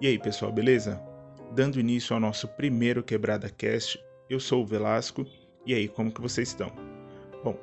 [0.00, 1.00] E aí, pessoal, beleza?
[1.52, 5.24] Dando início ao nosso primeiro Quebrada Cast, eu sou o Velasco.
[5.64, 6.68] E aí, como que vocês estão?
[7.44, 7.56] Bom,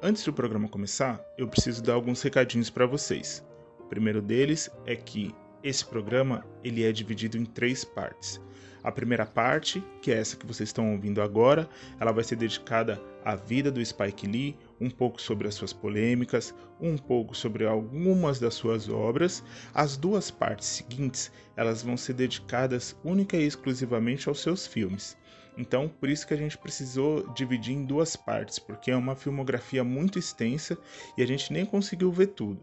[0.00, 3.44] antes do programa começar, eu preciso dar alguns recadinhos para vocês.
[3.80, 8.40] O primeiro deles é que esse programa ele é dividido em três partes.
[8.84, 13.02] A primeira parte, que é essa que vocês estão ouvindo agora, ela vai ser dedicada
[13.24, 18.38] à vida do Spike Lee, um pouco sobre as suas polêmicas, um pouco sobre algumas
[18.38, 19.42] das suas obras.
[19.74, 25.16] As duas partes seguintes, elas vão ser dedicadas única e exclusivamente aos seus filmes.
[25.56, 29.82] Então, por isso que a gente precisou dividir em duas partes, porque é uma filmografia
[29.82, 30.76] muito extensa
[31.16, 32.62] e a gente nem conseguiu ver tudo.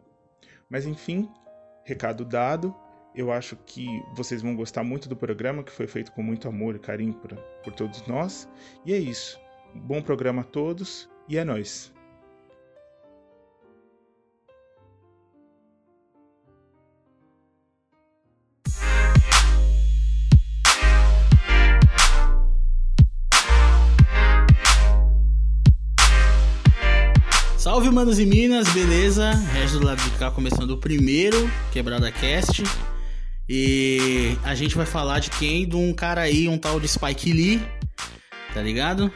[0.70, 1.28] Mas enfim,
[1.84, 2.76] recado dado,
[3.16, 6.76] eu acho que vocês vão gostar muito do programa, que foi feito com muito amor
[6.76, 8.48] e carinho por, por todos nós.
[8.86, 9.40] E é isso.
[9.74, 11.93] Bom programa a todos e é nóis.
[27.94, 29.30] Manos e minas, beleza?
[29.54, 32.64] Regis do lado de cá começando o primeiro Quebrada Cast.
[33.48, 35.68] E a gente vai falar de quem?
[35.68, 37.62] De um cara aí, um tal de Spike Lee,
[38.52, 39.12] tá ligado?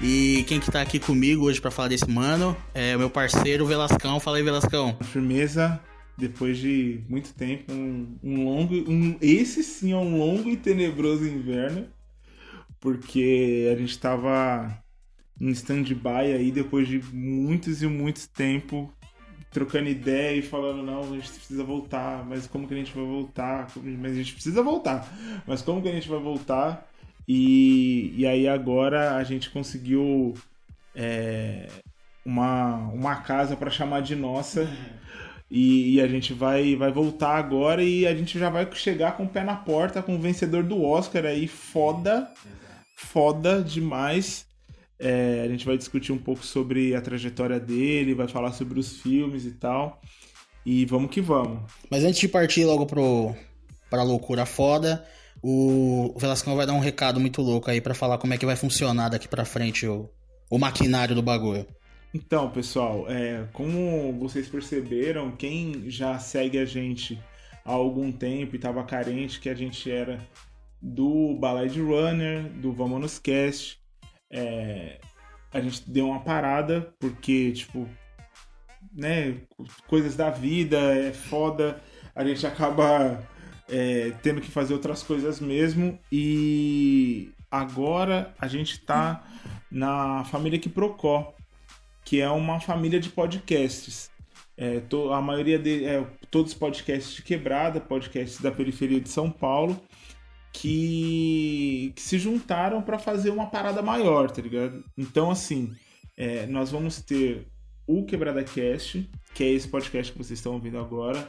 [0.00, 3.66] E quem que tá aqui comigo hoje para falar desse mano é o meu parceiro
[3.66, 4.20] Velascão.
[4.20, 4.96] Fala aí, Velascão.
[5.02, 5.80] Firmeza,
[6.16, 8.74] depois de muito tempo, um, um longo.
[8.88, 11.88] Um, esse sim é um longo e tenebroso inverno,
[12.78, 14.72] porque a gente tava
[15.40, 18.92] em stand-by aí depois de muitos e muitos tempo
[19.50, 23.04] trocando ideia e falando, não, a gente precisa voltar, mas como que a gente vai
[23.04, 23.66] voltar?
[23.76, 25.08] Mas a gente precisa voltar,
[25.46, 26.88] mas como que a gente vai voltar?
[27.26, 30.34] E, e aí agora a gente conseguiu
[30.94, 31.68] é,
[32.24, 34.68] uma, uma casa para chamar de nossa.
[35.50, 39.24] E, e, a gente vai, vai voltar agora e a gente já vai chegar com
[39.24, 42.30] o pé na porta com o vencedor do Oscar aí, foda,
[42.96, 44.46] foda demais.
[45.00, 49.00] É, a gente vai discutir um pouco sobre a trajetória dele, vai falar sobre os
[49.00, 50.00] filmes e tal.
[50.64, 51.60] E vamos que vamos.
[51.90, 53.34] Mas antes de partir logo pro,
[53.88, 55.02] pra loucura foda,
[55.42, 58.56] o Velascão vai dar um recado muito louco aí para falar como é que vai
[58.56, 60.10] funcionar daqui pra frente o,
[60.50, 61.66] o maquinário do bagulho.
[62.12, 67.18] Então, pessoal, é, como vocês perceberam, quem já segue a gente
[67.64, 70.20] há algum tempo e estava carente que a gente era
[70.82, 73.79] do Balade Runner, do Vamos Nos Cast,
[74.30, 74.98] é,
[75.52, 77.88] a gente deu uma parada, porque, tipo,
[78.92, 79.36] né,
[79.86, 81.80] coisas da vida, é foda,
[82.14, 83.20] a gente acaba
[83.68, 89.26] é, tendo que fazer outras coisas mesmo, e agora a gente tá
[89.70, 91.34] na família Quiprocó,
[92.04, 94.10] que é uma família de podcasts.
[94.56, 99.08] É, to, a maioria de é, todos os podcasts de quebrada, podcasts da periferia de
[99.08, 99.80] São Paulo,
[100.52, 104.84] que, que se juntaram para fazer uma parada maior, tá ligado?
[104.96, 105.72] Então, assim,
[106.16, 107.46] é, nós vamos ter
[107.86, 111.28] o Quebrada Cast, que é esse podcast que vocês estão ouvindo agora.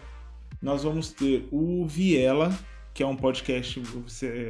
[0.61, 2.57] Nós vamos ter o Viela,
[2.93, 3.81] que é um podcast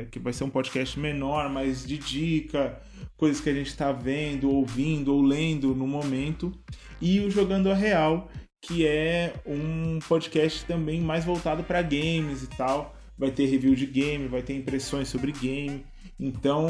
[0.10, 2.82] que vai ser um podcast menor, mas de dica,
[3.16, 6.52] coisas que a gente está vendo, ouvindo ou lendo no momento.
[7.00, 8.30] E o Jogando a Real,
[8.62, 13.86] que é um podcast também mais voltado para games e tal vai ter review de
[13.86, 15.86] game, vai ter impressões sobre game.
[16.20, 16.68] Então,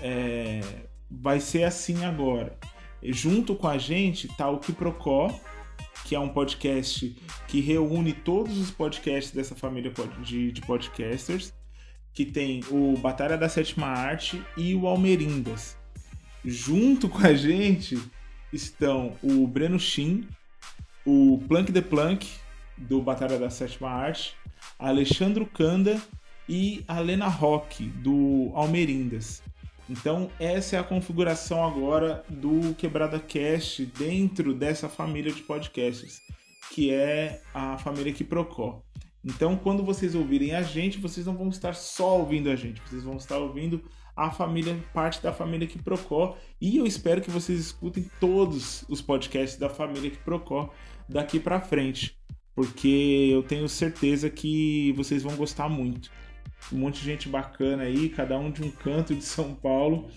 [0.00, 0.60] é,
[1.10, 2.56] vai ser assim agora.
[3.02, 5.28] E junto com a gente tá o Kiprocó,
[6.04, 7.16] que é um podcast
[7.48, 11.52] que reúne todos os podcasts dessa família de, de podcasters,
[12.14, 15.76] que tem o Batalha da Sétima Arte e o Almerindas.
[16.44, 18.00] Junto com a gente
[18.52, 20.28] estão o Breno Shin,
[21.04, 22.28] o Plank the Plank,
[22.78, 24.36] do Batalha da Sétima Arte,
[24.82, 26.02] Alexandro Canda
[26.48, 29.40] e a Lena Rock, do Almerindas.
[29.88, 36.20] Então, essa é a configuração agora do Quebrada Cast dentro dessa família de podcasts,
[36.72, 38.82] que é a família Quiprocó.
[39.24, 43.04] Então, quando vocês ouvirem a gente, vocês não vão estar só ouvindo a gente, vocês
[43.04, 43.84] vão estar ouvindo
[44.16, 46.36] a família, parte da família Quiprocó.
[46.60, 50.72] E eu espero que vocês escutem todos os podcasts da família Quiprocó
[51.08, 52.20] daqui para frente
[52.54, 56.10] porque eu tenho certeza que vocês vão gostar muito.
[56.72, 60.08] Um monte de gente bacana aí, cada um de um canto de São Paulo,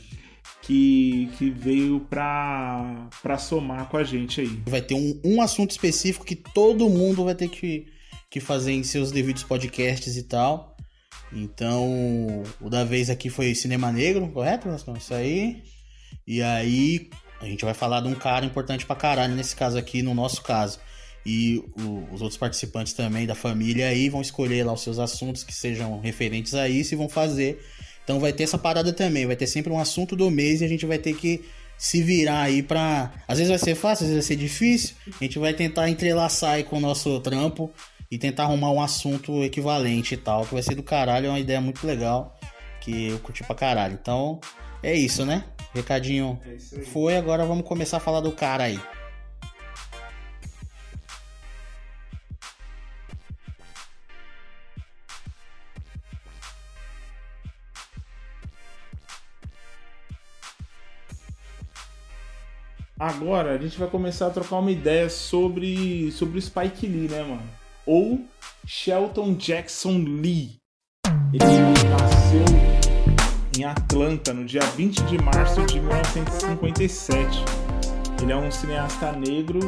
[0.61, 3.09] que, que veio pra
[3.39, 4.61] somar com a gente aí.
[4.67, 7.87] Vai ter um, um assunto específico que todo mundo vai ter que,
[8.29, 10.75] que fazer em seus devidos podcasts e tal.
[11.33, 14.69] Então, o da vez aqui foi Cinema Negro, correto?
[14.97, 15.63] Isso aí.
[16.27, 17.09] E aí,
[17.41, 20.41] a gente vai falar de um cara importante pra caralho nesse caso aqui, no nosso
[20.43, 20.79] caso
[21.25, 25.43] e o, os outros participantes também da família aí vão escolher lá os seus assuntos
[25.43, 27.65] que sejam referentes a isso e vão fazer.
[28.03, 30.67] Então vai ter essa parada também, vai ter sempre um assunto do mês e a
[30.67, 31.43] gente vai ter que
[31.77, 33.11] se virar aí pra.
[33.27, 34.95] Às vezes vai ser fácil, às vezes vai ser difícil.
[35.19, 37.71] A gente vai tentar entrelaçar aí com o nosso trampo
[38.09, 41.39] e tentar arrumar um assunto equivalente e tal, que vai ser do caralho, é uma
[41.39, 42.37] ideia muito legal
[42.79, 43.97] que eu curti pra caralho.
[43.99, 44.39] Então,
[44.83, 45.43] é isso, né?
[45.73, 48.79] Recadinho É foi, agora vamos começar a falar do cara aí.
[62.97, 67.23] Agora a gente vai começar a trocar uma ideia sobre, sobre o Spike Lee, né,
[67.23, 67.43] mano?
[67.85, 68.25] Ou
[68.65, 70.55] Shelton Jackson Lee.
[71.33, 71.43] Ele
[71.89, 72.45] nasceu
[73.57, 77.43] em Atlanta no dia 20 de março de 1957.
[78.21, 79.59] Ele é um cineasta negro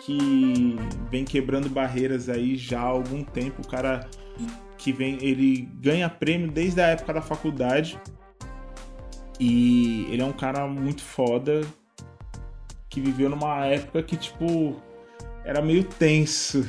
[0.00, 0.76] que
[1.08, 3.62] vem quebrando barreiras aí já há algum tempo.
[3.62, 4.10] O cara
[4.76, 7.96] que vem, ele ganha prêmio desde a época da faculdade.
[9.38, 11.60] E ele é um cara muito foda,
[12.92, 14.76] que viveu numa época que, tipo,
[15.46, 16.62] era meio tenso,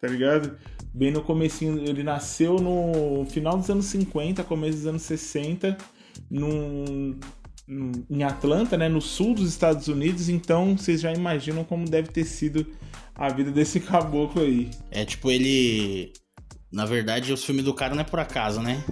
[0.00, 0.56] tá ligado?
[0.94, 5.76] Bem no comecinho, ele nasceu no final dos anos 50, começo dos anos 60,
[6.30, 7.18] num,
[7.66, 12.08] num, em Atlanta, né, no sul dos Estados Unidos, então vocês já imaginam como deve
[12.08, 12.64] ter sido
[13.12, 14.70] a vida desse caboclo aí.
[14.92, 16.12] É tipo ele.
[16.70, 18.82] Na verdade, os filmes do cara não é por acaso, né?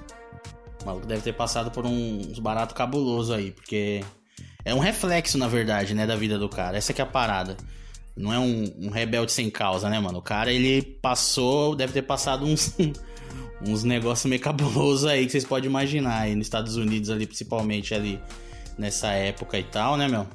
[0.83, 4.03] O maluco deve ter passado por uns baratos cabulosos aí, porque
[4.65, 6.77] é um reflexo, na verdade, né, da vida do cara.
[6.79, 7.57] Essa que é a parada.
[8.17, 10.19] Não é um, um rebelde sem causa, né, mano?
[10.19, 12.75] O cara, ele passou, deve ter passado uns,
[13.67, 17.93] uns negócios meio cabulosos aí que vocês podem imaginar aí nos Estados Unidos ali, principalmente
[17.95, 18.21] ali
[18.79, 20.27] nessa época e tal, né, meu?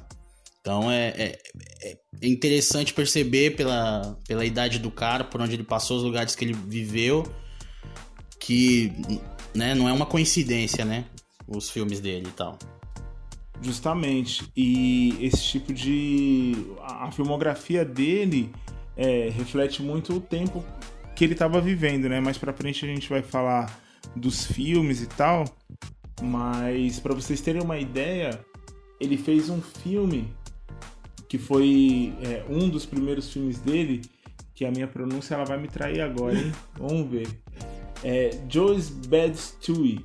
[0.60, 1.38] Então é, é,
[1.82, 6.44] é interessante perceber pela, pela idade do cara, por onde ele passou, os lugares que
[6.44, 7.26] ele viveu,
[8.38, 8.92] que
[9.54, 11.06] né, não é uma coincidência, né?
[11.48, 12.58] Os filmes dele e tal.
[13.62, 14.50] Justamente.
[14.56, 16.54] E esse tipo de.
[16.82, 18.50] A filmografia dele
[18.96, 20.64] é, reflete muito o tempo
[21.14, 22.20] que ele estava vivendo, né?
[22.20, 23.78] Mais pra frente a gente vai falar
[24.16, 25.44] dos filmes e tal.
[26.22, 28.44] Mas para vocês terem uma ideia,
[28.98, 30.32] ele fez um filme
[31.28, 34.02] que foi é, um dos primeiros filmes dele,
[34.54, 36.52] que a minha pronúncia ela vai me trair agora, hein?
[36.76, 37.28] Vamos ver.
[38.02, 40.04] É Joe's Bad Stewie,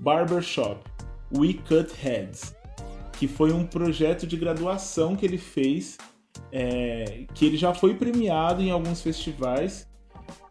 [0.00, 0.84] Barbershop,
[1.32, 2.55] We Cut Heads
[3.18, 5.96] que foi um projeto de graduação que ele fez,
[6.52, 9.88] é, que ele já foi premiado em alguns festivais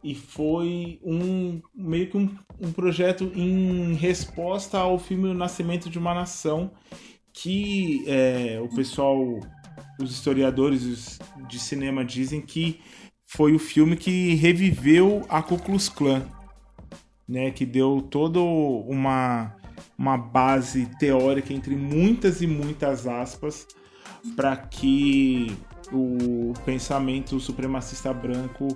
[0.03, 2.29] e foi um meio que um,
[2.59, 6.71] um, projeto em resposta ao filme O Nascimento de uma Nação,
[7.33, 9.19] que é, o pessoal,
[10.00, 12.79] os historiadores de cinema dizem que
[13.25, 16.23] foi o filme que reviveu a Ku Klux Klan,
[17.27, 19.56] né, que deu toda uma
[19.97, 23.68] uma base teórica entre muitas e muitas aspas
[24.36, 25.56] para que
[25.92, 28.68] o pensamento supremacista branco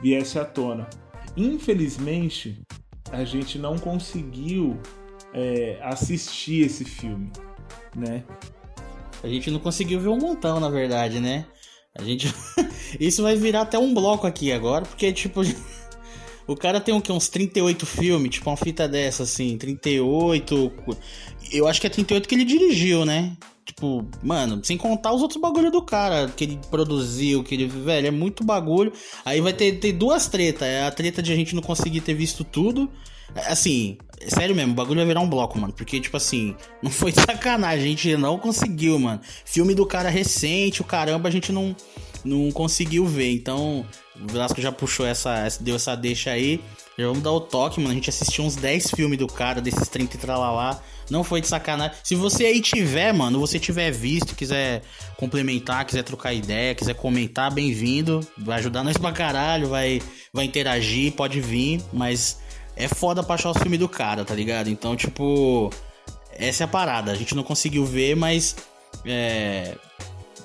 [0.00, 0.88] viesse à tona.
[1.36, 2.62] Infelizmente,
[3.12, 4.78] a gente não conseguiu
[5.32, 7.30] é, assistir esse filme,
[7.94, 8.24] né?
[9.22, 11.46] A gente não conseguiu ver um montão, na verdade, né?
[11.96, 12.32] A gente.
[12.98, 15.40] Isso vai virar até um bloco aqui agora, porque, tipo.
[16.46, 17.10] O cara tem o que?
[17.10, 20.72] Uns 38 filmes, tipo uma fita dessa, assim, 38.
[21.52, 23.36] Eu acho que é 38 que ele dirigiu, né?
[23.64, 27.66] Tipo, mano, sem contar os outros bagulho do cara que ele produziu, que ele.
[27.66, 28.92] Velho, é muito bagulho.
[29.24, 30.68] Aí vai ter, ter duas tretas.
[30.68, 32.90] É a treta de a gente não conseguir ter visto tudo.
[33.34, 33.96] Assim,
[34.28, 35.72] sério mesmo, o bagulho vai virar um bloco, mano.
[35.72, 39.20] Porque, tipo assim, não foi sacanagem, a gente não conseguiu, mano.
[39.46, 41.74] Filme do cara recente, o caramba, a gente não,
[42.22, 43.32] não conseguiu ver.
[43.32, 43.86] Então,
[44.20, 46.60] o Velasco já puxou essa, deu essa deixa aí.
[46.96, 47.90] Já vamos dar o toque, mano.
[47.90, 50.80] A gente assistiu uns 10 filmes do cara, desses 30 e tralalá.
[51.10, 51.96] Não foi de sacanagem.
[52.02, 54.82] Se você aí tiver, mano, você tiver visto, quiser
[55.16, 58.20] complementar, quiser trocar ideia, quiser comentar, bem-vindo.
[58.38, 60.00] Vai ajudar nós pra caralho, vai,
[60.32, 62.38] vai interagir, pode vir, mas
[62.76, 64.68] é foda pra achar o filme do cara, tá ligado?
[64.70, 65.70] Então, tipo,
[66.30, 67.12] essa é a parada.
[67.12, 68.56] A gente não conseguiu ver, mas.
[69.04, 69.76] É,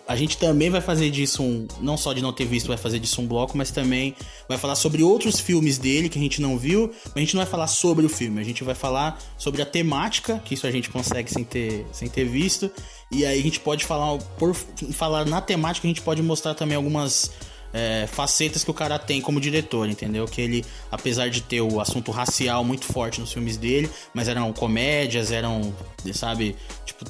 [0.09, 1.67] a gente também vai fazer disso um.
[1.79, 4.15] Não só de não ter visto, vai fazer disso um bloco, mas também
[4.47, 6.91] vai falar sobre outros filmes dele que a gente não viu.
[7.15, 10.41] A gente não vai falar sobre o filme, a gente vai falar sobre a temática,
[10.43, 12.71] que isso a gente consegue sem ter, sem ter visto.
[13.11, 16.75] E aí a gente pode falar, por falar na temática, a gente pode mostrar também
[16.75, 17.29] algumas.
[17.71, 20.25] É, facetas que o cara tem como diretor, entendeu?
[20.25, 24.51] Que ele, apesar de ter o assunto racial muito forte nos filmes dele, mas eram
[24.51, 25.71] comédias, eram,
[26.11, 27.05] sabe, tipo,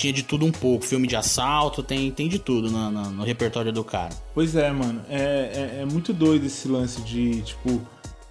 [0.00, 0.84] tinha de tudo um pouco.
[0.84, 4.10] Filme de assalto, tem, tem de tudo no, no, no repertório do cara.
[4.34, 5.02] Pois é, mano.
[5.08, 7.80] É, é, é, muito doido esse lance de, tipo,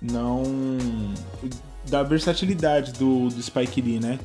[0.01, 0.43] não.
[1.87, 4.19] da versatilidade do, do Spike Lee, né?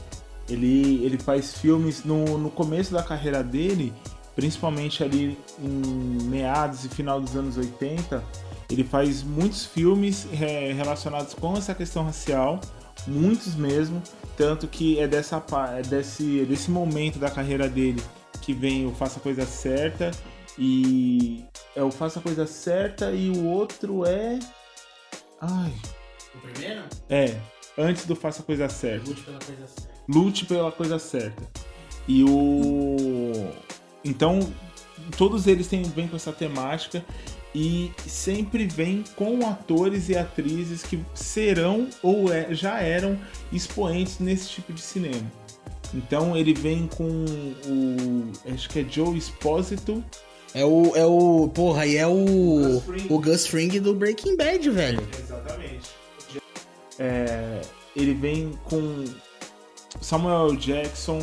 [0.48, 3.92] Ele, ele faz filmes no, no começo da carreira dele,
[4.34, 8.24] principalmente ali em meados e final dos anos 80.
[8.70, 12.60] Ele faz muitos filmes é, relacionados com essa questão racial,
[13.06, 14.02] muitos mesmo,
[14.36, 15.42] tanto que é dessa
[15.76, 18.02] é desse, é desse momento da carreira dele
[18.40, 20.10] que vem o Faça a Coisa Certa
[20.58, 24.38] e é o Faça a Coisa Certa e o outro é
[25.40, 25.72] ai
[26.34, 26.82] o primeiro?
[27.08, 27.38] É,
[27.78, 29.08] antes do Faça a Coisa Certa.
[29.08, 29.94] Lute pela coisa certa.
[30.08, 31.42] Lute pela coisa certa.
[32.06, 33.50] E o
[34.04, 34.52] então
[35.16, 37.04] todos eles têm vem com essa temática
[37.54, 43.18] e sempre vem com atores e atrizes que serão ou é, já eram
[43.52, 45.30] expoentes nesse tipo de cinema.
[45.94, 47.24] Então ele vem com
[47.66, 48.32] o.
[48.52, 50.02] Acho que é Joe Esposito.
[50.52, 50.96] É o.
[50.96, 51.48] É o.
[51.54, 52.82] Porra, e é o.
[53.08, 55.08] O Gus Fring do Breaking Bad, velho.
[55.16, 55.90] Exatamente.
[56.98, 57.60] É,
[57.94, 59.04] ele vem com
[60.00, 61.20] Samuel Jackson,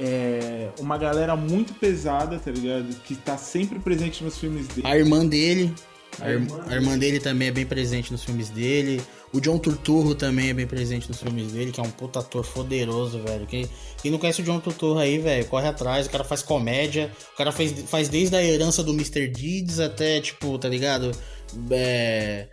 [0.00, 2.86] é uma galera muito pesada, tá ligado?
[3.04, 4.86] Que tá sempre presente nos filmes dele.
[4.86, 5.74] A irmã dele.
[6.20, 9.00] A, irmã, a irmã dele também é bem presente nos filmes dele.
[9.32, 12.44] O John Turturro também é bem presente nos filmes dele, que é um puta ator
[12.44, 13.46] foderoso, velho.
[13.46, 13.68] Quem,
[14.00, 16.06] quem não conhece o John Turturro aí, velho, corre atrás.
[16.06, 17.12] O cara faz comédia.
[17.34, 19.28] O cara faz, faz desde a herança do Mr.
[19.28, 21.12] Deeds até, tipo, tá ligado?
[21.70, 22.46] É.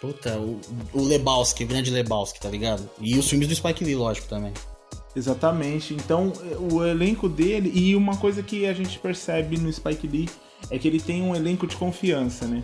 [0.00, 0.60] Puta, o,
[0.92, 2.88] o Lebowski, o grande Lebowski, tá ligado?
[3.00, 4.52] E os filmes do Spike Lee, lógico, também.
[5.14, 5.94] Exatamente.
[5.94, 6.32] Então,
[6.70, 7.72] o elenco dele.
[7.74, 10.28] E uma coisa que a gente percebe no Spike Lee
[10.70, 12.62] é que ele tem um elenco de confiança, né?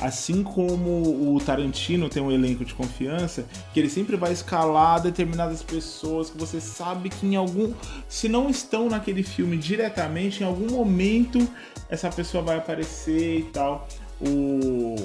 [0.00, 5.62] Assim como o Tarantino tem um elenco de confiança, que ele sempre vai escalar determinadas
[5.62, 7.72] pessoas que você sabe que em algum.
[8.08, 11.46] Se não estão naquele filme diretamente, em algum momento
[11.88, 13.86] essa pessoa vai aparecer e tal.
[14.20, 14.96] O,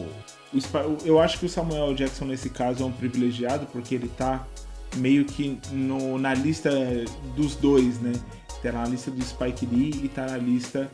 [1.04, 4.48] eu acho que o Samuel Jackson nesse caso é um privilegiado porque ele tá
[4.96, 6.72] meio que no, na lista
[7.36, 8.14] dos dois, né?
[8.62, 10.90] Tá na lista do Spike Lee e tá na lista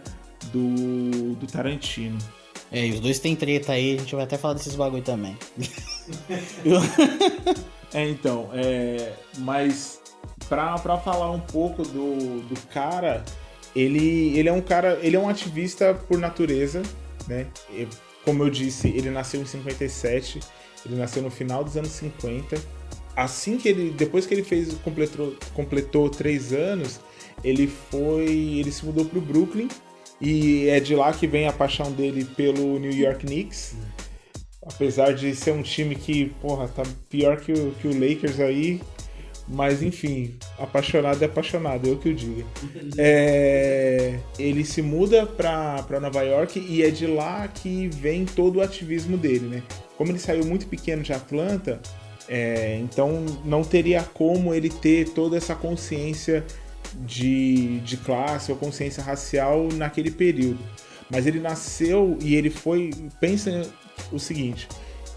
[0.52, 2.18] do, do Tarantino.
[2.72, 5.38] É, e os dois tem treta aí, a gente vai até falar desses bagulho também.
[7.94, 10.02] é, então, é, mas
[10.50, 13.24] pra, pra falar um pouco do, do cara,
[13.76, 16.82] ele, ele é um cara, ele é um ativista por natureza,
[17.28, 17.48] né?
[18.26, 20.40] Como eu disse, ele nasceu em 57,
[20.86, 22.58] ele nasceu no final dos anos 50
[23.16, 27.00] assim que ele, depois que ele fez, completou, completou três anos,
[27.44, 29.68] ele foi, ele se mudou para o Brooklyn
[30.20, 33.76] e é de lá que vem a paixão dele pelo New York Knicks.
[34.66, 38.82] Apesar de ser um time que, porra, tá pior que o, que o Lakers aí.
[39.46, 42.46] Mas enfim, apaixonado é apaixonado, eu que o diga.
[42.98, 48.60] É, ele se muda pra, pra Nova York e é de lá que vem todo
[48.60, 49.64] o ativismo dele, né?
[49.98, 51.82] Como ele saiu muito pequeno de Atlanta,
[52.28, 56.46] é, então não teria como ele ter toda essa consciência
[56.96, 60.60] de, de classe ou consciência racial naquele período.
[61.10, 62.92] Mas ele nasceu e ele foi.
[63.20, 63.70] Pensa
[64.12, 64.68] o seguinte: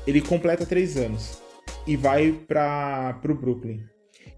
[0.06, 1.40] ele completa três anos
[1.86, 3.80] e vai para o Brooklyn.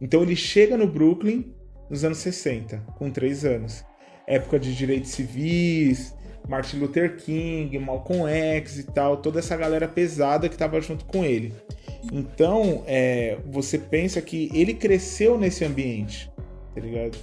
[0.01, 1.53] Então ele chega no Brooklyn
[1.91, 3.85] nos anos 60, com três anos.
[4.27, 6.15] Época de direitos civis,
[6.49, 11.25] Martin Luther King, Malcolm X e tal, toda essa galera pesada que estava junto com
[11.25, 11.53] ele.
[12.13, 16.31] Então, é, você pensa que ele cresceu nesse ambiente,
[16.75, 17.19] tá ligado?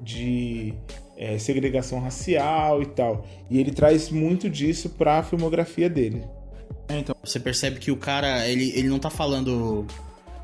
[0.00, 0.74] De
[1.16, 3.24] é, segregação racial e tal.
[3.48, 6.24] E ele traz muito disso pra filmografia dele.
[6.88, 7.14] É, então.
[7.24, 9.86] Você percebe que o cara, ele, ele não tá falando.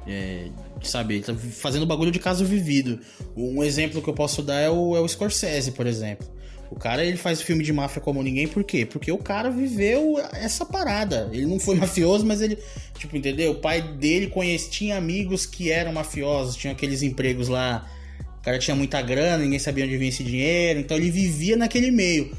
[0.06, 0.48] É,
[0.82, 3.00] sabe, ele tá fazendo bagulho de caso vivido.
[3.36, 6.26] Um exemplo que eu posso dar é o, é o Scorsese, por exemplo.
[6.70, 8.86] O cara ele faz filme de máfia como ninguém, por quê?
[8.86, 11.28] Porque o cara viveu essa parada.
[11.32, 12.56] Ele não foi mafioso, mas ele,
[12.96, 13.52] tipo, entendeu?
[13.52, 17.90] O pai dele conhecia, tinha amigos que eram mafiosos, tinha aqueles empregos lá.
[18.38, 21.90] O cara tinha muita grana, ninguém sabia onde vinha esse dinheiro, então ele vivia naquele
[21.90, 22.34] meio.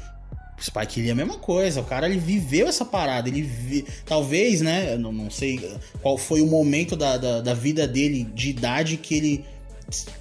[0.60, 3.84] Spike Lee é a mesma coisa, o cara ele viveu essa parada, ele vi...
[4.06, 8.50] talvez, né, não, não sei qual foi o momento da, da, da vida dele de
[8.50, 9.44] idade que ele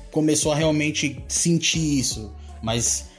[0.09, 3.10] começou a realmente sentir isso, mas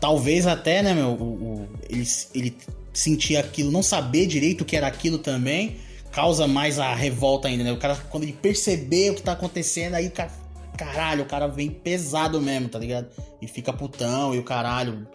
[0.00, 2.56] talvez até, né, meu, o, o, ele, ele
[2.92, 5.76] sentir aquilo, não saber direito o que era aquilo também,
[6.10, 7.72] causa mais a revolta ainda, né?
[7.72, 10.30] O cara, quando ele perceber o que tá acontecendo, aí o cara,
[10.76, 13.08] caralho, o cara vem pesado mesmo, tá ligado?
[13.40, 15.06] E fica putão, e o caralho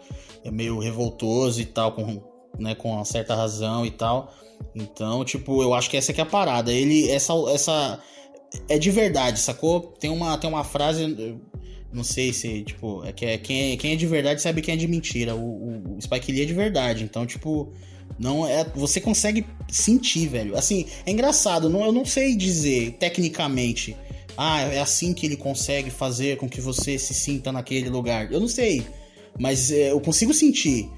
[0.44, 2.22] é meio revoltoso e tal, com,
[2.58, 4.32] né, com uma certa razão e tal.
[4.74, 6.72] Então, tipo, eu acho que essa aqui é a parada.
[6.72, 8.00] Ele, essa, essa,
[8.68, 9.80] é de verdade, sacou?
[9.98, 11.38] Tem uma, tem uma frase
[11.94, 14.74] Não sei se, tipo, é que é, quem, é, quem é de verdade sabe quem
[14.74, 15.36] é de mentira.
[15.36, 17.04] O, o, o Spike Lee é de verdade.
[17.04, 17.72] Então, tipo,
[18.18, 18.64] não é.
[18.74, 20.56] Você consegue sentir, velho.
[20.56, 23.96] Assim, é engraçado, não, eu não sei dizer tecnicamente.
[24.36, 28.32] Ah, é assim que ele consegue fazer com que você se sinta naquele lugar.
[28.32, 28.84] Eu não sei.
[29.38, 30.90] Mas é, eu consigo sentir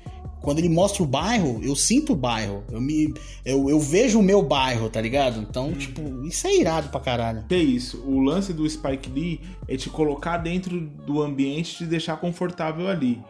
[0.47, 2.63] quando ele mostra o bairro, eu sinto o bairro.
[2.71, 3.13] Eu, me,
[3.45, 5.41] eu, eu vejo o meu bairro, tá ligado?
[5.41, 5.73] Então, hum.
[5.73, 7.45] tipo, isso é irado pra caralho.
[7.51, 8.01] É isso.
[8.07, 12.87] O lance do Spike Lee é te colocar dentro do ambiente e te deixar confortável
[12.87, 13.21] ali.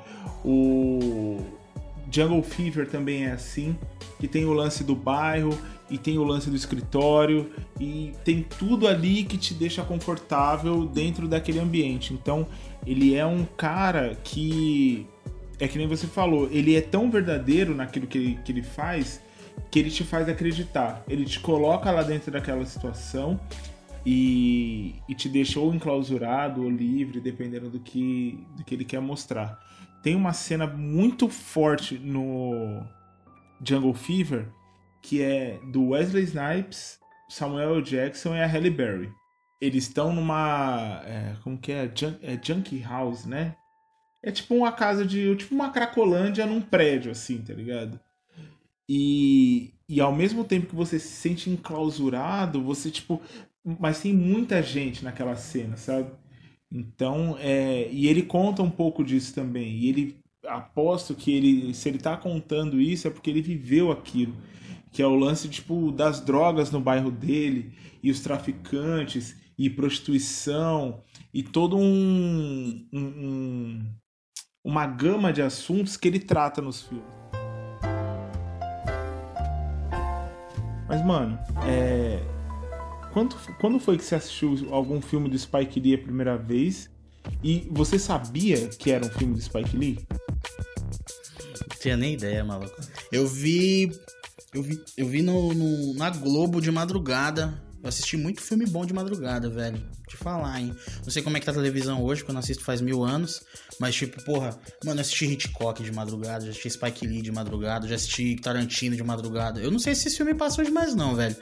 [0.45, 1.39] O
[2.11, 3.75] Jungle Fever também é assim,
[4.21, 5.59] que tem o lance do bairro
[5.89, 11.27] e tem o lance do escritório e tem tudo ali que te deixa confortável dentro
[11.27, 12.13] daquele ambiente.
[12.13, 12.47] Então,
[12.87, 15.07] ele é um cara que
[15.59, 19.21] é que nem você falou, ele é tão verdadeiro naquilo que ele, que ele faz
[19.71, 21.03] que ele te faz acreditar.
[21.09, 23.41] Ele te coloca lá dentro daquela situação
[24.05, 29.59] e, e te deixou enclausurado ou livre, dependendo do que, do que ele quer mostrar.
[30.03, 32.83] Tem uma cena muito forte no
[33.65, 34.49] Jungle Fever
[35.07, 36.99] que é do Wesley Snipes,
[37.29, 39.13] Samuel Jackson e a Halle Berry.
[39.61, 41.01] Eles estão numa.
[41.05, 41.91] É, como que é?
[41.95, 42.39] Junk, é?
[42.43, 43.55] Junkie House, né?
[44.23, 45.35] É tipo uma casa de.
[45.37, 48.01] Tipo uma cracolândia num prédio, assim, tá ligado?
[48.89, 53.21] E, e ao mesmo tempo que você se sente enclausurado, você, tipo.
[53.65, 56.11] Mas tem muita gente naquela cena, sabe?
[56.71, 59.77] Então, é, e ele conta um pouco disso também.
[59.79, 64.35] E ele aposto que ele, se ele tá contando isso, é porque ele viveu aquilo.
[64.93, 71.03] Que é o lance, tipo, das drogas no bairro dele, e os traficantes, e prostituição,
[71.33, 73.85] e todo um, um, um
[74.67, 77.07] uma gama de assuntos que ele trata nos filmes.
[80.89, 82.21] Mas, mano, é...
[83.13, 86.91] quando, quando foi que você assistiu algum filme do Spike Lee a primeira vez?
[87.43, 90.05] E você sabia que era um filme do Spike Lee?
[91.61, 92.75] Não tinha nem ideia, maluco.
[93.13, 93.93] Eu vi.
[94.53, 98.85] Eu vi, eu vi no, no na Globo de madrugada eu assisti muito filme bom
[98.85, 99.81] de madrugada, velho.
[100.27, 100.75] Falar, hein?
[101.05, 103.05] Não sei como é que tá a televisão hoje, porque eu não assisto faz mil
[103.05, 103.45] anos.
[103.79, 107.87] Mas, tipo, porra, mano, eu assisti Hitchcock de madrugada, já assisti Spike Lee de madrugada,
[107.87, 109.61] já assisti Tarantino de madrugada.
[109.61, 111.37] Eu não sei se esse filme passa hoje mais, não, velho.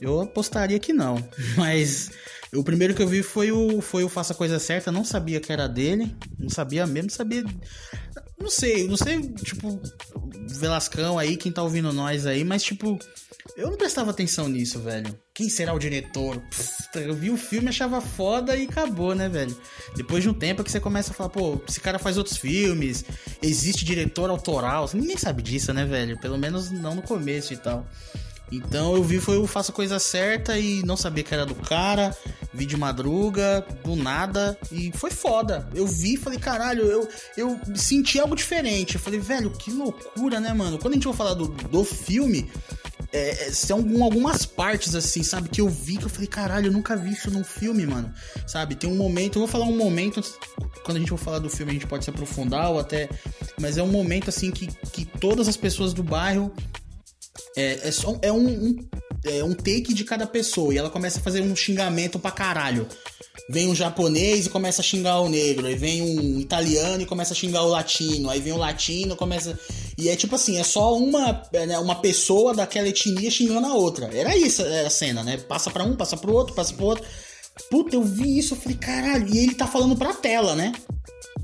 [0.00, 1.16] Eu apostaria que não.
[1.58, 2.12] Mas
[2.54, 4.90] o primeiro que eu vi foi o, foi o Faça Coisa Certa.
[4.90, 6.16] Não sabia que era dele.
[6.38, 7.44] Não sabia mesmo, sabia.
[8.40, 9.82] Não sei, não sei, tipo,
[10.48, 12.98] Velascão aí, quem tá ouvindo nós aí, mas, tipo.
[13.56, 15.16] Eu não prestava atenção nisso, velho.
[15.34, 16.40] Quem será o diretor?
[16.50, 19.54] Pff, eu vi o filme, achava foda e acabou, né, velho?
[19.94, 22.38] Depois de um tempo é que você começa a falar, pô, esse cara faz outros
[22.38, 23.04] filmes,
[23.42, 24.88] existe diretor autoral.
[24.94, 26.18] Ninguém sabe disso, né, velho?
[26.18, 27.86] Pelo menos não no começo e tal.
[28.50, 32.16] Então eu vi foi o a Coisa Certa e não sabia que era do cara,
[32.52, 35.68] vi de madruga, do nada, e foi foda.
[35.74, 38.94] Eu vi e falei, caralho, eu, eu senti algo diferente.
[38.94, 40.78] Eu falei, velho, que loucura, né, mano?
[40.78, 42.50] Quando a gente vai falar do, do filme,
[43.14, 45.48] é, é, são algumas partes, assim, sabe?
[45.48, 48.12] Que eu vi que eu falei, caralho, eu nunca vi isso num filme, mano.
[48.44, 48.74] Sabe?
[48.74, 50.20] Tem um momento, eu vou falar um momento,
[50.84, 53.08] quando a gente for falar do filme, a gente pode se aprofundar ou até.
[53.60, 56.52] Mas é um momento, assim, que, que todas as pessoas do bairro.
[57.56, 58.88] É, é, só, é um, um,
[59.22, 60.74] é um take de cada pessoa.
[60.74, 62.88] E ela começa a fazer um xingamento pra caralho
[63.48, 67.34] vem um japonês e começa a xingar o negro, aí vem um italiano e começa
[67.34, 69.58] a xingar o latino, aí vem o latino começa
[69.96, 74.10] e é tipo assim, é só uma né, uma pessoa daquela etnia xingando a outra.
[74.12, 75.36] Era isso a cena, né?
[75.36, 77.04] Passa para um, passa pro outro, passa pro outro.
[77.70, 80.72] Puta, eu vi isso, eu falei, caralho, e ele tá falando pra tela, né?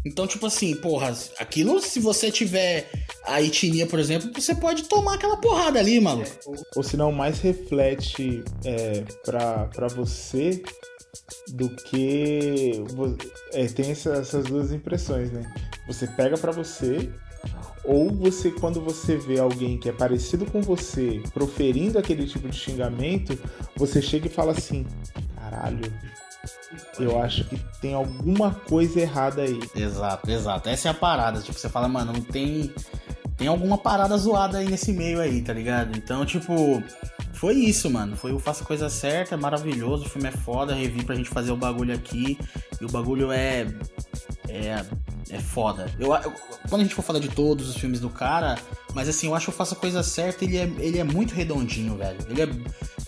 [0.05, 2.91] Então, tipo assim, porra, aquilo, se você tiver
[3.25, 6.25] a etnia, por exemplo, você pode tomar aquela porrada ali, mano.
[6.47, 10.63] Ou, ou se não, mais reflete é, pra, pra você
[11.49, 12.83] do que
[13.53, 15.43] é, tem essa, essas duas impressões, né?
[15.87, 17.11] Você pega para você
[17.85, 22.57] ou você quando você vê alguém que é parecido com você proferindo aquele tipo de
[22.57, 23.39] xingamento,
[23.77, 24.87] você chega e fala assim:
[25.37, 25.93] "Caralho,
[26.99, 29.61] eu acho que tem alguma coisa errada aí".
[29.75, 30.69] Exato, exato.
[30.69, 32.73] Essa é a parada, tipo, você fala, mano, não tem
[33.37, 35.97] tem alguma parada zoada aí nesse meio aí, tá ligado?
[35.97, 36.83] Então, tipo,
[37.41, 38.19] foi isso, mano.
[38.19, 41.51] Foi o Faça Coisa Certa, é maravilhoso, o filme é foda, revi pra gente fazer
[41.51, 42.37] o bagulho aqui.
[42.79, 43.67] E o bagulho é.
[44.47, 44.85] É,
[45.31, 45.91] é foda.
[45.99, 46.35] Eu, eu,
[46.69, 48.59] quando a gente for falar de todos os filmes do cara,
[48.93, 51.97] mas assim, eu acho que o Faça Coisa Certa, ele é, ele é muito redondinho,
[51.97, 52.19] velho.
[52.29, 52.49] Ele é.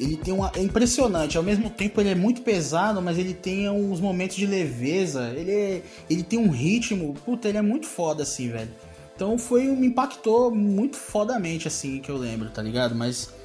[0.01, 0.51] Ele tem uma.
[0.57, 1.37] É impressionante.
[1.37, 5.29] Ao mesmo tempo, ele é muito pesado, mas ele tem uns momentos de leveza.
[5.37, 7.13] Ele, é, ele tem um ritmo.
[7.23, 8.71] Puta, ele é muito foda, assim, velho.
[9.15, 9.65] Então foi.
[9.65, 12.95] Me impactou muito fodamente, assim, que eu lembro, tá ligado?
[12.95, 13.42] Mas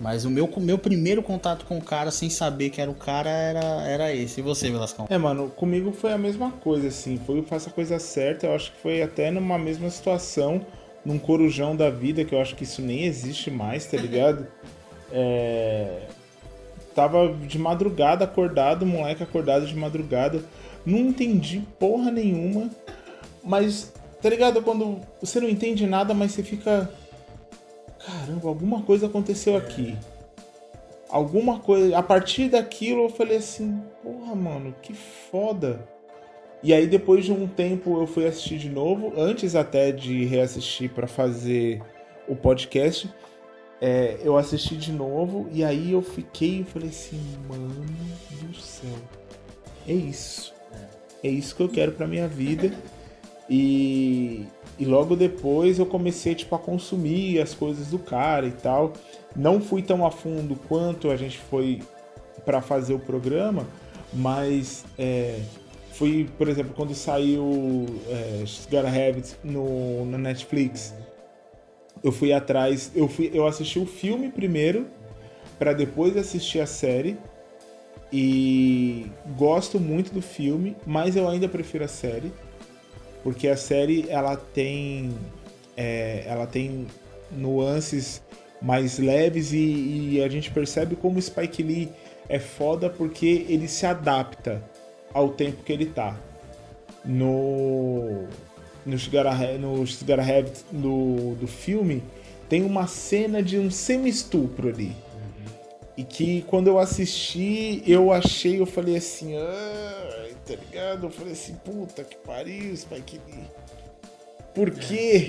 [0.00, 3.28] Mas o meu, meu primeiro contato com o cara, sem saber que era o cara,
[3.28, 4.40] era, era esse.
[4.40, 5.06] E você, Velascão?
[5.10, 7.20] É, mano, comigo foi a mesma coisa, assim.
[7.26, 8.46] Foi o Faça a Coisa Certa.
[8.46, 10.64] Eu acho que foi até numa mesma situação,
[11.04, 14.46] num corujão da vida, que eu acho que isso nem existe mais, tá ligado?
[15.12, 16.02] É...
[16.94, 20.40] Tava de madrugada acordado, moleque acordado de madrugada.
[20.86, 22.70] Não entendi porra nenhuma.
[23.42, 24.62] Mas, tá ligado?
[24.62, 26.88] Quando você não entende nada, mas você fica
[28.04, 29.96] caramba, alguma coisa aconteceu aqui.
[31.08, 31.96] Alguma coisa.
[31.98, 35.86] A partir daquilo eu falei assim, porra, mano, que foda.
[36.62, 40.90] E aí depois de um tempo eu fui assistir de novo, antes até de reassistir
[40.90, 41.82] para fazer
[42.28, 43.10] o podcast.
[43.80, 47.86] É, eu assisti de novo e aí eu fiquei e falei assim, mano
[48.42, 48.90] do céu.
[49.88, 50.52] É isso.
[51.22, 52.72] É isso que eu quero pra minha vida.
[53.50, 54.46] E,
[54.78, 58.92] e logo depois eu comecei tipo a consumir as coisas do cara e tal.
[59.34, 61.82] Não fui tão a fundo quanto a gente foi
[62.44, 63.66] para fazer o programa,
[64.12, 65.40] mas é,
[65.92, 70.94] fui, por exemplo, quando saiu é, Gotta Have no, no Netflix,
[72.02, 74.86] eu fui atrás, eu fui, eu assisti o filme primeiro
[75.58, 77.18] para depois assistir a série
[78.12, 82.32] e gosto muito do filme, mas eu ainda prefiro a série
[83.22, 85.10] porque a série ela tem
[85.76, 86.86] é, ela tem
[87.30, 88.22] nuances
[88.60, 91.88] mais leves e, e, a gente percebe como o Spike Lee
[92.28, 94.62] é foda porque ele se adapta
[95.14, 96.18] ao tempo que ele tá.
[97.04, 98.26] No
[98.84, 99.24] no Cigar
[99.58, 100.18] no Cigar
[100.70, 102.02] do, do filme
[102.48, 104.88] tem uma cena de um semi-estupro ali.
[105.14, 105.52] Uhum.
[105.96, 110.19] E que quando eu assisti, eu achei, eu falei assim, ah,
[110.50, 111.06] tá ligado?
[111.06, 113.44] Eu falei assim, puta que pariu, Spike Lee.
[114.52, 115.26] Por quê?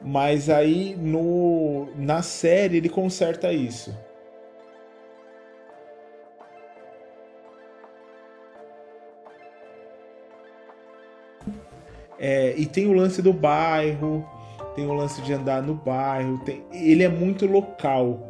[0.00, 3.94] Mas aí no, na série ele conserta isso.
[12.18, 14.28] É, e tem o lance do bairro,
[14.76, 18.20] tem o lance de andar no bairro, tem, ele é muito local,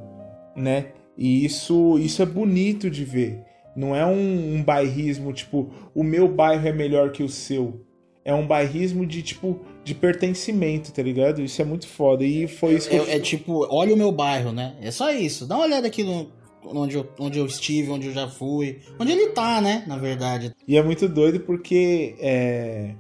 [0.56, 0.92] né?
[1.16, 3.49] E isso, isso é bonito de ver.
[3.74, 7.84] Não é um, um bairrismo tipo, o meu bairro é melhor que o seu.
[8.24, 11.42] É um bairrismo de tipo de pertencimento, tá ligado?
[11.42, 12.24] Isso é muito foda.
[12.24, 13.08] E foi isso que é, eu...
[13.08, 14.76] é tipo, olha o meu bairro, né?
[14.80, 15.46] É só isso.
[15.46, 16.30] Dá uma olhada aqui no,
[16.64, 19.84] onde eu, onde eu estive, onde eu já fui, onde ele tá, né?
[19.86, 20.52] Na verdade.
[20.66, 22.94] E é muito doido porque é,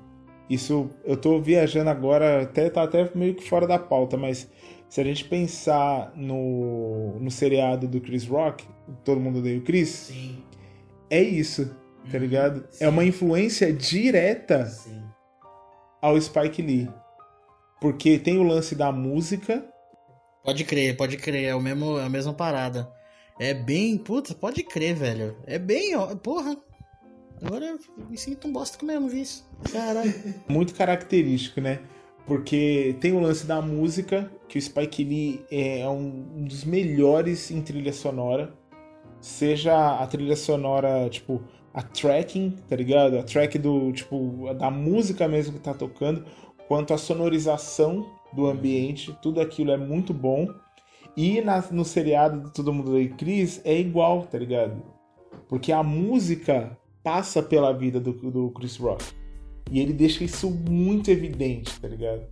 [0.48, 4.48] isso eu tô viajando agora, até tá até meio que fora da pauta, mas
[4.88, 8.64] se a gente pensar no, no seriado do Chris Rock,
[9.04, 9.88] todo mundo odeia o Chris.
[9.88, 10.49] Sim
[11.10, 11.66] é isso,
[12.10, 12.20] tá uhum.
[12.20, 12.66] ligado?
[12.70, 12.84] Sim.
[12.84, 15.02] É uma influência direta Sim.
[16.00, 16.88] ao Spike Lee.
[17.80, 19.66] Porque tem o lance da música.
[20.44, 22.90] Pode crer, pode crer, é, o mesmo, é a mesma parada.
[23.38, 23.98] É bem.
[23.98, 25.36] Puta, pode crer, velho.
[25.46, 25.96] É bem.
[25.96, 26.56] Ó, porra.
[27.42, 29.44] Agora eu me sinto um bosta mesmo visto.
[29.72, 30.12] Caralho.
[30.46, 31.80] Muito característico, né?
[32.26, 37.62] Porque tem o lance da música, que o Spike Lee é um dos melhores em
[37.62, 38.59] trilha sonora
[39.20, 43.18] seja a trilha sonora, tipo, a tracking, tá ligado?
[43.18, 46.24] A track do, tipo, da música mesmo que tá tocando,
[46.66, 50.48] quanto a sonorização do ambiente, tudo aquilo é muito bom.
[51.16, 54.82] E na, no seriado do Todo Mundo Odeia Chris é igual, tá ligado?
[55.48, 59.04] Porque a música passa pela vida do, do Chris Rock.
[59.70, 62.22] E ele deixa isso muito evidente, tá ligado?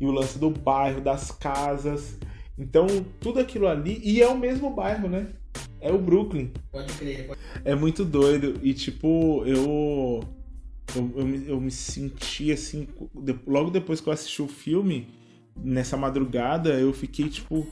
[0.00, 2.18] E o lance do bairro, das casas.
[2.58, 2.86] Então,
[3.20, 4.00] tudo aquilo ali.
[4.02, 5.28] E é o mesmo bairro, né?
[5.82, 6.50] É o Brooklyn.
[6.70, 7.26] Pode crer.
[7.26, 7.40] Pode...
[7.64, 8.58] É muito doido.
[8.62, 10.22] E tipo, eu.
[10.94, 12.86] Eu, eu, me, eu me senti assim.
[13.46, 15.08] Logo depois que eu assisti o filme,
[15.56, 17.66] nessa madrugada, eu fiquei tipo.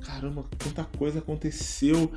[0.00, 2.12] Caramba, quanta coisa aconteceu.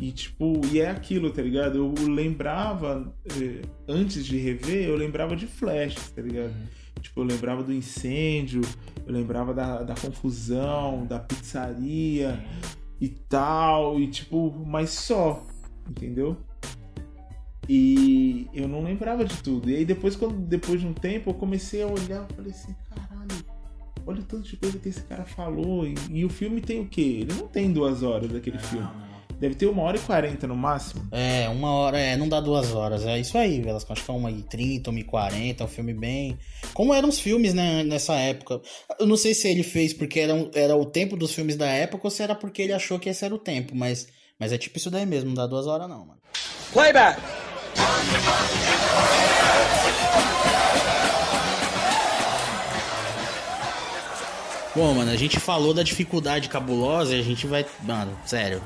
[0.00, 1.76] E tipo, e é aquilo, tá ligado?
[1.76, 6.50] Eu lembrava, eh, antes de rever, eu lembrava de Flash, tá ligado?
[6.50, 7.02] Uhum.
[7.02, 8.62] Tipo, eu lembrava do incêndio,
[9.06, 15.46] eu lembrava da, da confusão, da pizzaria, uhum e tal, e tipo, mas só,
[15.88, 16.36] entendeu?
[17.68, 19.70] E eu não lembrava de tudo.
[19.70, 22.74] E aí depois, quando, depois de um tempo, eu comecei a olhar e falei assim,
[22.88, 23.44] caralho,
[24.04, 25.86] olha tanto de coisa que esse cara falou.
[25.86, 27.20] E, e, o filme tem o quê?
[27.22, 28.88] Ele não tem duas horas daquele filme.
[29.40, 31.08] Deve ter uma hora e quarenta no máximo.
[31.10, 33.06] É, uma hora, é, não dá duas horas.
[33.06, 33.90] É isso aí, Velasco.
[33.90, 36.38] Acho que é uma e trinta, uma e quarenta, é um filme bem.
[36.74, 38.60] Como eram os filmes, né, nessa época.
[38.98, 42.06] Eu não sei se ele fez porque era, era o tempo dos filmes da época
[42.06, 44.76] ou se era porque ele achou que esse era o tempo, mas, mas é tipo
[44.76, 46.20] isso daí mesmo, não dá duas horas não, mano.
[46.74, 47.18] Playback!
[54.76, 57.64] Bom, mano, a gente falou da dificuldade cabulosa e a gente vai.
[57.82, 58.62] Mano, sério.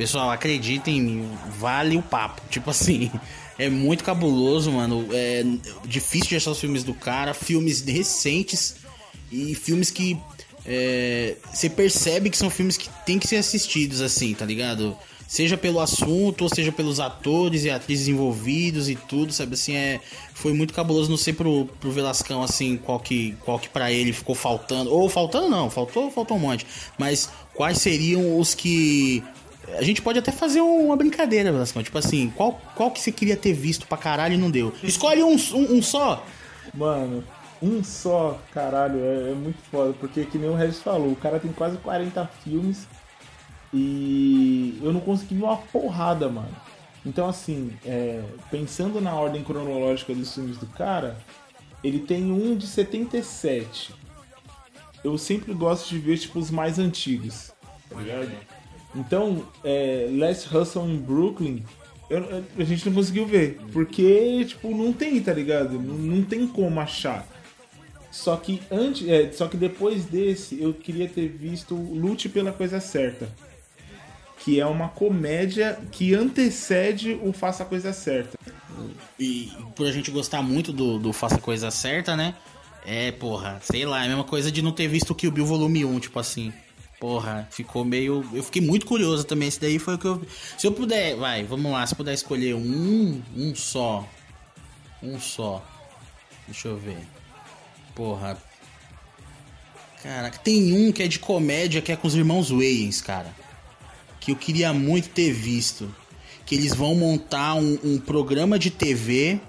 [0.00, 2.40] Pessoal, acreditem em mim, vale o papo.
[2.48, 3.10] Tipo assim,
[3.58, 5.06] é muito cabuloso, mano.
[5.12, 5.44] É
[5.84, 8.76] difícil de achar os filmes do cara, filmes recentes
[9.30, 10.16] e filmes que
[10.64, 14.96] é, você percebe que são filmes que tem que ser assistidos, assim, tá ligado?
[15.28, 19.52] Seja pelo assunto, ou seja pelos atores e atrizes envolvidos e tudo, sabe?
[19.52, 20.00] Assim, é,
[20.32, 21.10] foi muito cabuloso.
[21.10, 24.90] Não sei pro, pro Velascão, assim, qual que, qual que pra ele ficou faltando.
[24.90, 26.66] Ou faltando não, faltou, faltou um monte.
[26.96, 29.22] Mas quais seriam os que.
[29.76, 31.82] A gente pode até fazer uma brincadeira, Velascão.
[31.82, 34.72] Tipo assim, qual, qual que você queria ter visto pra caralho e não deu?
[34.82, 36.24] Escolhe um, um, um só.
[36.74, 37.24] Mano,
[37.62, 41.38] um só, caralho, é, é, muito foda, porque que nem o Regis falou, o cara
[41.38, 42.86] tem quase 40 filmes
[43.72, 46.54] e eu não consegui ver uma porrada, mano.
[47.04, 51.16] Então, assim, é, pensando na ordem cronológica dos filmes do cara,
[51.82, 53.94] ele tem um de 77.
[55.02, 57.52] Eu sempre gosto de ver, tipo, os mais antigos,
[57.88, 58.30] tá ligado?
[58.94, 61.62] Então, é, Last Hustle em Brooklyn,
[62.08, 63.60] eu, a gente não conseguiu ver.
[63.72, 65.80] Porque, tipo, não tem, tá ligado?
[65.80, 67.26] Não, não tem como achar.
[68.10, 72.80] Só que antes, é, só que depois desse, eu queria ter visto Lute pela Coisa
[72.80, 73.28] Certa
[74.40, 78.38] que é uma comédia que antecede o Faça a Coisa Certa.
[79.18, 82.34] E por a gente gostar muito do, do Faça a Coisa Certa, né?
[82.86, 85.44] É, porra, sei lá, é a mesma coisa de não ter visto o Kill Bill
[85.44, 86.52] Volume 1, tipo assim.
[87.00, 88.24] Porra, ficou meio.
[88.32, 89.48] Eu fiquei muito curioso também.
[89.48, 90.22] Esse daí foi o que eu.
[90.58, 94.06] Se eu puder, vai, vamos lá, se puder escolher um, um só.
[95.02, 95.64] Um só.
[96.46, 96.98] Deixa eu ver.
[97.94, 98.36] Porra.
[100.02, 103.34] Caraca, tem um que é de comédia que é com os irmãos Wayans, cara
[104.20, 105.92] que eu queria muito ter visto.
[106.44, 109.40] Que eles vão montar um, um programa de TV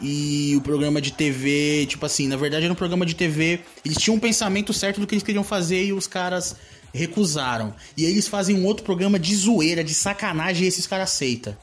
[0.00, 3.60] e o programa de TV, tipo assim, na verdade era um programa de TV.
[3.84, 6.56] Eles tinham um pensamento certo do que eles queriam fazer e os caras
[6.94, 7.74] recusaram.
[7.96, 11.54] E aí eles fazem um outro programa de zoeira, de sacanagem e esses caras aceitam.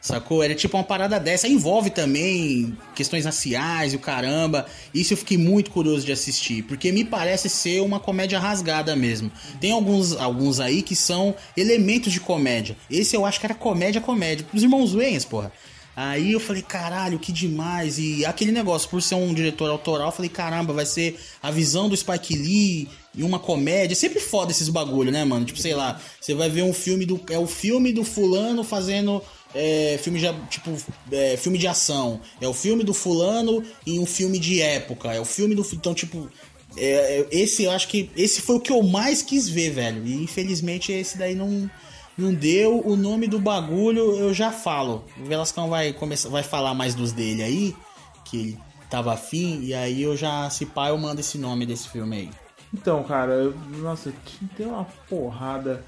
[0.00, 0.42] Sacou?
[0.42, 1.48] Era tipo uma parada dessa.
[1.48, 4.66] Envolve também questões raciais e o caramba.
[4.94, 6.62] Isso eu fiquei muito curioso de assistir.
[6.62, 9.30] Porque me parece ser uma comédia rasgada mesmo.
[9.60, 12.76] Tem alguns, alguns aí que são elementos de comédia.
[12.88, 14.46] Esse eu acho que era comédia, comédia.
[14.54, 15.52] Os irmãos Wayans, porra.
[16.00, 17.98] Aí eu falei, caralho, que demais.
[17.98, 21.88] E aquele negócio, por ser um diretor autoral, eu falei, caramba, vai ser a visão
[21.88, 23.96] do Spike Lee e uma comédia.
[23.96, 25.44] Sempre foda esses bagulho, né, mano?
[25.44, 27.20] Tipo, sei lá, você vai ver um filme do.
[27.28, 29.20] É o filme do fulano fazendo
[29.52, 30.70] é, filme de, tipo,
[31.10, 32.20] é, filme de ação.
[32.40, 35.12] É o filme do fulano e um filme de época.
[35.12, 35.66] É o filme do.
[35.72, 36.30] Então, tipo.
[36.76, 38.08] É, é, esse eu acho que.
[38.16, 40.06] Esse foi o que eu mais quis ver, velho.
[40.06, 41.68] E infelizmente esse daí não.
[42.18, 45.04] Não deu o nome do bagulho, eu já falo.
[45.16, 47.76] O Velascão vai começar, vai falar mais dos dele aí,
[48.24, 48.58] que ele
[48.90, 52.30] tava afim, e aí eu já, se pá, eu mando esse nome desse filme aí.
[52.74, 54.12] Então, cara, eu, nossa,
[54.56, 55.84] tem uma porrada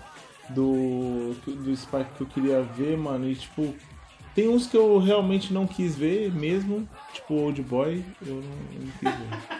[0.51, 3.29] do, do Spike que eu queria ver, mano.
[3.29, 3.75] E tipo,
[4.33, 8.81] tem uns que eu realmente não quis ver mesmo, tipo Old Boy, eu não, eu
[8.83, 9.60] não quis ver.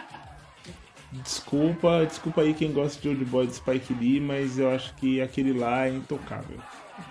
[1.11, 5.21] Desculpa, desculpa aí quem gosta de Old Boy do Spike Lee, mas eu acho que
[5.21, 6.57] aquele lá é intocável.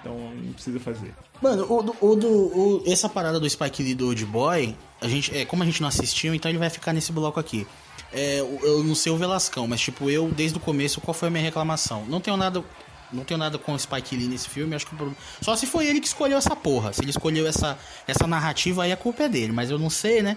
[0.00, 1.14] Então não precisa fazer.
[1.42, 5.36] Mano, o, o, do, o, essa parada do Spike Lee do Old Boy, a gente,
[5.36, 7.66] é, como a gente não assistiu, então ele vai ficar nesse bloco aqui.
[8.12, 11.30] É, eu não sei o Velascão, mas tipo, eu desde o começo, qual foi a
[11.30, 12.04] minha reclamação?
[12.06, 12.64] Não tenho nada
[13.12, 14.94] não tenho nada com o Spike Lee nesse filme, acho que
[15.40, 16.92] só se foi ele que escolheu essa porra.
[16.92, 20.22] Se ele escolheu essa, essa narrativa, aí a culpa é dele, mas eu não sei,
[20.22, 20.36] né?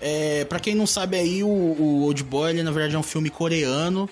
[0.00, 3.02] É, pra quem não sabe aí, o, o Old Boy, ele, na verdade, é um
[3.02, 4.08] filme coreano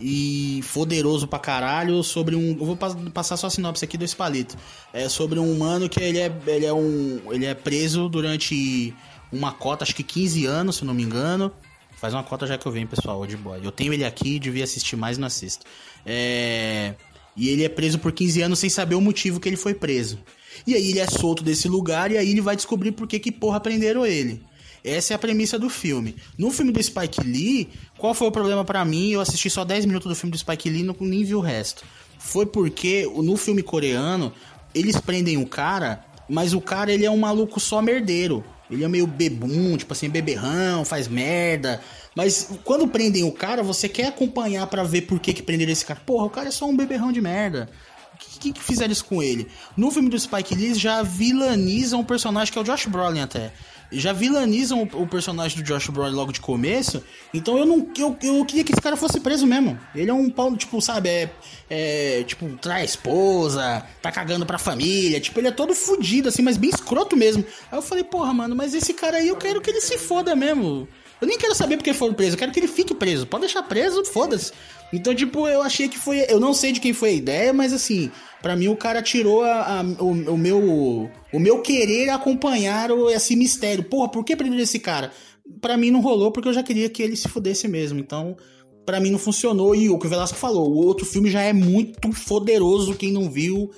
[0.00, 2.56] e poderoso pra caralho sobre um.
[2.58, 2.76] Eu vou
[3.12, 4.56] passar só a sinopse aqui do Espalito.
[4.92, 7.20] É sobre um humano que ele é, ele é um.
[7.30, 8.94] Ele é preso durante
[9.32, 11.52] uma cota, acho que 15 anos, se não me engano.
[11.96, 13.60] Faz uma cota já que eu venho, pessoal, Old Boy.
[13.62, 15.66] Eu tenho ele aqui, devia assistir mais não assisto.
[16.04, 16.94] É.
[17.36, 20.18] E ele é preso por 15 anos sem saber o motivo que ele foi preso.
[20.66, 23.30] E aí ele é solto desse lugar e aí ele vai descobrir por que que
[23.30, 24.42] porra prenderam ele.
[24.84, 26.16] Essa é a premissa do filme.
[26.38, 29.10] No filme do Spike Lee, qual foi o problema para mim?
[29.10, 31.84] Eu assisti só 10 minutos do filme do Spike Lee e nem vi o resto.
[32.18, 34.32] Foi porque no filme coreano,
[34.74, 38.44] eles prendem o cara, mas o cara ele é um maluco só merdeiro.
[38.70, 41.80] Ele é meio bebum, tipo assim, beberrão, faz merda.
[42.14, 45.84] Mas quando prendem o cara, você quer acompanhar para ver por que, que prenderam esse
[45.84, 46.00] cara.
[46.00, 47.68] Porra, o cara é só um beberrão de merda.
[48.14, 49.48] O que, que, que fizeram isso com ele?
[49.76, 53.52] No filme do Spike Lee, já vilanizam um personagem que é o Josh Brolin até
[53.92, 57.02] já vilanizam o, o, personagem do Josh Brolin logo de começo.
[57.34, 59.78] Então eu não eu, eu queria que esse cara fosse preso mesmo.
[59.94, 61.30] Ele é um pau, tipo, sabe, é,
[61.68, 66.42] é tipo, trai a esposa, tá cagando pra família, tipo, ele é todo fudido assim,
[66.42, 67.44] mas bem escroto mesmo.
[67.70, 70.36] Aí eu falei, porra, mano, mas esse cara aí eu quero que ele se foda
[70.36, 70.88] mesmo.
[71.20, 73.26] Eu nem quero saber porque foi preso, eu quero que ele fique preso.
[73.26, 74.52] Pode deixar preso, foda-se.
[74.92, 76.24] Então, tipo, eu achei que foi.
[76.28, 78.10] Eu não sei de quem foi a ideia, mas assim,
[78.42, 81.10] para mim o cara tirou a, a, o, o, meu.
[81.32, 83.84] O meu querer acompanhar esse mistério.
[83.84, 85.12] Porra, por que prender esse cara?
[85.60, 88.00] Para mim não rolou porque eu já queria que ele se fudesse mesmo.
[88.00, 88.36] Então,
[88.84, 89.74] para mim não funcionou.
[89.74, 92.94] E o que o Velasco falou, o outro filme já é muito poderoso.
[92.94, 93.70] Quem não viu,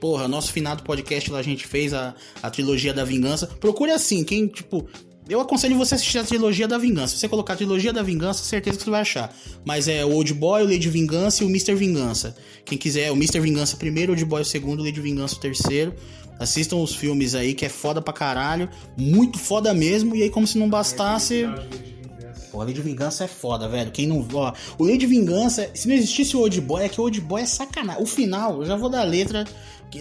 [0.00, 3.46] porra, nosso finado podcast lá a gente fez a, a trilogia da vingança.
[3.46, 4.88] Procure assim, quem, tipo,
[5.28, 7.14] eu aconselho você assistir a trilogia da vingança.
[7.14, 9.34] Se você colocar a trilogia da vingança, certeza que você vai achar.
[9.64, 11.74] Mas é o Old Boy, o Lady Vingança e o Mr.
[11.74, 12.34] Vingança.
[12.64, 13.40] Quem quiser, o Mr.
[13.40, 15.94] Vingança primeiro, o Old Boy o segundo, o Lady Vingança o terceiro.
[16.38, 18.68] Assistam os filmes aí, que é foda pra caralho.
[18.96, 20.14] Muito foda mesmo.
[20.14, 21.44] E aí, como se não bastasse.
[22.50, 23.90] Pô, a Lei de Vingança é foda, velho.
[23.90, 24.26] Quem não.
[24.32, 27.20] Ó, o Lei de Vingança, se não existisse o Old Boy, é que o Old
[27.20, 28.02] Boy é sacanagem.
[28.02, 29.44] O final, eu já vou dar a letra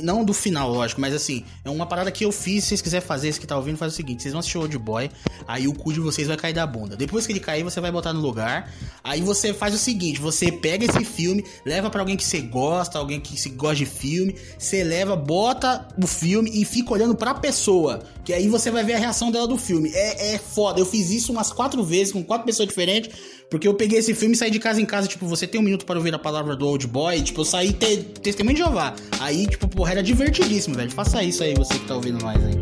[0.01, 2.63] não do final, lógico, mas assim, é uma parada que eu fiz.
[2.63, 4.61] Se vocês quiserem fazer, esse que tá ouvindo, faz o seguinte: vocês vão assistir o
[4.61, 5.09] Old Boy,
[5.47, 6.95] aí o cu de vocês vai cair da bunda.
[6.95, 8.71] Depois que ele cair, você vai botar no lugar.
[9.03, 12.99] Aí você faz o seguinte: você pega esse filme, leva para alguém que você gosta,
[12.99, 17.33] alguém que se gosta de filme, você leva, bota o filme e fica olhando pra
[17.33, 18.01] pessoa.
[18.23, 19.91] Que aí você vai ver a reação dela do filme.
[19.93, 20.79] É, é foda.
[20.79, 23.37] Eu fiz isso umas quatro vezes com quatro pessoas diferentes.
[23.49, 25.63] Porque eu peguei esse filme e saí de casa em casa, tipo, você tem um
[25.63, 28.93] minuto para ouvir a palavra do Old Boy, tipo, eu saí te, testemunho de Jeová.
[29.19, 30.89] Aí, tipo, porra, era divertidíssimo, velho.
[30.91, 32.55] Faça isso aí, você que tá ouvindo nós aí.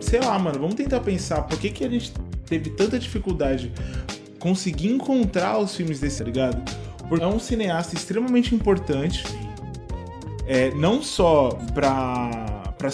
[0.00, 2.10] Sei lá, mano, vamos tentar pensar por que, que a gente
[2.46, 3.70] teve tanta dificuldade
[4.38, 6.62] conseguir encontrar os filmes desse, tá ligado?
[7.06, 9.22] Porque é um cineasta extremamente importante,
[10.46, 12.30] é, não só pra,
[12.78, 12.90] pra,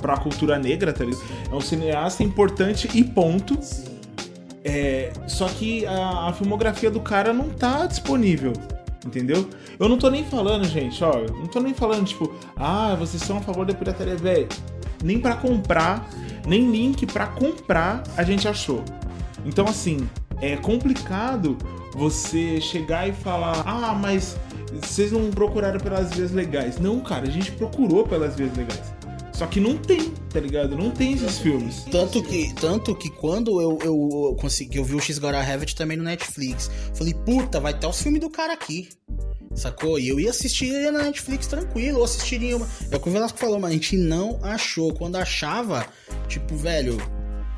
[0.00, 1.24] pra cultura negra, tá ligado?
[1.50, 3.58] É um cineasta importante e ponto.
[4.64, 8.52] É, só que a, a, filmografia do cara não tá disponível,
[9.06, 9.48] entendeu?
[9.78, 13.38] Eu não tô nem falando, gente, ó, não tô nem falando, tipo, ah, vocês são
[13.38, 14.48] a favor da pirataria, velho.
[15.02, 16.08] Nem para comprar,
[16.46, 18.84] nem link para comprar a gente achou.
[19.44, 20.08] Então, assim,
[20.40, 21.56] é complicado
[21.94, 24.36] você chegar e falar, ah, mas
[24.80, 26.78] vocês não procuraram pelas vias legais.
[26.78, 28.92] Não, cara, a gente procurou pelas vias legais.
[29.32, 30.76] Só que não tem, tá ligado?
[30.76, 31.84] Não tem esses filmes.
[31.90, 35.74] Tanto que, tanto que quando eu, eu consegui, eu vi o X Gotta Have It
[35.74, 36.70] também no Netflix.
[36.94, 38.88] Falei, puta, vai ter os filmes do cara aqui.
[39.54, 39.98] Sacou?
[39.98, 42.66] E eu ia assistir na Netflix tranquilo, ou assistiria uma.
[42.90, 44.94] É o que o Velasco falou, mas a gente não achou.
[44.94, 45.86] Quando achava,
[46.28, 46.96] tipo, velho,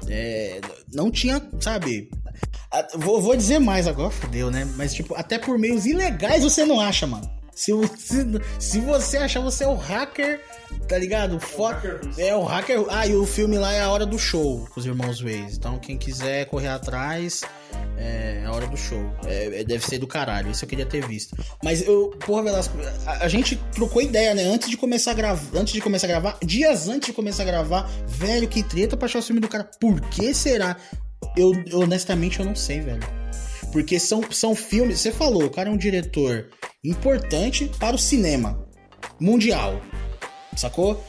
[0.08, 0.60] é,
[0.92, 2.10] não tinha, sabe?
[2.96, 4.64] Vou, vou dizer mais agora, fodeu, né?
[4.76, 7.30] Mas, tipo, até por meios ilegais você não acha, mano.
[7.54, 8.24] Se, se,
[8.58, 10.40] se você achar, você é o hacker
[10.88, 11.38] Tá ligado?
[12.18, 12.84] É o hacker.
[12.90, 15.56] Ah, e o filme lá é a hora do show com os irmãos Waze.
[15.56, 17.42] Então quem quiser correr atrás,
[17.96, 19.10] é a hora do show.
[19.24, 20.50] É, é, deve ser do caralho.
[20.50, 21.36] Isso eu queria ter visto.
[21.62, 24.44] Mas eu, porra, Velasco, a, a, gente trocou ideia, né?
[24.44, 25.58] Antes de começar a gravar.
[25.58, 29.06] Antes de começar a gravar, dias antes de começar a gravar, velho, que treta pra
[29.06, 29.68] achar o filme do cara.
[29.80, 30.76] Por que será?
[31.36, 33.02] Eu, eu honestamente eu não sei, velho.
[33.72, 35.00] Porque são, são filmes.
[35.00, 36.48] Você falou, o cara é um diretor
[36.84, 38.64] importante para o cinema
[39.18, 39.80] mundial
[40.60, 41.02] sacou?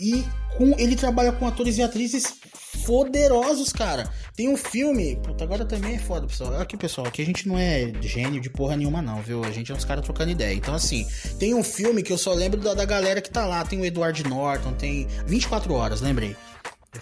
[0.00, 0.24] E
[0.56, 2.34] com, ele trabalha com atores e atrizes
[2.84, 4.10] poderosos, cara.
[4.34, 5.16] Tem um filme.
[5.16, 6.60] Puta, agora também é foda, pessoal.
[6.60, 9.44] Aqui, pessoal, aqui a gente não é gênio de porra nenhuma, não, viu?
[9.44, 10.54] A gente é uns caras trocando ideia.
[10.54, 11.06] Então, assim,
[11.38, 13.64] tem um filme que eu só lembro da, da galera que tá lá.
[13.64, 16.36] Tem o Edward Norton, tem 24 horas, lembrei.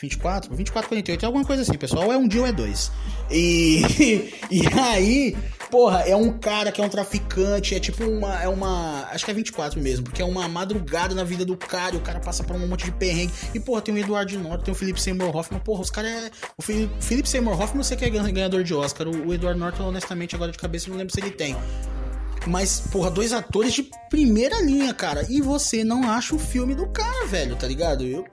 [0.01, 0.55] 24?
[0.55, 2.07] 24, 48, é alguma coisa assim, pessoal.
[2.07, 2.91] Ou é um dia ou é dois.
[3.31, 3.83] E,
[4.51, 5.37] e aí,
[5.75, 8.41] porra, é um cara que é um traficante, é tipo uma.
[8.41, 9.09] É uma.
[9.11, 12.01] Acho que é 24 mesmo, porque é uma madrugada na vida do cara, e o
[12.01, 13.33] cara passa por um monte de perrengue.
[13.53, 15.59] E, porra, tem o Eduardo Norton, tem o Philip Seymour Hoffman.
[15.59, 16.31] Porra, os caras é.
[16.57, 19.09] O Philip Seymour Hoffman sei que é ganhador de Oscar.
[19.09, 21.57] O, o Edward Norton, honestamente, agora de cabeça, eu não lembro se ele tem.
[22.47, 25.25] Mas, porra, dois atores de primeira linha, cara.
[25.29, 28.05] E você não acha o filme do cara, velho, tá ligado?
[28.05, 28.27] Eu,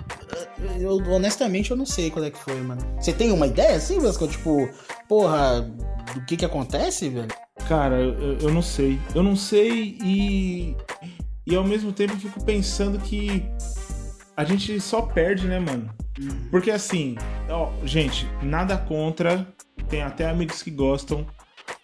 [0.79, 2.81] eu honestamente, eu não sei qual é que foi, mano.
[2.99, 4.27] Você tem uma ideia assim, Vasco?
[4.27, 4.69] Tipo,
[5.07, 5.61] porra,
[6.13, 7.29] do que que acontece, velho?
[7.67, 8.99] Cara, eu, eu não sei.
[9.15, 10.75] Eu não sei e.
[11.45, 13.43] E ao mesmo tempo fico pensando que
[14.37, 15.89] a gente só perde, né, mano?
[16.19, 16.47] Uhum.
[16.51, 17.15] Porque assim,
[17.49, 19.47] ó, gente, nada contra.
[19.89, 21.25] Tem até amigos que gostam.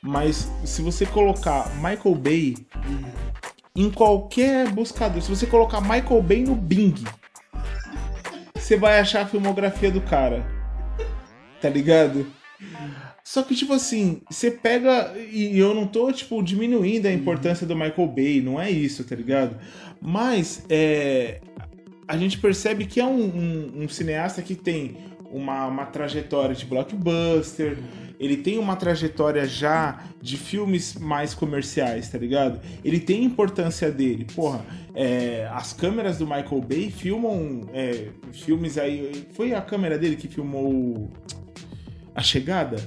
[0.02, 2.56] Mas se você colocar Michael Bay
[3.76, 6.96] em qualquer buscador, se você colocar Michael Bay no Bing,
[8.56, 10.46] você vai achar a filmografia do cara.
[11.62, 12.28] Tá ligado?
[13.24, 15.14] Só que, tipo assim, você pega.
[15.18, 19.16] E eu não tô, tipo, diminuindo a importância do Michael Bay, não é isso, tá
[19.16, 19.58] ligado?
[20.02, 21.42] Mas é,
[22.08, 24.98] a gente percebe que é um, um, um cineasta que tem
[25.32, 27.78] uma, uma trajetória de blockbuster
[28.20, 32.60] ele tem uma trajetória já de filmes mais comerciais, tá ligado?
[32.84, 34.26] Ele tem importância dele.
[34.36, 34.66] Porra,
[34.96, 39.28] é, as câmeras do Michael Bay filmam é, filmes aí.
[39.34, 41.12] Foi a câmera dele que filmou
[42.16, 42.78] A Chegada?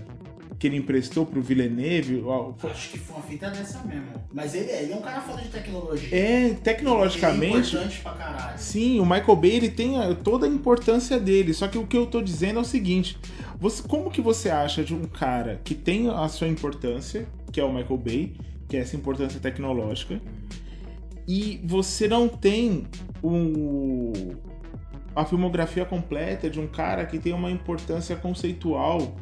[0.60, 2.22] Que ele emprestou pro Villeneuve.
[2.70, 4.22] Acho que foi uma fita dessa mesmo.
[4.30, 6.08] Mas ele, ele é um cara foda de tecnologia.
[6.12, 7.74] É, Ele é tecnologicamente.
[7.74, 8.58] importante pra caralho.
[8.58, 11.54] Sim, o Michael Bay ele tem toda a importância dele.
[11.54, 13.16] Só que o que eu tô dizendo é o seguinte:
[13.58, 17.64] você, como que você acha de um cara que tem a sua importância, que é
[17.64, 18.36] o Michael Bay,
[18.68, 20.20] que é essa importância tecnológica,
[21.26, 22.86] e você não tem
[23.22, 24.12] o,
[25.16, 29.16] a filmografia completa de um cara que tem uma importância conceitual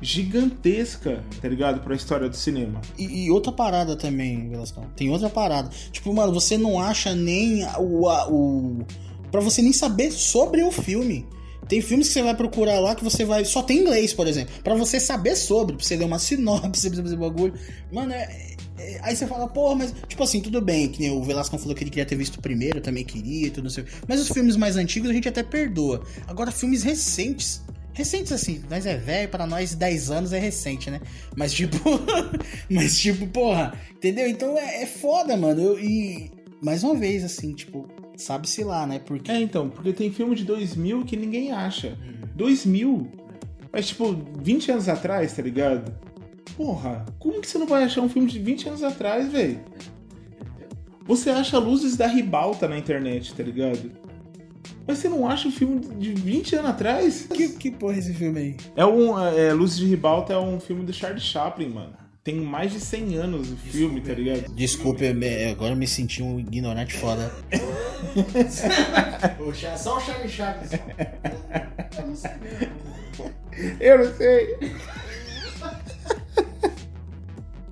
[0.00, 1.80] gigantesca, tá ligado?
[1.80, 2.80] Pra história do cinema.
[2.98, 4.84] E, e outra parada também, Velascão.
[4.96, 5.68] Tem outra parada.
[5.92, 8.08] Tipo, mano, você não acha nem o.
[8.08, 8.84] a- o
[9.30, 11.26] pra você nem saber sobre o filme.
[11.68, 13.44] Tem filmes que você vai procurar lá que você vai.
[13.44, 14.52] Só tem inglês, por exemplo.
[14.64, 17.54] Pra você saber sobre, pra você ler uma sinopse, pra você fazer bagulho.
[17.92, 18.24] Mano, é.
[18.78, 19.94] é- Aí você fala, porra, mas.
[20.08, 22.82] Tipo assim, tudo bem, que o Velasco falou que ele queria ter visto primeiro, eu
[22.82, 23.84] também queria tudo, não sei.
[24.08, 26.02] Mas os filmes mais antigos a gente até perdoa.
[26.26, 27.62] Agora, filmes recentes.
[28.00, 31.02] Recentes assim, nós é velho, para nós 10 anos é recente, né?
[31.36, 31.76] Mas tipo.
[32.70, 34.26] mas tipo, porra, entendeu?
[34.26, 35.60] Então é, é foda, mano.
[35.60, 36.30] Eu- e.
[36.62, 37.86] Mais uma vez, assim, tipo,
[38.16, 39.00] sabe-se lá, né?
[39.04, 39.30] Porque.
[39.30, 41.98] É, então, porque tem filme de 2000 que ninguém acha.
[42.34, 43.06] 2000?
[43.70, 45.94] Mas, tipo, 20 anos atrás, tá ligado?
[46.56, 49.60] Porra, como que você não vai achar um filme de 20 anos atrás, velho?
[51.04, 53.92] Você acha luzes da ribalta na internet, tá ligado?
[54.90, 57.28] Mas você não acha um filme de 20 anos atrás?
[57.32, 58.56] Que, que porra é esse filme aí?
[58.74, 59.16] É um.
[59.16, 61.92] É, Luzes de Ribalta é um filme do Charlie Chaplin, mano.
[62.24, 64.52] Tem mais de 100 anos o filme, tá ligado?
[64.52, 67.32] Desculpa, eu agora eu me senti um ignorante foda.
[69.78, 70.72] Só o Charlie Chaves.
[73.78, 74.58] Eu não sei.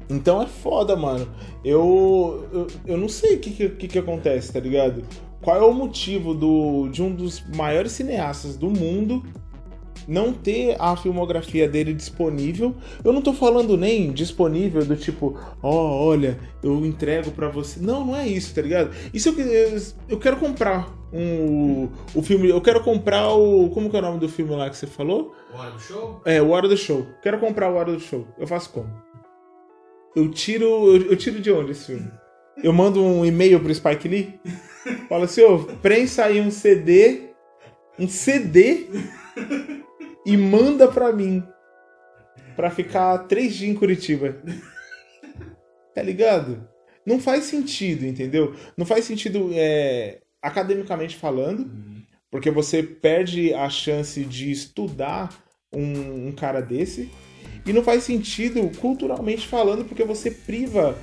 [0.09, 1.29] Então é foda, mano.
[1.65, 5.03] Eu, eu, eu não sei o que, que, que que acontece, tá ligado?
[5.41, 9.23] Qual é o motivo do, de um dos maiores cineastas do mundo
[10.07, 12.75] não ter a filmografia dele disponível?
[13.05, 17.79] Eu não tô falando nem disponível do tipo, ó, olha, eu entrego pra você.
[17.81, 18.91] Não, não é isso, tá ligado?
[19.15, 23.71] Isso eu, eu, eu quero comprar um, o filme, eu quero comprar o.
[23.71, 25.35] Como que é o nome do filme lá que você falou?
[25.55, 26.21] Hora do show?
[26.25, 27.07] É, o Hora do Show.
[27.23, 28.27] Quero comprar o Hora do Show.
[28.39, 28.91] Eu faço como?
[30.15, 30.67] Eu tiro.
[30.67, 32.11] Eu, eu tiro de onde esse filme?
[32.63, 34.41] Eu mando um e-mail pro Spike Lee?
[35.09, 37.29] Falo assim, ô, prensa aí um CD.
[37.99, 38.87] Um CD
[40.25, 41.43] e manda pra mim.
[42.55, 44.37] Pra ficar três dias em Curitiba.
[45.95, 46.69] Tá ligado?
[47.05, 48.55] Não faz sentido, entendeu?
[48.77, 51.71] Não faz sentido é, academicamente falando.
[52.31, 55.31] Porque você perde a chance de estudar
[55.73, 57.11] um, um cara desse.
[57.67, 60.97] E não faz sentido culturalmente falando, porque você priva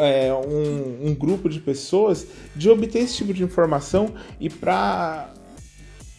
[0.00, 5.32] é, um, um grupo de pessoas de obter esse tipo de informação e pra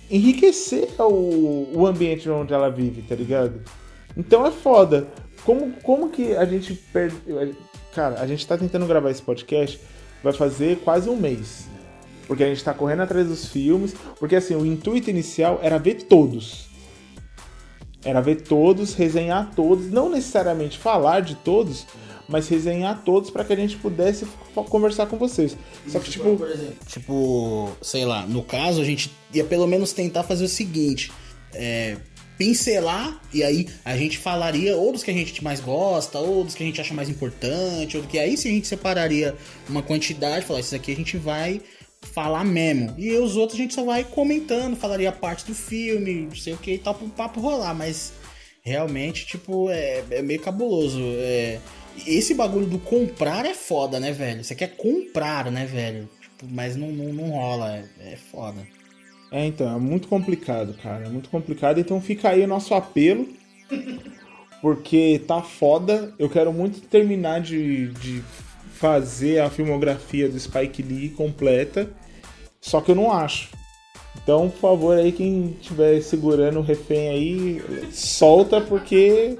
[0.09, 3.61] enriquecer o, o ambiente onde ela vive, tá ligado?
[4.15, 5.07] Então é foda.
[5.43, 6.79] Como, como que a gente.
[7.93, 9.79] Cara, a gente tá tentando gravar esse podcast,
[10.23, 11.67] vai fazer quase um mês.
[12.27, 13.95] Porque a gente tá correndo atrás dos filmes.
[14.19, 16.66] Porque assim, o intuito inicial era ver todos.
[18.03, 19.89] Era ver todos, resenhar todos.
[19.91, 21.85] Não necessariamente falar de todos,
[22.27, 24.25] mas resenhar todos para que a gente pudesse
[24.69, 25.57] conversar com vocês.
[25.87, 26.35] Só que, tipo.
[26.35, 30.49] por exemplo, tipo, sei lá, no caso a gente ia pelo menos tentar fazer o
[30.49, 31.11] seguinte:
[31.53, 31.97] é,
[32.37, 36.53] pincelar, e aí a gente falaria ou dos que a gente mais gosta, ou dos
[36.53, 39.35] que a gente acha mais importante, ou do que aí sim a gente separaria
[39.67, 41.61] uma quantidade, falar, esses aqui a gente vai
[42.01, 42.93] falar mesmo.
[42.97, 46.57] E os outros a gente só vai comentando, falaria parte do filme, não sei o
[46.57, 48.13] que e tal, pro papo rolar, mas
[48.61, 50.99] realmente, tipo, é, é meio cabuloso.
[51.01, 51.59] É,
[52.05, 54.43] esse bagulho do comprar é foda, né, velho?
[54.43, 56.09] Você quer comprar, né, velho?
[56.21, 58.61] Tipo, mas não, não, não rola, é, é foda.
[59.31, 61.05] É, então, é muito complicado, cara.
[61.05, 61.79] É muito complicado.
[61.79, 63.27] Então fica aí o nosso apelo.
[64.61, 66.13] Porque tá foda.
[66.17, 68.23] Eu quero muito terminar de, de
[68.77, 71.89] fazer a filmografia do Spike Lee completa.
[72.61, 73.49] Só que eu não acho.
[74.23, 79.37] Então, por favor, aí, quem estiver segurando o refém aí, solta, porque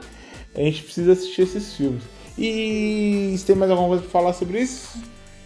[0.56, 2.04] a gente precisa assistir esses filmes.
[2.38, 4.98] E você tem mais alguma coisa pra falar sobre isso?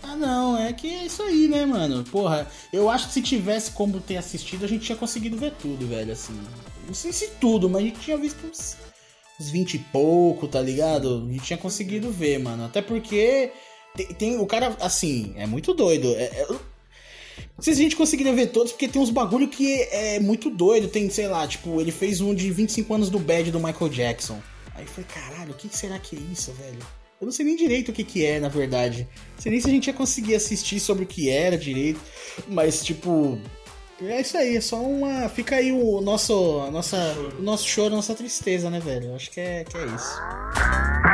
[0.03, 2.03] Ah, não, é que é isso aí, né, mano?
[2.03, 5.87] Porra, eu acho que se tivesse como ter assistido, a gente tinha conseguido ver tudo,
[5.87, 6.37] velho, assim.
[6.85, 8.77] Não sei se tudo, mas a gente tinha visto uns,
[9.39, 11.25] uns 20 e pouco, tá ligado?
[11.27, 12.65] A gente tinha conseguido ver, mano.
[12.65, 13.51] Até porque
[13.95, 16.13] tem, tem- o cara, assim, é muito doido.
[16.15, 19.81] É, é- não sei se a gente conseguiria ver todos, porque tem uns bagulho que
[19.91, 20.87] é muito doido.
[20.87, 24.39] Tem, sei lá, tipo, ele fez um de 25 anos do Bad do Michael Jackson.
[24.73, 26.79] Aí falei, caralho, o que será que é isso, velho?
[27.19, 29.07] Eu não sei nem direito o que que é, na verdade.
[29.35, 31.99] Não sei nem se a gente ia conseguir assistir sobre o que era direito.
[32.47, 33.37] Mas, tipo,
[34.03, 35.29] É isso aí, é só uma.
[35.29, 36.97] Fica aí o nosso, a nossa,
[37.37, 39.09] o nosso choro, a nossa tristeza, né, velho?
[39.09, 41.10] Eu acho que é, que é isso.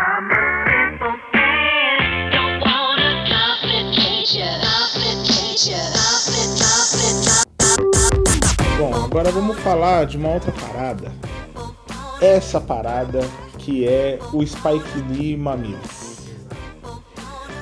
[9.18, 11.12] Agora vamos falar de uma outra parada.
[12.22, 13.20] Essa parada
[13.58, 16.28] que é o Spike Lee Mamilos.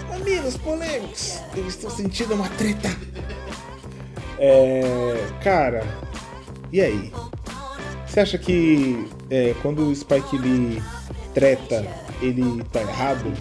[0.09, 2.89] Mamilos polêmicos, eu estou sentindo uma treta.
[4.37, 5.29] É.
[5.41, 5.87] Cara,
[6.73, 7.13] e aí?
[8.05, 10.83] Você acha que é, quando o Spike Lee
[11.33, 11.87] treta,
[12.21, 13.31] ele tá errado?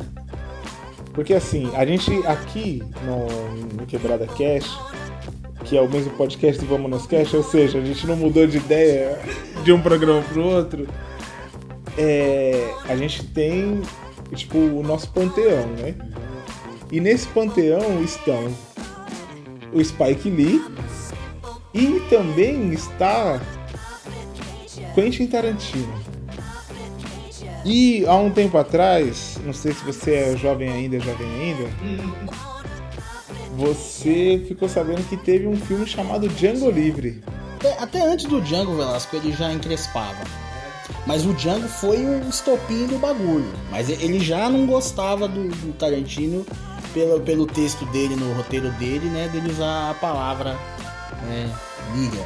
[1.12, 4.78] Porque assim, a gente aqui no, no Quebrada Cash,
[5.64, 8.46] que é o mesmo podcast do Vamos Nos Cash, ou seja, a gente não mudou
[8.46, 9.18] de ideia
[9.64, 10.86] de um programa pro outro.
[11.96, 13.80] É, a gente tem,
[14.34, 15.94] tipo, o nosso panteão, né?
[16.92, 18.54] E nesse panteão estão
[19.72, 20.62] o Spike Lee
[21.72, 23.40] e também está
[24.94, 26.04] Quentin Tarantino.
[27.64, 31.70] E há um tempo atrás, não sei se você é jovem ainda, jovem ainda,
[33.56, 37.22] você ficou sabendo que teve um filme chamado Django Livre.
[37.56, 40.22] Até, até antes do Django Velasco ele já encrespava.
[41.06, 43.50] Mas o Django foi o estopim do bagulho.
[43.70, 46.44] Mas ele já não gostava do, do Tarantino
[46.92, 49.28] pelo, pelo texto dele, no roteiro dele, né?
[49.28, 50.52] Dele usar a palavra
[51.26, 51.50] né,
[51.94, 52.22] liga.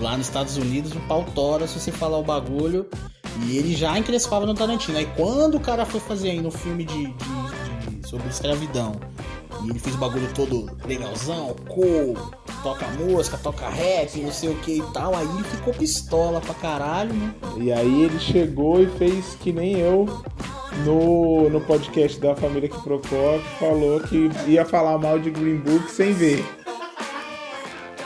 [0.00, 2.86] Lá nos Estados Unidos o pau tora se você falar o bagulho.
[3.46, 4.98] E ele já encrespava no Tarantino.
[4.98, 8.96] Aí quando o cara foi fazer aí no filme de, de- de- sobre escravidão,
[9.64, 12.16] e ele fez o bagulho todo legalzão, cool,
[12.62, 16.54] toca música, toca rap, não sei o que e tal, aí ele ficou pistola pra
[16.54, 17.34] caralho, né?
[17.58, 20.06] E aí ele chegou e fez que nem eu
[20.84, 25.58] no, no podcast da família que Procó, que falou que ia falar mal de Green
[25.58, 26.44] Book sem ver.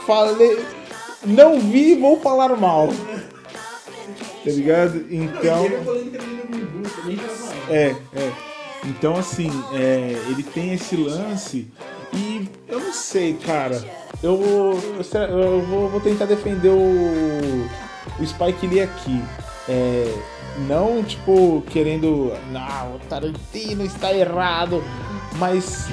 [0.07, 0.65] Falei.
[1.25, 2.89] Não vi, vou falar mal.
[2.89, 5.05] Tá ligado?
[5.11, 5.67] Então.
[7.69, 8.56] É, é.
[8.85, 11.69] Então, assim, é, ele tem esse lance
[12.13, 13.85] e eu não sei, cara.
[14.23, 14.41] Eu,
[15.29, 17.69] eu, vou, vou tentar defender o,
[18.19, 19.23] o Spike Lee aqui.
[19.69, 20.15] É,
[20.61, 22.33] não, tipo, querendo.
[22.51, 24.83] Não, o Tarantino está errado.
[25.39, 25.89] Mas.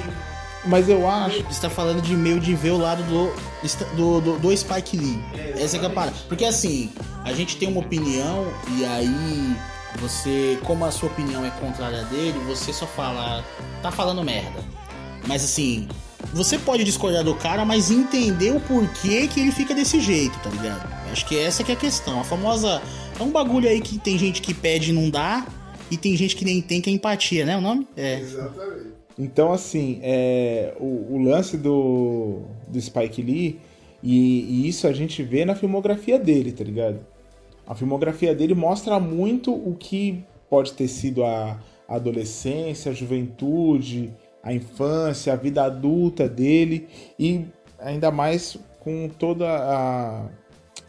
[0.64, 1.42] Mas eu acho.
[1.42, 5.22] Você tá falando de meio de ver o lado do, do, do, do Spike Lee.
[5.58, 6.16] Essa que é a parada.
[6.26, 6.90] Porque assim,
[7.24, 8.46] a gente tem uma opinião
[8.78, 9.56] e aí
[9.98, 13.44] você, como a sua opinião é contrária dele, você só fala,
[13.82, 14.62] tá falando merda.
[15.26, 15.88] Mas assim,
[16.32, 20.50] você pode discordar do cara, mas entender o porquê que ele fica desse jeito, tá
[20.50, 20.92] ligado?
[21.10, 22.20] Acho que essa que é a questão.
[22.20, 22.82] A famosa.
[23.18, 25.46] É um bagulho aí que tem gente que pede e não dá,
[25.88, 27.56] e tem gente que nem tem, que é empatia, né?
[27.56, 27.86] O nome?
[27.96, 28.20] É.
[29.16, 33.60] Então, assim, é, o, o lance do, do Spike Lee,
[34.02, 36.98] e, e isso a gente vê na filmografia dele, tá ligado?
[37.66, 41.58] A filmografia dele mostra muito o que pode ter sido a
[41.88, 46.88] adolescência, a juventude, a infância, a vida adulta dele,
[47.18, 47.46] e
[47.78, 50.28] ainda mais com toda a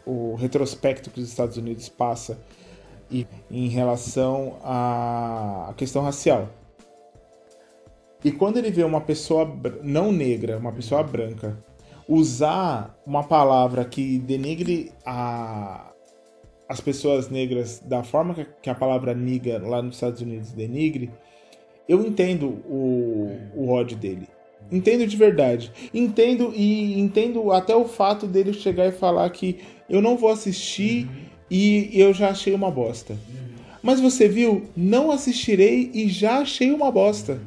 [0.06, 2.38] o retrospecto que os Estados Unidos passa
[3.10, 6.48] e, em relação à questão racial.
[8.24, 9.52] E quando ele vê uma pessoa
[9.82, 11.58] não negra, uma pessoa branca,
[12.08, 15.92] usar uma palavra que denigre a,
[16.68, 21.10] as pessoas negras da forma que, a palavra niga lá nos Estados Unidos denigre,
[21.88, 24.28] eu entendo o, o ódio dele.
[24.70, 25.70] Entendo de verdade.
[25.94, 31.08] Entendo e entendo até o fato dele chegar e falar que eu não vou assistir
[31.48, 33.16] e eu já achei uma bosta.
[33.80, 34.64] Mas você viu?
[34.76, 37.40] Não assistirei e já achei uma bosta.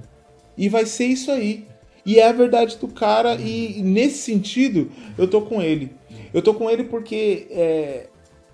[0.57, 1.65] E vai ser isso aí.
[2.05, 5.91] E é a verdade do cara, e nesse sentido, eu tô com ele.
[6.33, 8.07] Eu tô com ele porque é,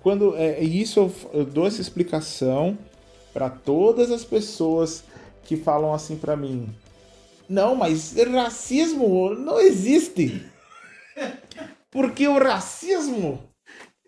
[0.06, 2.78] quando é, isso eu, eu dou essa explicação
[3.34, 5.02] para todas as pessoas
[5.42, 6.72] que falam assim pra mim.
[7.48, 10.46] Não, mas racismo não existe.
[11.90, 13.42] Porque o racismo.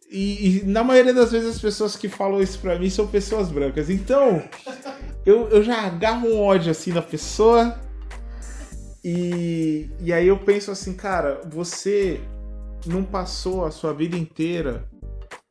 [0.09, 3.49] E, e na maioria das vezes as pessoas que falam isso pra mim são pessoas
[3.49, 3.90] brancas.
[3.90, 4.40] Então,
[5.26, 7.76] eu, eu já agarro um ódio assim na pessoa.
[9.03, 12.20] E, e aí eu penso assim, cara, você
[12.86, 14.88] não passou a sua vida inteira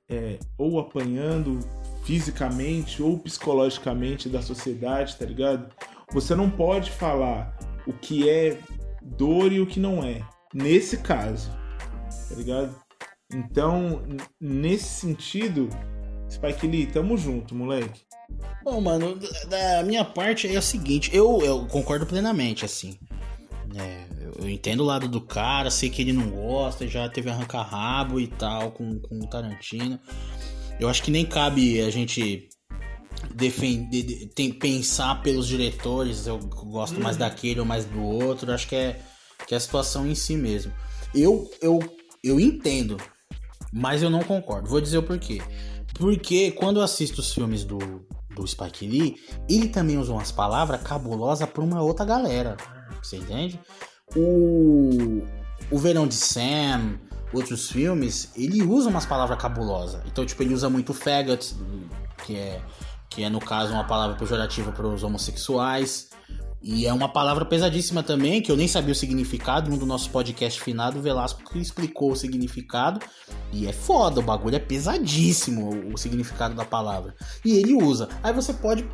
[0.09, 1.59] é, ou apanhando
[2.03, 5.69] fisicamente ou psicologicamente da sociedade, tá ligado?
[6.11, 8.57] Você não pode falar o que é
[9.01, 10.21] dor e o que não é.
[10.53, 11.51] Nesse caso,
[12.29, 12.75] tá ligado?
[13.33, 14.03] Então,
[14.39, 15.69] nesse sentido,
[16.29, 18.01] Spike Lee, tamo junto, moleque.
[18.63, 22.97] Bom, mano, da minha parte é o seguinte, eu, eu concordo plenamente, assim.
[23.75, 24.05] É,
[24.39, 28.27] eu- entendo o lado do cara, sei que ele não gosta, já teve arranca-rabo e
[28.27, 29.99] tal com, com o Tarantino.
[30.79, 32.47] Eu acho que nem cabe a gente
[33.33, 38.67] defender, de- tem, pensar pelos diretores, eu gosto mais daquele ou mais do outro, acho
[38.67, 38.99] que é,
[39.47, 40.71] que é a situação em si mesmo.
[41.13, 41.79] Eu, eu,
[42.23, 42.97] eu entendo,
[43.73, 44.69] mas eu não concordo.
[44.69, 45.41] Vou dizer o porquê.
[45.95, 47.77] Porque quando eu assisto os filmes do,
[48.35, 49.15] do Spike Lee,
[49.49, 52.55] ele também usa umas palavras cabulosas pra uma outra galera.
[53.07, 53.57] Você entende?
[54.15, 55.23] O,
[55.71, 56.99] o Verão de Sam,
[57.33, 60.01] outros filmes, ele usa umas palavras cabulosas.
[60.05, 61.55] Então, tipo, ele usa muito faggot,
[62.25, 62.61] que é,
[63.09, 66.09] que é no caso uma palavra pejorativa para os homossexuais.
[66.61, 69.71] E é uma palavra pesadíssima também, que eu nem sabia o significado.
[69.71, 72.99] Um do nosso podcast finado, o Velasco que explicou o significado.
[73.53, 77.15] E é foda, o bagulho é pesadíssimo o, o significado da palavra.
[77.45, 78.09] E ele usa.
[78.21, 78.85] Aí você pode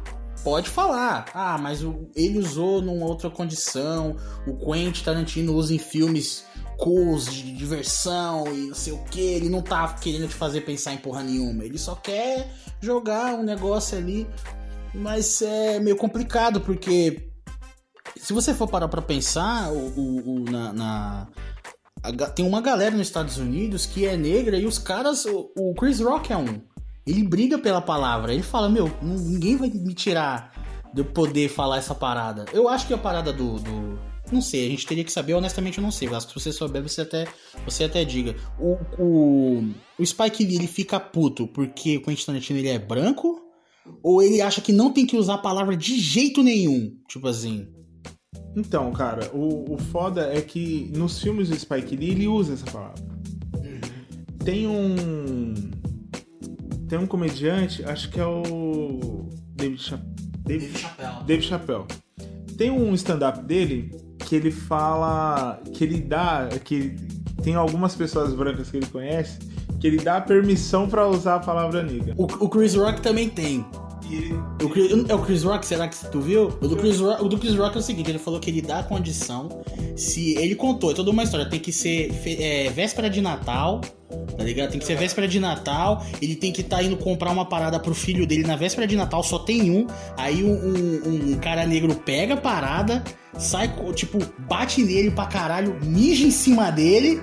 [0.43, 1.25] pode falar.
[1.33, 4.15] Ah, mas o- ele usou numa outra condição.
[4.47, 6.45] O Quentin Tarantino usa em filmes
[6.77, 9.19] cools de diversão e não sei o que.
[9.21, 11.63] Ele não tá querendo te fazer pensar em porra nenhuma.
[11.63, 14.27] Ele só quer jogar um negócio ali.
[14.93, 17.29] Mas é meio complicado, porque
[18.19, 21.27] se você for parar pra pensar, o, o- o- na, na-
[22.35, 25.25] tem uma galera nos Estados Unidos que é negra e os caras.
[25.25, 26.61] O Chris Rock é um.
[27.05, 28.33] Ele briga pela palavra.
[28.33, 30.51] Ele fala: Meu, ninguém vai me tirar
[30.93, 32.45] de eu poder falar essa parada.
[32.53, 33.59] Eu acho que a parada do.
[33.59, 36.07] do- não sei, a gente teria que saber, honestamente eu não sei.
[36.07, 37.27] Vasco, se você souber, você até,
[37.65, 38.35] você até diga.
[38.57, 43.41] O, o, o Spike Lee ele fica puto porque o Quentin Tarantino ele é branco?
[44.01, 46.95] Ou ele acha que não tem que usar a palavra de jeito nenhum?
[47.07, 47.67] Tipo assim.
[48.55, 52.65] Então, cara, o, o foda é que nos filmes do Spike Lee ele usa essa
[52.65, 53.03] palavra.
[54.43, 55.53] Tem um.
[56.93, 59.27] Tem um comediante, acho que é o.
[59.55, 59.99] David, Cha...
[60.45, 60.77] David...
[60.77, 61.23] Chapéu.
[61.25, 61.85] Dave Chappelle.
[62.55, 63.89] Tem um stand-up dele
[64.19, 65.59] que ele fala.
[65.73, 66.47] que ele dá.
[66.63, 66.95] que
[67.41, 69.39] tem algumas pessoas brancas que ele conhece
[69.79, 72.13] que ele dá permissão pra usar a palavra nigga.
[72.15, 73.65] O, o Chris Rock também tem.
[74.15, 74.33] Ele.
[74.63, 76.53] O Chris- é o Chris Rock, será que tu viu?
[76.61, 78.61] O do, Chris Rock, o do Chris Rock é o seguinte, ele falou que ele
[78.61, 79.63] dá a condição,
[79.95, 83.81] se ele contou, é toda uma história, tem que ser é, véspera de Natal,
[84.37, 84.71] tá ligado?
[84.71, 87.93] Tem que ser véspera de Natal, ele tem que estar indo comprar uma parada pro
[87.95, 89.87] filho dele na véspera de Natal, só tem um,
[90.17, 93.03] aí um, um- um cara negro pega a parada,
[93.37, 97.21] sai, tipo, bate nele pra caralho, mija em cima dele,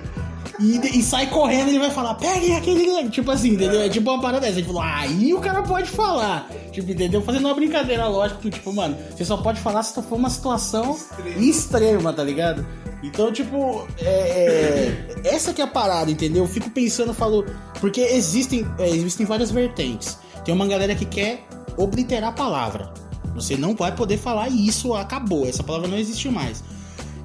[0.61, 3.09] e, e sai correndo ele vai falar, peguem aquele.
[3.09, 3.81] Tipo assim, entendeu?
[3.81, 4.59] É tipo uma parada dessa.
[4.59, 6.47] Ele falou, aí o cara pode falar.
[6.71, 7.21] Tipo, entendeu?
[7.21, 10.97] Fazendo uma brincadeira, lógico, que, tipo, mano, você só pode falar se for uma situação
[11.37, 12.65] extrema, tá ligado?
[13.03, 16.43] Então, tipo, é, é, essa que é a parada, entendeu?
[16.43, 17.45] Eu fico pensando, falo.
[17.79, 20.19] Porque existem, é, existem várias vertentes.
[20.45, 21.43] Tem uma galera que quer
[21.75, 22.93] obliterar a palavra.
[23.33, 25.47] Você não vai poder falar isso, acabou.
[25.47, 26.63] Essa palavra não existe mais.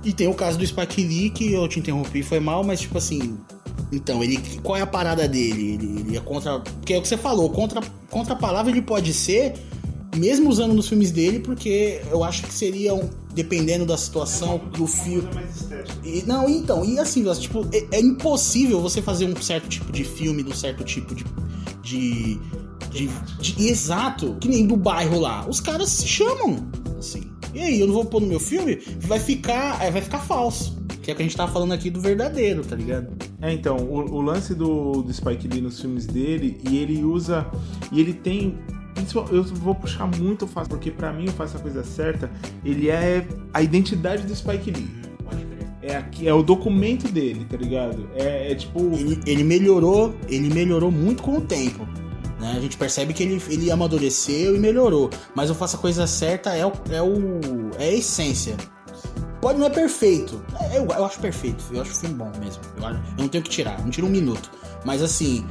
[0.07, 2.97] E tem o caso do Spike Lee, que eu te interrompi, foi mal, mas tipo
[2.97, 3.37] assim.
[3.91, 4.39] Então, ele.
[4.63, 5.73] Qual é a parada dele?
[5.75, 6.61] Ele, ele é contra.
[6.61, 9.55] Porque é o que você falou, contra, contra a palavra ele pode ser,
[10.17, 13.11] mesmo usando nos filmes dele, porque eu acho que seria um.
[13.35, 15.29] Dependendo da situação, do filme.
[16.05, 20.05] E- não, então, e assim, tipo, é, é impossível você fazer um certo tipo de
[20.05, 21.25] filme, de um certo tipo de.
[21.83, 22.39] de,
[22.93, 25.45] de, de- exato, que nem do bairro lá.
[25.49, 26.67] Os caras se chamam.
[27.57, 29.83] E aí, eu não vou pôr no meu filme, vai ficar.
[29.83, 30.77] é, vai ficar falso.
[31.03, 33.09] Que é o que a gente tava falando aqui do verdadeiro, tá ligado?
[33.41, 37.47] É, então, o, o lance do, do Spike Lee nos filmes dele, e ele usa.
[37.91, 38.59] E ele tem.
[39.31, 42.31] Eu vou puxar muito fácil, porque pra mim eu faço a coisa certa.
[42.63, 44.91] Ele é a identidade do Spike Lee.
[45.81, 48.07] É, aqui, é o documento dele, tá ligado?
[48.17, 48.81] É, é tipo.
[48.81, 51.89] Ele, ele melhorou, ele melhorou muito com o tempo.
[52.47, 52.57] Né?
[52.57, 55.11] A gente percebe que ele, ele amadureceu e melhorou.
[55.35, 57.41] Mas eu faço a coisa certa é o, é o.
[57.79, 58.57] é a essência.
[59.41, 60.43] Pode não é perfeito.
[60.61, 61.65] É, Eu, eu acho perfeito.
[61.73, 62.63] Eu acho o filme bom mesmo.
[62.77, 64.51] Eu, eu não tenho que tirar, não tiro um minuto.
[64.85, 65.47] Mas assim,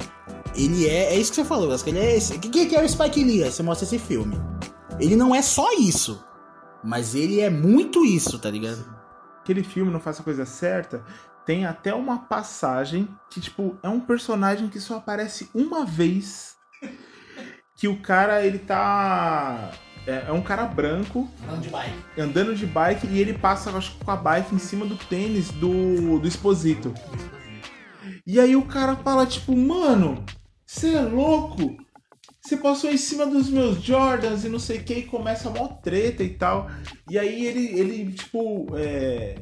[0.56, 1.14] ele é.
[1.14, 1.90] É isso que você falou, Gasca.
[1.90, 2.34] Ele é esse.
[2.34, 3.44] O que, que é o Spike Lee?
[3.44, 4.40] Aí você mostra esse filme.
[5.00, 6.24] Ele não é só isso.
[6.84, 8.86] Mas ele é muito isso, tá ligado?
[9.42, 11.04] Aquele filme Não Faça a Coisa Certa
[11.46, 16.55] tem até uma passagem que, tipo, é um personagem que só aparece uma vez.
[17.78, 19.72] Que o cara, ele tá.
[20.08, 22.22] É, é um cara branco Falando de bike.
[22.22, 25.50] andando de bike e ele passa, acho que com a bike em cima do tênis
[25.50, 26.94] do, do Exposito.
[28.26, 30.24] E aí o cara fala, tipo, mano,
[30.66, 31.76] você é louco?
[32.46, 35.52] Você passou em cima dos meus Jordans e não sei o que, e começa a
[35.52, 36.70] mó treta e tal.
[37.10, 39.36] E aí ele, ele tipo, é,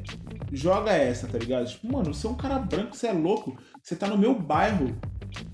[0.53, 1.67] joga essa, tá ligado?
[1.67, 3.57] Tipo, mano, você é um cara branco, você é louco.
[3.81, 4.97] Você tá no meu bairro.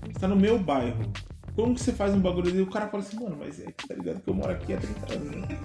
[0.06, 1.12] Você tá no meu bairro.
[1.60, 2.62] Como que você faz um bagulho desse?
[2.62, 5.14] O cara fala assim, mano, mas é tá ligado que eu moro aqui há 30
[5.14, 5.58] anos, né?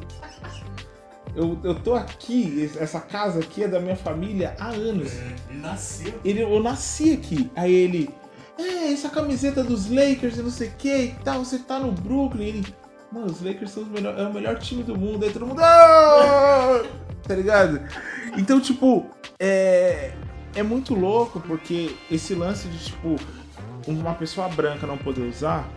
[1.34, 5.12] Eu, eu tô aqui, essa casa aqui é da minha família há anos.
[5.50, 6.14] Ele nasceu.
[6.24, 7.50] Ele, eu nasci aqui.
[7.56, 8.10] Aí ele,
[8.58, 11.92] é, essa camiseta dos Lakers e não sei o que e tal, você tá no
[11.92, 12.48] Brooklyn.
[12.48, 12.76] Ele,
[13.12, 15.24] mano, os Lakers são os melhor, é o melhor time do mundo.
[15.24, 16.84] Aí todo mundo, "Ah!"
[17.26, 17.82] tá ligado?
[18.38, 19.06] Então, tipo,
[19.40, 20.12] é,
[20.56, 23.16] é muito louco porque esse lance de, tipo,
[23.88, 25.70] uma pessoa branca não poder usar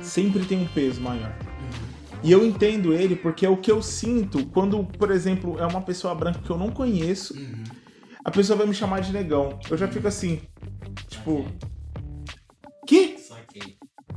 [0.00, 1.32] sempre tem um peso maior.
[2.22, 5.80] E eu entendo ele porque é o que eu sinto quando, por exemplo, é uma
[5.80, 7.34] pessoa branca que eu não conheço,
[8.24, 9.58] a pessoa vai me chamar de negão.
[9.68, 10.40] Eu já fico assim,
[11.08, 11.44] tipo,
[12.86, 13.16] que?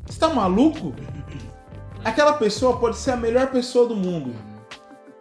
[0.06, 0.94] Você tá maluco?
[2.04, 4.36] Aquela pessoa pode ser a melhor pessoa do mundo.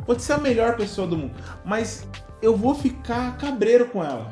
[0.04, 1.34] Pode ser a melhor pessoa do mundo.
[1.64, 2.06] Mas
[2.42, 4.30] eu vou ficar cabreiro com ela.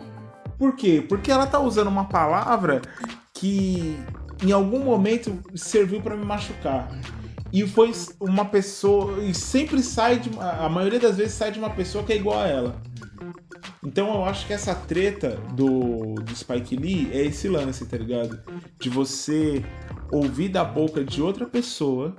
[0.58, 1.04] Por quê?
[1.08, 2.82] Porque ela tá usando uma palavra
[3.42, 3.98] que
[4.40, 6.88] em algum momento serviu pra me machucar.
[7.52, 7.90] E foi
[8.20, 9.20] uma pessoa.
[9.24, 10.30] E sempre sai de.
[10.38, 12.82] A maioria das vezes sai de uma pessoa que é igual a ela.
[13.84, 18.40] Então eu acho que essa treta do, do Spike Lee é esse lance, tá ligado?
[18.78, 19.64] De você
[20.12, 22.14] ouvir da boca de outra pessoa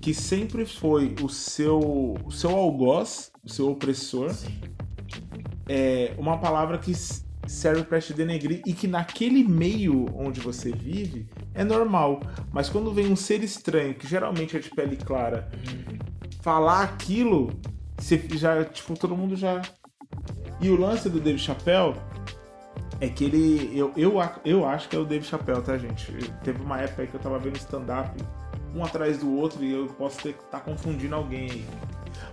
[0.00, 4.34] que sempre foi o seu, o seu algoz, o seu opressor,
[5.68, 6.92] é uma palavra que
[7.46, 12.20] serve pra te denegrir e que naquele meio onde você vive é normal.
[12.52, 15.50] Mas quando vem um ser estranho, que geralmente é de pele clara,
[16.42, 17.50] falar aquilo,
[17.98, 19.62] você já, tipo, todo mundo já.
[20.60, 21.94] E o lance do Dave Chappelle
[23.00, 23.70] é que ele.
[23.76, 24.14] Eu, eu,
[24.44, 26.12] eu acho que é o Dave Chappelle, tá, gente?
[26.44, 28.10] Teve uma época aí que eu tava vendo stand-up
[28.74, 31.64] um atrás do outro e eu posso estar tá confundindo alguém aí.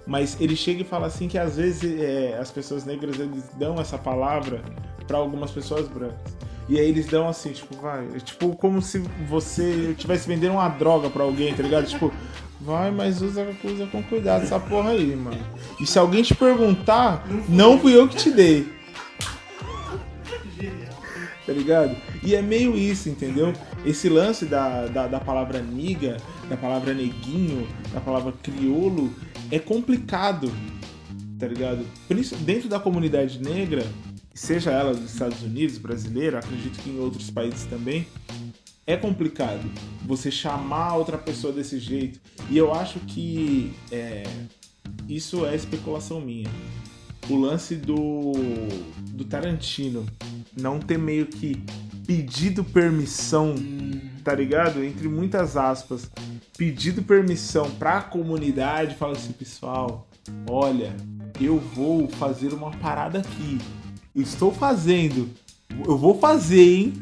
[0.05, 3.75] Mas ele chega e fala assim que às vezes é, as pessoas negras eles dão
[3.75, 4.63] essa palavra
[5.07, 6.37] pra algumas pessoas brancas.
[6.69, 10.67] E aí eles dão assim, tipo, vai, é tipo como se você estivesse vendendo uma
[10.67, 11.87] droga pra alguém, tá ligado?
[11.87, 12.11] Tipo,
[12.59, 15.39] vai, mas usa, usa com cuidado essa porra aí, mano.
[15.79, 18.67] E se alguém te perguntar, não fui eu que te dei.
[21.45, 21.95] Tá ligado?
[22.21, 23.53] E é meio isso, entendeu?
[23.85, 26.17] Esse lance da, da, da palavra niga,
[26.49, 29.13] da palavra neguinho, da palavra criolo,
[29.49, 30.51] é complicado,
[31.39, 31.85] tá ligado?
[32.41, 33.85] Dentro da comunidade negra,
[34.37, 38.07] seja ela dos Estados Unidos, brasileira, acredito que em outros países também,
[38.85, 39.69] é complicado
[40.05, 42.19] você chamar outra pessoa desse jeito.
[42.49, 44.23] E eu acho que é,
[45.09, 46.49] isso é especulação minha.
[47.29, 48.31] O lance do,
[49.09, 50.05] do Tarantino
[50.55, 51.61] não ter meio que
[52.05, 53.55] pedido permissão,
[54.23, 54.81] tá ligado?
[54.81, 56.09] Entre muitas aspas,
[56.57, 60.07] pedido permissão pra comunidade, fala assim, pessoal,
[60.49, 60.95] olha,
[61.41, 63.57] eu vou fazer uma parada aqui.
[64.17, 65.29] Estou fazendo.
[65.85, 66.93] Eu vou fazer, hein?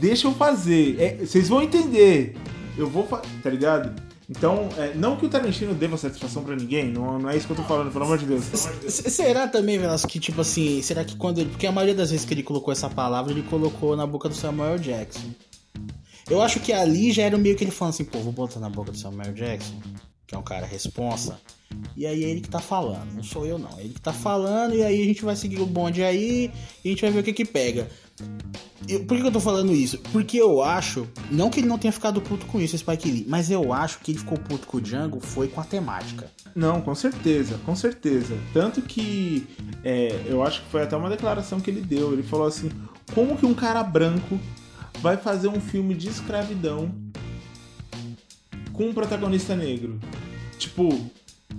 [0.00, 1.00] Deixa eu fazer.
[1.00, 2.36] É, vocês vão entender.
[2.76, 3.26] Eu vou fazer.
[3.42, 4.02] Tá ligado?
[4.28, 7.52] Então, é, não que o Tarantino deva satisfação pra ninguém, não, não é isso que
[7.52, 8.42] eu tô falando, pelo amor de Deus.
[8.82, 11.50] S- Será também, Velasco, que tipo assim, será que quando ele.
[11.50, 14.34] Porque a maioria das vezes que ele colocou essa palavra, ele colocou na boca do
[14.34, 15.28] Samuel Jackson.
[16.30, 18.70] Eu acho que ali já era meio que ele falando assim, pô, vou botar na
[18.70, 19.74] boca do Samuel Jackson,
[20.26, 21.38] que é um cara responsa.
[21.96, 23.78] E aí é ele que tá falando, não sou eu não.
[23.78, 26.50] É ele que tá falando, e aí a gente vai seguir o bonde aí
[26.84, 27.88] e a gente vai ver o que que pega.
[28.88, 29.98] Eu- por que eu tô falando isso?
[30.12, 33.50] Porque eu acho, não que ele não tenha ficado puto com isso, Spike Lee, mas
[33.50, 36.30] eu acho que ele ficou puto com o Django foi com a temática.
[36.54, 38.36] Não, com certeza, com certeza.
[38.52, 39.44] Tanto que
[39.82, 42.12] é, eu acho que foi até uma declaração que ele deu.
[42.12, 42.70] Ele falou assim:
[43.14, 44.38] como que um cara branco
[45.00, 46.94] vai fazer um filme de escravidão
[48.74, 49.98] com um protagonista negro?
[50.58, 50.88] Tipo,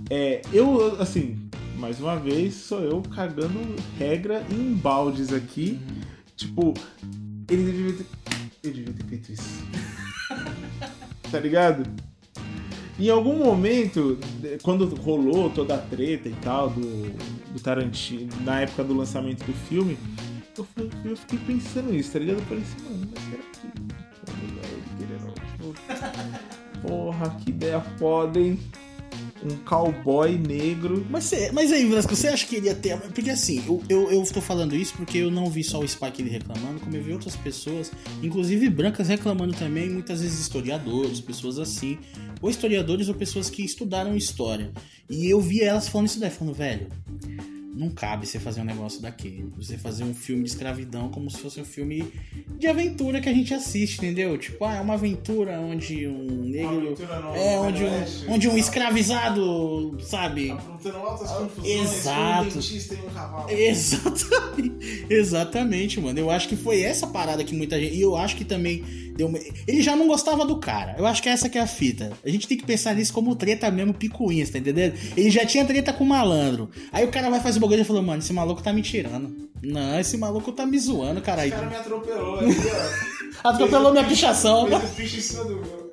[0.08, 3.58] é, eu, assim, mais uma vez, sou eu cagando
[3.98, 5.80] regra em baldes aqui.
[6.36, 6.74] Tipo,
[7.50, 8.06] ele devia ter,
[8.62, 9.64] ele devia ter feito isso.
[11.30, 11.84] tá ligado?
[12.98, 14.18] Em algum momento,
[14.62, 17.10] quando rolou toda a treta e tal do,
[17.52, 19.98] do Tarantino, na época do lançamento do filme,
[20.56, 22.38] eu, fui- eu fiquei pensando nisso, tá ligado?
[22.38, 23.66] Eu falei assim, mano, mas será que.
[25.02, 28.58] ele Porra, que ideia foda, hein?
[29.44, 31.06] Um cowboy negro.
[31.10, 32.98] Mas, cê- mas aí, Velasco, você acha que ele ia ter.
[32.98, 36.22] Porque assim, eu, eu, eu tô falando isso porque eu não vi só o Spike
[36.22, 41.58] ele reclamando, como eu vi outras pessoas, inclusive brancas reclamando também, muitas vezes historiadores, pessoas
[41.58, 41.98] assim,
[42.42, 44.70] ou historiadores ou pessoas que estudaram história.
[45.08, 46.88] E eu vi elas falando isso daí, falando, velho,
[47.76, 49.52] não cabe você fazer um negócio daquele.
[49.56, 52.10] Você fazer um filme de escravidão como se fosse um filme
[52.58, 54.36] de aventura que a gente assiste, entendeu?
[54.38, 56.94] Tipo, ah, é uma aventura onde um negro.
[57.34, 60.50] É, onde Oeste, um, onde um escravizado, sabe?
[60.50, 62.58] Aprontando altas confusões Exato.
[62.58, 63.50] um.
[63.50, 66.18] Exatamente, exatamente, mano.
[66.18, 67.94] Eu acho que foi essa parada que muita gente.
[67.94, 68.82] E eu acho que também
[69.16, 69.26] deu.
[69.26, 70.94] uma- Ele já não gostava do cara.
[70.98, 72.12] Eu acho que essa que é a fita.
[72.24, 74.94] A gente tem que pensar nisso como treta mesmo picuinhas, tá entendendo?
[75.16, 76.70] Ele já tinha treta com o malandro.
[76.92, 79.34] Aí o cara vai fazer o bagulho e falou, mano, esse maluco tá me tirando.
[79.62, 81.50] Não, esse maluco tá me zoando, caralho.
[81.50, 82.54] cara me atropelou ali,
[83.42, 83.48] ó.
[83.48, 84.68] Atropelou minha pichação.
[84.94, 85.86] Fez em cima do meu.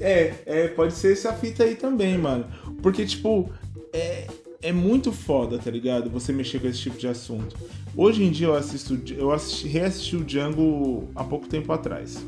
[0.00, 2.46] É, é, pode ser essa fita aí também, mano.
[2.82, 3.48] Porque, tipo,
[3.92, 4.26] é,
[4.60, 6.10] é muito foda, tá ligado?
[6.10, 7.56] Você mexer com esse tipo de assunto.
[7.96, 9.00] Hoje em dia eu assisto.
[9.16, 12.18] Eu assisti, reassisti o Django há pouco tempo atrás.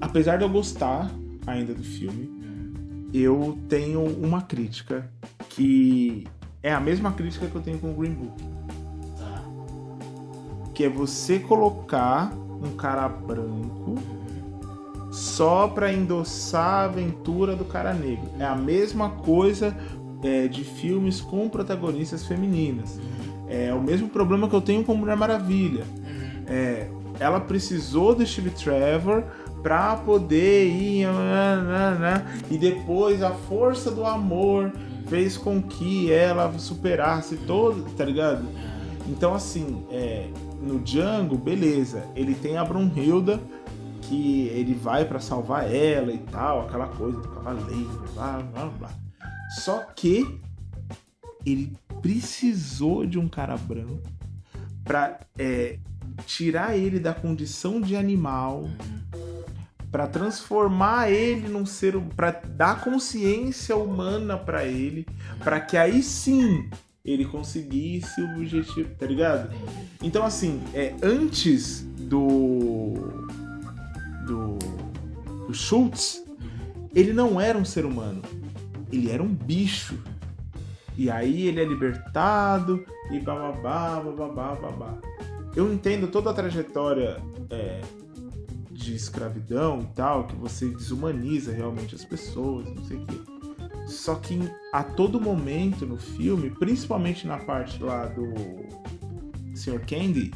[0.00, 1.10] Apesar de eu gostar
[1.46, 2.30] ainda do filme,
[3.12, 5.10] eu tenho uma crítica
[5.48, 6.26] que
[6.62, 8.42] é a mesma crítica que eu tenho com o Green Book.
[10.74, 12.32] Que é você colocar
[12.62, 13.96] um cara branco
[15.10, 18.30] só pra endossar a aventura do cara negro.
[18.38, 19.76] É a mesma coisa
[20.22, 23.00] é, de filmes com protagonistas femininas.
[23.48, 25.84] É o mesmo problema que eu tenho com Mulher Maravilha.
[26.46, 26.88] É,
[27.18, 29.24] ela precisou do Steve Trevor
[29.62, 34.72] pra poder ir né, né, né, e depois a força do amor
[35.08, 38.46] fez com que ela superasse todo, tá ligado?
[39.06, 40.28] Então assim, é,
[40.60, 43.40] no Django, beleza, ele tem a Brunhilda
[44.02, 48.90] que ele vai pra salvar ela e tal, aquela coisa do cavaleiro, blá blá blá.
[49.56, 50.40] Só que
[51.44, 54.00] ele precisou de um cara branco
[54.84, 55.78] pra é,
[56.26, 58.64] tirar ele da condição de animal,
[59.90, 65.06] pra transformar ele num ser, pra dar consciência humana pra ele,
[65.42, 66.68] pra que aí sim
[67.04, 69.52] ele conseguisse o objetivo, tá ligado?
[70.02, 72.94] Então assim, é antes do
[74.26, 74.58] do,
[75.46, 76.24] do Schultz,
[76.94, 78.22] ele não era um ser humano,
[78.92, 79.98] ele era um bicho.
[80.96, 84.98] E aí ele é libertado e bababá, bababá, babá.
[85.56, 87.16] Eu entendo toda a trajetória
[87.48, 87.80] é,
[88.80, 93.16] de escravidão e tal, que você desumaniza realmente as pessoas, não sei o quê.
[93.86, 94.38] Só que
[94.72, 98.32] a todo momento no filme, principalmente na parte lá do
[99.54, 99.80] Sr.
[99.86, 100.32] Candy,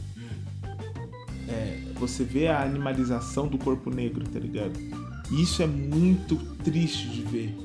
[1.48, 4.72] é, você vê a animalização do corpo negro, tá ligado?
[5.30, 7.56] E isso é muito triste de ver.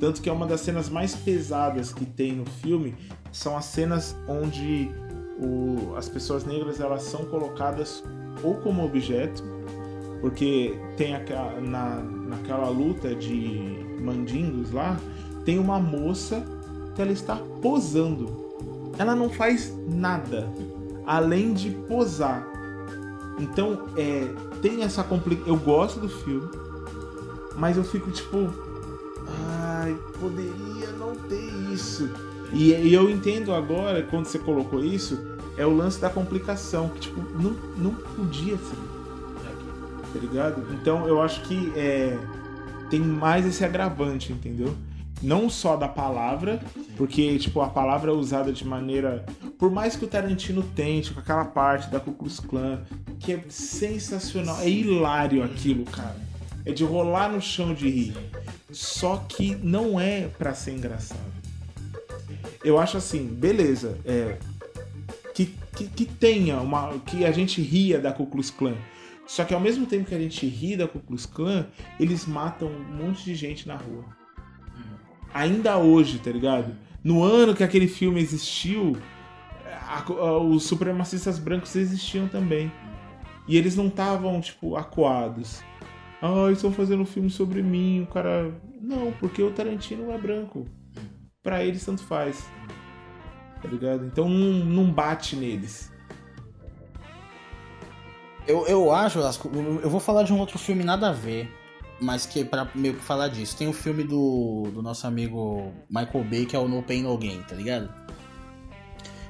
[0.00, 2.94] Tanto que é uma das cenas mais pesadas que tem no filme
[3.32, 4.90] são as cenas onde
[5.38, 8.02] o- as pessoas negras elas são colocadas
[8.42, 9.42] ou como objeto,
[10.26, 14.98] porque tem aquela, na, naquela luta de mandingos lá,
[15.44, 16.44] tem uma moça
[16.96, 18.26] que ela está posando.
[18.98, 20.52] Ela não faz nada
[21.06, 22.44] além de posar.
[23.38, 24.28] Então, é,
[24.60, 25.54] tem essa complicação.
[25.54, 26.50] Eu gosto do filme,
[27.56, 28.52] mas eu fico tipo.
[29.60, 32.10] Ai, poderia não ter isso.
[32.52, 35.24] E, e eu entendo agora, quando você colocou isso,
[35.56, 36.88] é o lance da complicação.
[36.88, 38.85] Que, tipo, não, não podia ser.
[40.16, 40.66] Tá ligado?
[40.72, 42.16] Então, eu acho que é,
[42.88, 44.74] tem mais esse agravante, entendeu?
[45.22, 46.58] Não só da palavra,
[46.96, 49.26] porque, tipo, a palavra é usada de maneira.
[49.58, 52.80] Por mais que o Tarantino tente, com aquela parte da Ku Klux Klan,
[53.20, 56.16] que é sensacional, é hilário aquilo, cara.
[56.64, 58.16] É de rolar no chão de rir.
[58.70, 61.20] Só que não é pra ser engraçado.
[62.64, 64.38] Eu acho assim, beleza, é.
[65.34, 66.98] Que, que, que tenha uma.
[67.00, 68.76] Que a gente ria da Ku Klux Klan.
[69.26, 71.66] Só que ao mesmo tempo que a gente ri da Ku Klux Klan,
[71.98, 74.04] eles matam um monte de gente na rua.
[75.34, 76.74] Ainda hoje, tá ligado?
[77.02, 78.96] No ano que aquele filme existiu,
[79.88, 82.70] a- a- os supremacistas brancos existiam também.
[83.48, 85.62] E eles não estavam, tipo, acuados.
[86.22, 88.52] Ah, estão fazendo um filme sobre mim, o cara.
[88.80, 90.66] Não, porque o Tarantino é branco.
[91.42, 92.48] Pra eles, tanto faz.
[93.62, 94.04] Tá ligado?
[94.06, 95.92] Então não, não bate neles.
[98.46, 101.50] Eu, eu acho, eu vou falar de um outro filme nada a ver,
[102.00, 103.56] mas que pra meio que falar disso.
[103.56, 107.16] Tem o filme do, do nosso amigo Michael Bay, que é o No Pain No
[107.18, 107.92] Gain, tá ligado?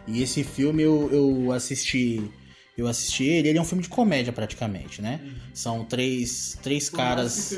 [0.06, 2.30] E esse filme eu, eu assisti.
[2.76, 5.18] Eu assisti ele, ele é um filme de comédia praticamente, né?
[5.54, 7.52] São três, três caras.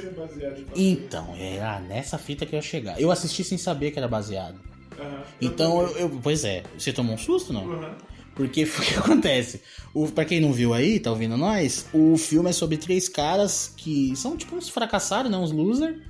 [0.77, 3.01] Então, é ah, nessa fita que eu ia chegar.
[3.01, 4.61] Eu assisti sem saber que era baseado.
[5.41, 6.63] Então, eu, eu- pois é.
[6.79, 7.67] Você tomou um susto, não?
[8.39, 9.61] Porque o que acontece?
[9.93, 13.71] O, pra quem não viu aí, tá ouvindo nós, o filme é sobre três caras
[13.77, 15.37] que são tipo uns fracassados, né?
[15.37, 16.01] Uns loser.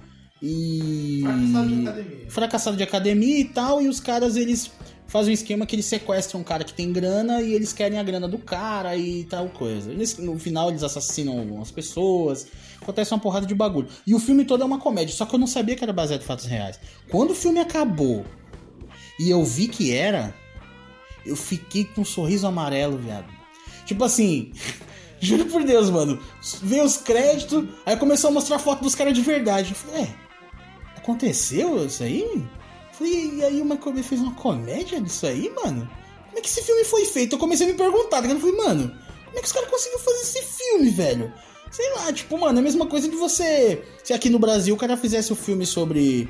[0.40, 1.22] E.
[1.24, 2.30] Fracassado de academia.
[2.30, 4.70] Fracassado de academia e tal, e os caras eles
[5.06, 8.02] fazem um esquema que eles sequestram um cara que tem grana e eles querem a
[8.02, 9.90] grana do cara e tal coisa.
[9.90, 12.46] Eles- no final eles assassinam as pessoas,
[12.80, 13.88] acontece uma porrada de bagulho.
[14.06, 16.20] E o filme todo é uma comédia, só que eu não sabia que era baseado
[16.20, 16.78] em fatos reais.
[17.10, 18.24] Quando o filme acabou
[19.18, 20.34] e eu vi que era,
[21.28, 23.32] eu fiquei com um sorriso amarelo, viado.
[23.84, 24.52] Tipo assim,
[25.20, 26.18] juro por Deus, mano.
[26.62, 29.70] Veio os créditos, aí começou a mostrar foto dos caras de verdade.
[29.70, 30.08] Eu falei, é,
[30.96, 32.44] aconteceu isso aí?
[32.92, 35.88] Falei, e aí o Michael Bay fez uma comédia disso aí, mano?
[36.26, 37.34] Como é que esse filme foi feito?
[37.34, 38.28] Eu comecei a me perguntar, tá?
[38.28, 38.88] Eu falei, mano,
[39.24, 41.32] como é que os caras conseguiram fazer esse filme, velho?
[41.70, 43.82] Sei lá, tipo, mano, é a mesma coisa de você.
[44.02, 46.28] Se aqui no Brasil o cara fizesse o filme sobre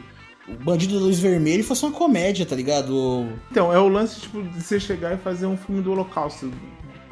[0.51, 3.29] o bandido da luz vermelha fosse uma comédia, tá ligado?
[3.51, 6.51] Então, é o lance, tipo, de você chegar e fazer um filme do Holocausto,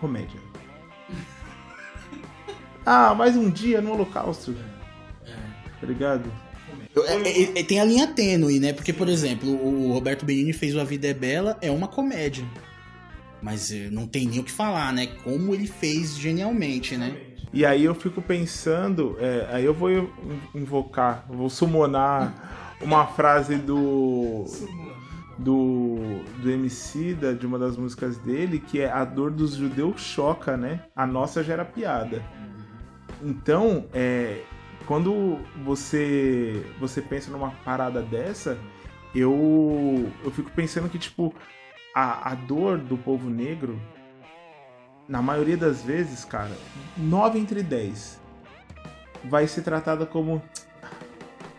[0.01, 0.41] comédia.
[2.85, 4.55] Ah, mais um dia no Holocausto.
[5.81, 6.31] Tá ligado?
[6.97, 8.73] É, é- é- tem a linha tênue, né?
[8.73, 12.45] Porque, por exemplo, o Roberto Benigni fez O A Vida é Bela, é uma comédia.
[13.43, 15.07] Mas eh, não tem nem o que falar, né?
[15.25, 17.17] Como ele fez genialmente, né?
[17.53, 20.09] E aí eu fico pensando, é, aí eu vou in-
[20.55, 22.35] invocar, vou summonar
[22.81, 24.45] uma frase do
[25.39, 25.97] do
[26.43, 30.85] do Emicida, de uma das músicas dele, que é a dor dos judeus choca, né?
[30.95, 32.23] A nossa gera piada.
[33.23, 34.43] Então, é,
[34.87, 38.59] quando você você pensa numa parada dessa,
[39.15, 41.35] eu eu fico pensando que tipo
[41.95, 43.81] a, a dor do povo negro
[45.09, 46.51] na maioria das vezes, cara,
[46.97, 48.21] 9 entre 10
[49.25, 50.43] vai ser tratada como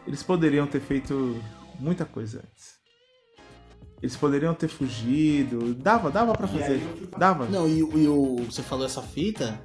[0.07, 1.41] eles poderiam ter feito
[1.79, 2.77] muita coisa antes.
[4.01, 6.79] Eles poderiam ter fugido, dava, dava para fazer.
[7.17, 7.45] Dava.
[7.47, 9.59] Não, e, o- e o, você falou essa fita.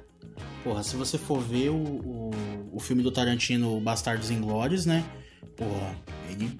[0.63, 2.31] Porra, se você for ver o, o,
[2.73, 5.03] o filme do Tarantino Bastardos Inglórios, né?
[5.55, 5.95] Porra,
[6.29, 6.59] ele.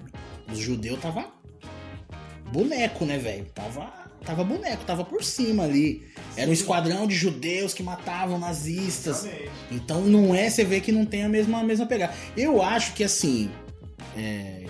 [0.52, 1.26] Os judeus tava.
[2.52, 3.46] Boneco, né, velho?
[3.54, 4.04] Tava.
[4.24, 6.02] Tava boneco, tava por cima ali.
[6.36, 9.24] Era um esquadrão de judeus que matavam nazistas.
[9.70, 12.14] Então não é, você vê que não tem a mesma, a mesma pegada.
[12.36, 13.50] Eu acho que assim.
[14.16, 14.64] É...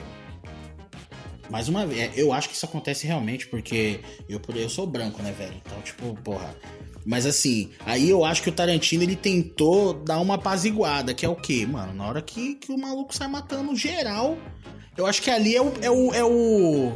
[1.51, 5.23] Mais uma vez, é, eu acho que isso acontece realmente porque eu, eu sou branco,
[5.23, 5.55] né, velho?
[5.65, 6.55] Então, tipo, porra.
[7.05, 11.29] Mas assim, aí eu acho que o Tarantino ele tentou dar uma apaziguada, que é
[11.29, 11.67] o quê?
[11.67, 14.39] Mano, na hora que, que o maluco sai matando geral,
[14.97, 15.73] eu acho que ali é o.
[15.83, 16.93] É o, é o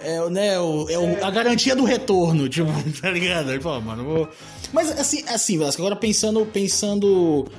[0.00, 2.70] é, né, o, é o- a garantia do retorno, tipo,
[3.00, 3.50] tá ligado?
[3.50, 4.28] Ele falou, mano, vou...
[4.72, 7.50] Mas assim, assim, Velasco, agora pensando, pensando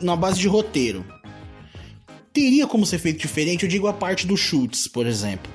[0.00, 1.04] na base de roteiro.
[2.32, 5.50] Teria como ser feito diferente, eu digo a parte dos chutes, por exemplo.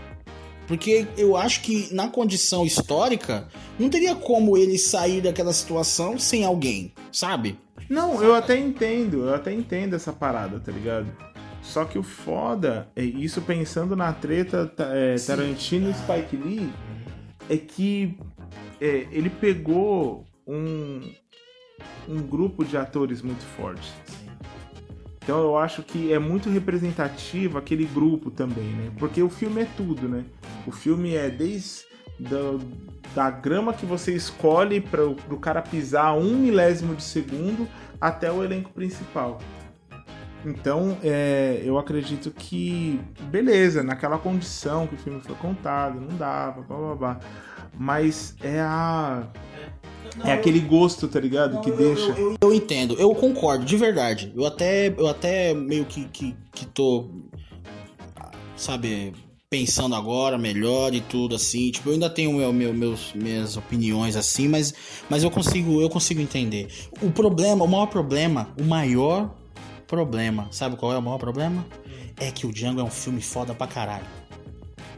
[0.67, 3.47] Porque eu acho que na condição histórica,
[3.79, 7.57] não teria como ele sair daquela situação sem alguém, sabe?
[7.89, 11.07] Não, eu até entendo, eu até entendo essa parada, tá ligado?
[11.63, 16.69] Só que o foda, é isso pensando na treta ta- é, Tarantino e Spike Lee,
[17.49, 18.17] é que
[18.81, 21.01] é, ele pegou um,
[22.09, 23.89] um grupo de atores muito forte.
[25.27, 28.89] Então eu acho que é muito representativo aquele grupo também, né?
[28.97, 30.23] Porque o filme é tudo, né?
[30.65, 31.81] O filme é desde
[32.17, 32.57] da,
[33.13, 37.67] da grama que você escolhe para o cara pisar um milésimo de segundo
[37.99, 39.39] até o elenco principal.
[40.45, 46.61] Então, é, eu acredito que, beleza, naquela condição que o filme foi contado, não dava,
[46.61, 47.19] blá blá blá.
[47.77, 49.27] Mas é a.
[50.23, 51.61] É aquele gosto, tá ligado?
[51.61, 52.15] que deixa.
[52.41, 54.33] Eu entendo, eu concordo, de verdade.
[54.35, 57.07] Eu até, eu até meio que, que, que tô,
[58.55, 59.13] sabe,
[59.49, 61.71] pensando agora melhor e tudo assim.
[61.71, 64.73] Tipo, eu ainda tenho meu, meu, meus, minhas opiniões assim, mas,
[65.09, 66.67] mas eu consigo, eu consigo entender.
[67.01, 69.35] O problema, o maior problema, o maior
[69.85, 71.65] problema, sabe qual é o maior problema?
[72.19, 74.05] É que o Django é um filme foda pra caralho.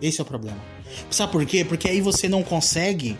[0.01, 0.57] Esse é o problema.
[1.09, 1.63] Sabe por quê?
[1.63, 3.17] Porque aí você não consegue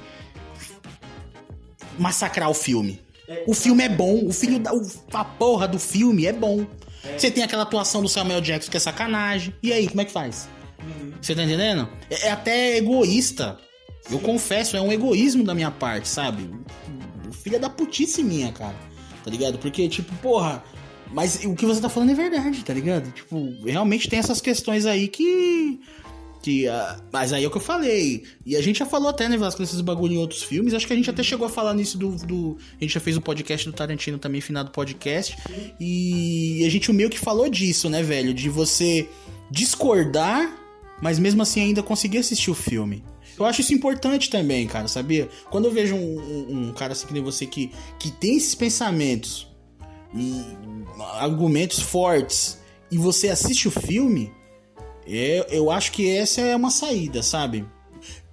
[1.98, 3.02] massacrar o filme.
[3.46, 4.72] O filme é bom, o filho da.
[5.14, 6.66] a porra do filme é bom.
[7.18, 9.54] Você tem aquela atuação do Samuel Jackson que é sacanagem.
[9.62, 10.50] E aí, como é que faz?
[11.22, 11.88] Você tá entendendo?
[12.10, 13.58] É, é até egoísta.
[14.10, 16.50] Eu confesso, é um egoísmo da minha parte, sabe?
[17.44, 18.76] Filha da putice minha, cara.
[19.24, 19.58] Tá ligado?
[19.60, 20.64] Porque, tipo, porra.
[21.12, 23.12] Mas o que você tá falando é verdade, tá ligado?
[23.12, 25.80] Tipo, realmente tem essas questões aí que.
[26.42, 28.24] Que, ah, mas aí é o que eu falei.
[28.46, 30.74] E a gente já falou até, né, Vasco, desses bagulho em outros filmes.
[30.74, 32.12] Acho que a gente até chegou a falar nisso do.
[32.26, 35.38] do- a gente já fez o podcast do Tarantino também, finado podcast.
[35.80, 38.34] E a gente meio que falou disso, né, velho?
[38.34, 39.10] De você
[39.52, 40.56] discordar,
[41.02, 43.04] mas mesmo assim ainda conseguir assistir o filme.
[43.38, 45.30] Eu acho isso importante também, cara, sabia?
[45.50, 48.56] Quando eu vejo um, um- um cara assim que nem você que, que tem esses
[48.56, 49.48] pensamentos
[50.16, 50.42] e
[51.20, 52.60] argumentos fortes
[52.92, 54.32] e você assiste o filme,
[55.18, 57.66] eu, eu acho que essa é uma saída, sabe?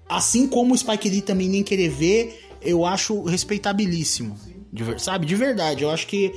[0.09, 4.37] Assim como o Spike Lee também nem querer ver, eu acho respeitabilíssimo.
[4.73, 5.27] De sabe?
[5.27, 5.83] De verdade.
[5.83, 6.33] Eu acho que.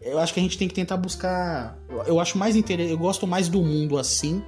[0.00, 1.78] Eu acho que a gente tem que tentar buscar.
[2.06, 2.92] eu- acho mais interessante.
[2.92, 4.42] Eu gosto mais do mundo assim.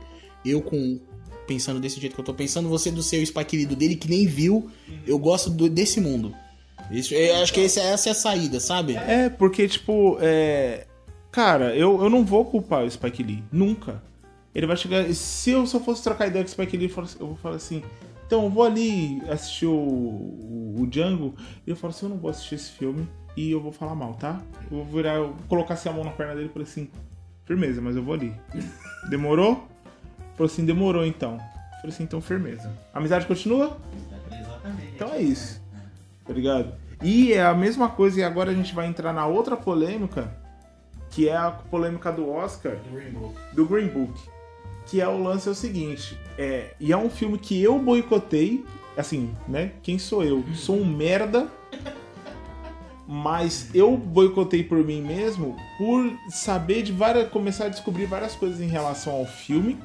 [0.45, 0.99] Eu com.
[1.47, 4.09] Pensando desse jeito que eu tô pensando, você do seu Spike Lee do dele que
[4.09, 4.69] nem viu.
[5.07, 6.35] Eu gosto do- desse mundo.
[6.91, 8.97] Isso, eu acho que esse- essa é a saída, sabe?
[8.97, 10.87] É, porque, tipo, é.
[11.31, 13.45] Cara, eu, eu não vou culpar o Spike Lee.
[13.53, 14.03] Nunca.
[14.57, 15.05] Ele vai chegar.
[15.13, 17.57] Se eu só fosse trocar ideia com o Spike Lee, eu falo- eu vou falar
[17.57, 17.83] assim.
[18.27, 21.35] Então, eu vou ali assistir o, o, o Django.
[21.67, 23.07] E eu falo assim: eu não vou assistir esse filme.
[23.37, 24.41] E eu vou falar mal, tá?
[24.71, 26.89] Eu vou virar, eu vou colocar assim a mão na perna dele e falar assim:
[27.45, 28.35] firmeza, mas eu vou ali.
[29.11, 29.69] Demorou?
[30.37, 31.35] Falou assim: demorou então.
[31.35, 32.73] Eu falei assim: então, firmeza.
[32.95, 33.77] A amizade continua?
[34.95, 35.63] Então é isso.
[36.25, 36.73] Tá ligado?
[37.03, 40.35] E é a mesma coisa, e agora a gente vai entrar na outra polêmica,
[41.11, 42.77] que é a polêmica do Oscar,
[43.53, 44.19] do Green Book.
[44.87, 48.65] Que é o lance é o seguinte, é, e é um filme que eu boicotei,
[48.97, 49.73] assim, né?
[49.83, 50.45] Quem sou eu?
[50.55, 51.49] Sou um merda,
[53.07, 57.29] mas eu boicotei por mim mesmo por saber de várias.
[57.31, 59.77] começar a descobrir várias coisas em relação ao filme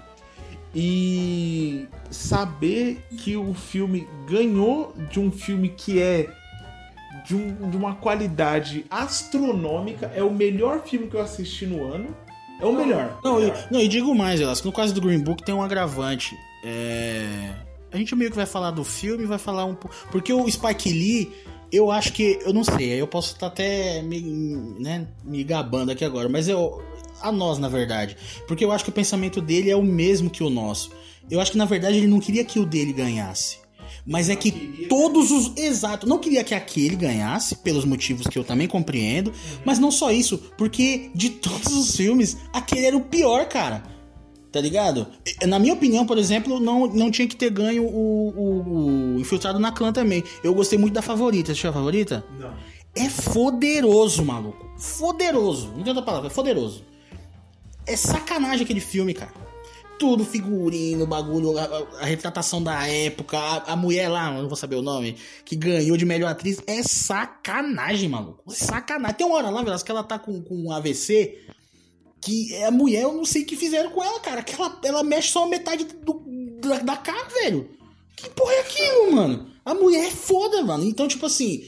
[0.74, 6.30] e saber que o filme ganhou de um filme que é
[7.26, 12.16] de, um- de uma qualidade astronômica, é o melhor filme que eu assisti no ano.
[12.62, 13.20] É o melhor.
[13.24, 16.38] Não, e, não, e digo mais, Elas, no caso do Green Book tem um agravante.
[16.64, 17.54] É...
[17.92, 19.96] A gente meio que vai falar do filme, vai falar um pouco.
[20.12, 21.32] Porque o Spike Lee,
[21.72, 22.40] eu acho que.
[22.44, 24.22] Eu não sei, eu posso estar até me,
[24.80, 26.82] né, me gabando aqui agora, mas eu.
[27.22, 28.16] A nós, na verdade.
[28.48, 30.92] Porque eu acho que o pensamento dele é o mesmo que o nosso.
[31.30, 33.61] Eu acho que, na verdade, ele não queria que o dele ganhasse.
[34.12, 35.56] Mas é que todos os.
[35.58, 39.32] Exato, não queria que aquele ganhasse, pelos motivos que eu também compreendo.
[39.66, 43.84] Mas não só isso, porque de todos os filmes, aquele era o pior, cara.
[44.52, 45.08] Tá ligado?
[45.48, 49.58] Na minha opinião, por exemplo, não, não tinha que ter ganho o, o- o Infiltrado
[49.60, 50.22] na Clã também.
[50.44, 51.54] Eu gostei muito da favorita.
[51.54, 52.22] Assistiu a favorita?
[52.38, 52.54] Não.
[52.94, 54.70] É foderoso, maluco.
[54.78, 55.68] Foderoso.
[55.70, 56.84] Não tem outra palavra, é foderoso.
[57.88, 59.32] É sacanagem aquele filme, cara.
[60.02, 61.64] Tudo figurino, bagulho, a,
[62.02, 65.96] a- retratação da época, a, a mulher lá, não vou saber o nome, que ganhou
[65.96, 66.60] de melhor atriz.
[66.66, 68.44] É sacanagem, maluco.
[68.52, 69.16] Sacanagem.
[69.18, 71.38] Tem uma hora lá, Velasco, que ela tá com, com um AVC,
[72.20, 74.42] que é a mulher, eu não sei o que fizeram com ela, cara.
[74.42, 76.24] Que ela, ela mexe só metade do,
[76.62, 77.70] da, da cara, velho.
[78.16, 79.52] Que porra é aquilo, mano?
[79.64, 80.84] A mulher é foda, mano.
[80.84, 81.64] Então, tipo assim,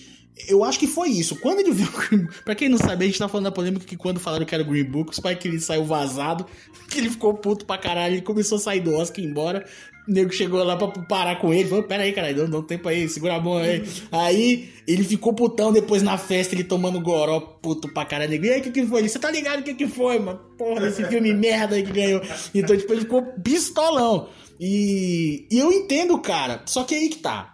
[0.47, 1.35] eu acho que foi isso.
[1.37, 1.87] Quando ele viu.
[1.87, 4.45] o Green- pra quem não sabe, a gente tá falando da polêmica que quando falaram
[4.45, 6.45] que era o Green Book, o Spike Lee saiu vazado,
[6.89, 9.65] que ele ficou puto pra caralho, ele começou a sair do Oscar e ir embora.
[10.05, 12.63] O nego chegou lá pra parar com ele, falou: Pera aí, caralho, dá, dá um
[12.63, 13.83] tempo aí, segura a mão aí.
[14.11, 18.31] aí ele ficou putão depois na festa, ele tomando goró, puto pra caralho.
[18.31, 19.07] Nego, E aí, o que que foi?
[19.07, 20.39] Você tá ligado o que que foi, mano?
[20.57, 22.21] Porra, esse filme merda aí que ganhou.
[22.53, 24.27] Então, tipo, ele ficou pistolão.
[24.59, 26.61] E, e eu entendo, cara.
[26.65, 27.53] Só que aí que tá.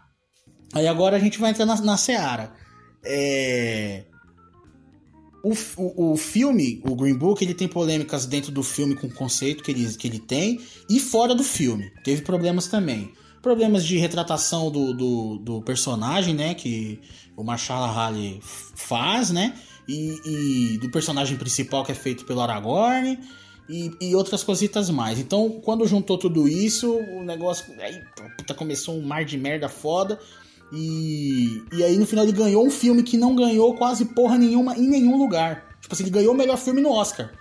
[0.74, 2.52] Aí agora a gente vai entrar na, na Seara.
[3.04, 4.04] É.
[5.42, 9.14] O, o, o filme, o Green Book, ele tem polêmicas dentro do filme com o
[9.14, 11.90] conceito que ele, que ele tem e fora do filme.
[12.04, 13.14] Teve problemas também.
[13.42, 16.54] Problemas de retratação do, do, do personagem, né?
[16.54, 17.00] Que
[17.38, 17.88] o Marshall
[18.42, 19.58] f- faz, né?
[19.88, 23.18] E, e do personagem principal que é feito pelo Aragorn
[23.70, 25.20] e, e outras cositas mais.
[25.20, 27.74] Então, quando juntou tudo isso, o negócio.
[27.80, 28.02] Aí,
[28.38, 30.20] puta, começou um mar de merda foda.
[30.72, 34.78] E, e aí no final ele ganhou um filme que não ganhou quase porra nenhuma
[34.78, 35.78] em nenhum lugar.
[35.82, 37.32] Tipo assim, ele ganhou o melhor filme no Oscar.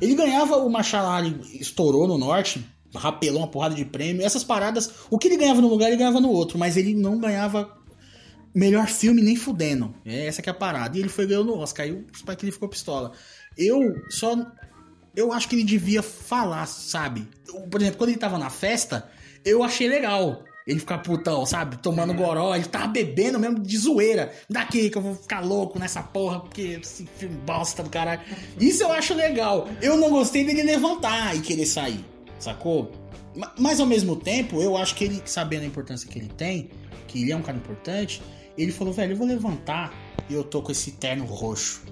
[0.00, 4.90] Ele ganhava o Marshall Ali, estourou no norte, rapelou uma porrada de prêmio, essas paradas.
[5.10, 7.76] O que ele ganhava num lugar, ele ganhava no outro, mas ele não ganhava
[8.54, 9.94] melhor filme nem fudendo.
[10.04, 10.96] É essa que é a parada.
[10.96, 11.86] E ele foi ganhou no Oscar.
[11.86, 13.12] Aí o Spike Lee ficou pistola.
[13.58, 14.36] Eu só.
[15.16, 17.28] Eu acho que ele devia falar, sabe?
[17.70, 19.08] Por exemplo, quando ele tava na festa,
[19.44, 20.44] eu achei legal.
[20.66, 21.76] Ele ficar putão, sabe?
[21.76, 24.32] Tomando goró, ele tava bebendo mesmo de zoeira.
[24.48, 28.22] Daqui que eu vou ficar louco nessa porra, porque esse filme bosta do caralho.
[28.58, 29.68] Isso eu acho legal.
[29.82, 32.02] Eu não gostei dele levantar e querer sair,
[32.38, 32.90] sacou?
[33.36, 36.70] Ma- Mas ao mesmo tempo, eu acho que ele, sabendo a importância que ele tem,
[37.08, 38.22] que ele é um cara importante,
[38.56, 39.92] ele falou, velho, eu vou levantar
[40.30, 41.82] e eu tô com esse terno roxo.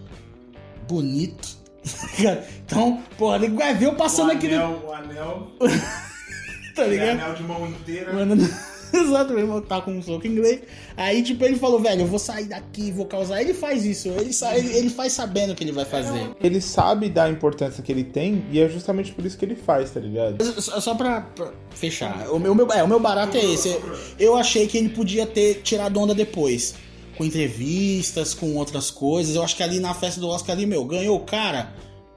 [0.88, 1.60] Bonito.
[2.64, 4.54] então, porra, ele vai ver eu passando o aqui no.
[4.54, 5.50] anel, O anel,
[6.74, 7.10] Tá é ligado?
[7.20, 8.12] anel de mão inteira.
[8.12, 8.36] Mano,
[8.92, 10.60] exato, meu irmão tá com um soco em inglês.
[10.96, 13.40] Aí, tipo, ele falou, velho, eu vou sair daqui, vou causar.
[13.40, 16.30] Ele faz isso, ele, sa- ele, ele faz sabendo o que ele vai fazer.
[16.42, 19.90] Ele sabe da importância que ele tem e é justamente por isso que ele faz,
[19.90, 20.42] tá ligado?
[20.60, 23.78] Só, só pra, pra fechar, o meu, o meu- é, o meu barato é esse.
[24.18, 26.74] Eu achei que ele podia ter tirado onda depois.
[27.16, 29.34] Com entrevistas, com outras coisas.
[29.36, 31.72] Eu acho que ali na festa do Oscar ali, meu, ganhou o cara.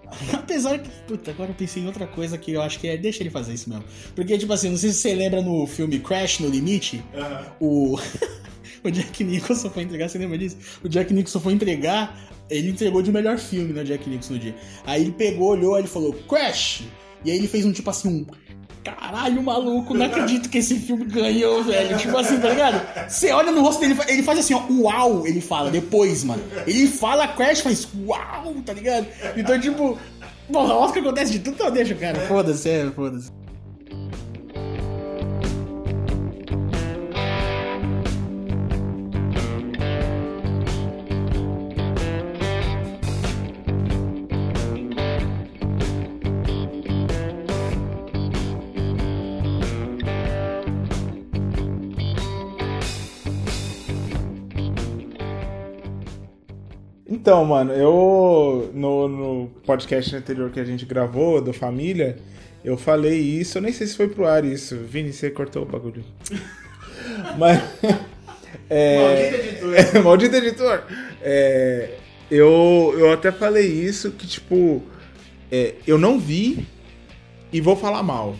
[0.33, 0.89] Apesar que.
[1.07, 2.97] Puta, agora eu pensei em outra coisa que eu acho que é.
[2.97, 3.83] Deixa ele fazer isso mesmo.
[4.15, 7.03] Porque, tipo assim, não sei se você lembra no filme Crash no Limite,
[7.59, 7.97] o.
[8.83, 10.57] o Jack Nicholson foi entregar, você lembra disso?
[10.83, 12.17] O Jack Nicholson foi entregar,
[12.49, 14.55] ele entregou de melhor filme, né, Jack Nicholson no dia.
[14.85, 16.83] Aí ele pegou, olhou, aí ele falou, Crash!
[17.23, 18.25] E aí ele fez um tipo assim, um.
[18.85, 21.97] Caralho, maluco, não acredito que esse filme ganhou, velho.
[21.97, 23.09] Tipo assim, tá ligado?
[23.09, 26.43] Você olha no rosto dele, ele faz assim, ó, uau, ele fala, depois, mano.
[26.67, 29.07] Ele fala Crash, faz uau, tá ligado?
[29.35, 29.97] Então, tipo,
[30.51, 32.19] porra, Oscar acontece de tudo, então deixa, cara.
[32.27, 33.31] Foda-se, é, foda-se.
[57.25, 62.17] Então, mano, eu no, no podcast anterior que a gente gravou, do Família,
[62.63, 64.77] eu falei isso, eu nem sei se foi pro ar isso.
[64.77, 66.05] Vini, você cortou o bagulho.
[67.35, 67.63] Mas.
[68.69, 69.73] É, Maldito editor.
[69.95, 70.83] É, maldito editor.
[71.19, 71.97] É,
[72.29, 74.83] eu, eu até falei isso, que tipo,
[75.51, 76.67] é, eu não vi
[77.51, 78.35] e vou falar mal.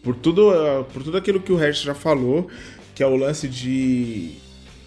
[0.00, 0.52] Por tudo,
[0.92, 2.48] por tudo aquilo que o Regis já falou,
[2.94, 4.36] que é o lance de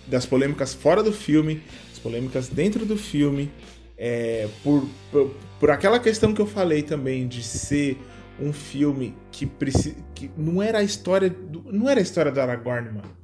[0.07, 1.61] das polêmicas fora do filme,
[2.03, 3.49] polêmicas dentro do filme,
[3.97, 7.97] é, por, por, por aquela questão que eu falei também de ser
[8.39, 12.39] um filme que, preci- que não era a história do, não era a história do
[12.41, 13.23] Aragorn, mano.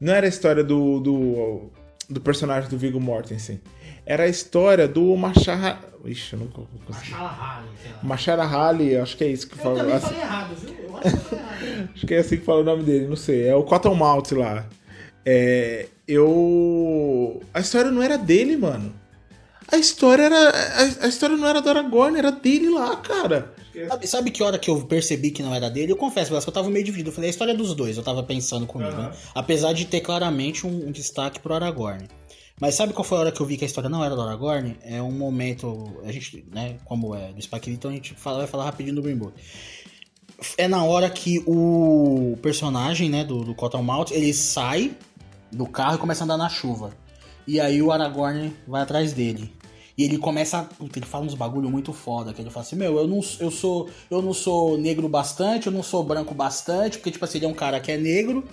[0.00, 1.70] Não era a história do, do,
[2.08, 3.60] do personagem do Viggo Mortensen.
[4.06, 5.78] Era a história do Machara...
[6.04, 7.14] Ixi, eu nunca vou conseguir.
[8.02, 9.78] Machara Hali, acho que é isso que Eu fala.
[9.78, 10.74] também assim- falei errado, viu?
[10.88, 11.88] Eu acho que eu falei errado.
[11.94, 13.46] Acho que é assim que fala o nome dele, não sei.
[13.46, 14.66] É o Cottonmouth lá.
[15.24, 17.42] É, eu.
[17.52, 18.94] A história não era dele, mano.
[19.70, 20.50] A história era.
[20.50, 23.54] A, a história não era do Aragorn, era dele lá, cara.
[23.86, 25.92] Sabe, sabe que hora que eu percebi que não era dele?
[25.92, 27.10] Eu confesso, Blas, que eu tava meio dividido.
[27.10, 29.12] Eu falei, a história é dos dois, eu tava pensando comigo, né?
[29.34, 32.08] Apesar de ter claramente um, um destaque pro Aragorn.
[32.60, 34.22] Mas sabe qual foi a hora que eu vi que a história não era do
[34.22, 34.76] Aragorn?
[34.82, 36.00] É um momento.
[36.04, 38.96] A gente, né, como é do Spike Lee, então a gente fala, vai falar rapidinho
[38.96, 39.34] do Green Book.
[40.56, 44.92] É na hora que o personagem, né, do, do Cottonmouth, ele sai
[45.50, 46.92] do carro e começa a andar na chuva.
[47.46, 49.52] E aí o Aragorn vai atrás dele.
[49.98, 52.98] E ele começa, puta, ele fala uns bagulho muito foda, que ele fala assim, meu,
[52.98, 57.10] eu não, eu sou, eu não sou negro bastante, eu não sou branco bastante, porque
[57.10, 58.44] tipo assim, ele é um cara que é negro,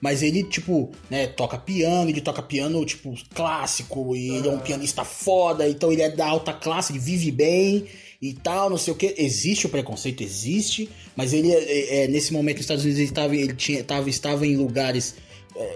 [0.00, 4.58] mas ele tipo, né, toca piano, ele toca piano tipo clássico, e ele é um
[4.58, 7.86] pianista foda, então ele é da alta classe, ele vive bem
[8.20, 9.14] e tal, não sei o que.
[9.16, 13.36] Existe o preconceito, existe, mas ele é, é, nesse momento nos Estados Unidos ele estava,
[13.36, 15.20] ele tinha, tava, estava em lugares é,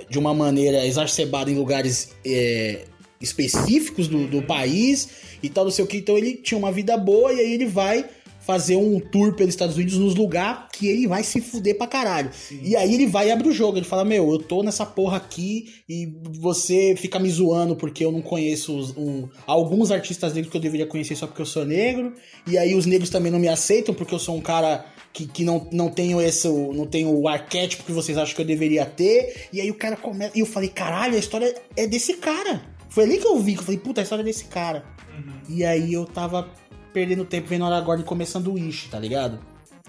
[0.09, 2.85] de uma maneira exacerbada em lugares é,
[3.21, 5.09] específicos do, do país
[5.43, 5.97] e tal, não sei o que.
[5.99, 8.05] Então ele tinha uma vida boa e aí ele vai
[8.47, 12.31] fazer um tour pelos Estados Unidos nos lugares que ele vai se fuder pra caralho.
[12.63, 13.79] E aí ele vai e abre o jogo.
[13.79, 18.13] Ele fala: Meu, eu tô nessa porra aqui e você fica me zoando porque eu
[18.13, 21.65] não conheço os- um- alguns artistas negros que eu deveria conhecer só porque eu sou
[21.65, 22.13] negro.
[22.47, 25.45] E aí os negros também não me aceitam porque eu sou um cara que, que
[25.45, 26.49] não, não tenho esse.
[26.49, 29.47] não tenho o arquétipo que vocês acham que eu deveria ter.
[29.53, 30.33] E aí o cara começa.
[30.37, 32.61] E eu falei: Caralho, a história é desse cara.
[32.91, 34.85] Foi ali que eu vi, que eu falei: Puta, a história é desse cara.
[35.49, 36.51] E aí eu tava
[36.93, 39.39] perdendo tempo vendo Aragorn comer sanduíche, tá ligado?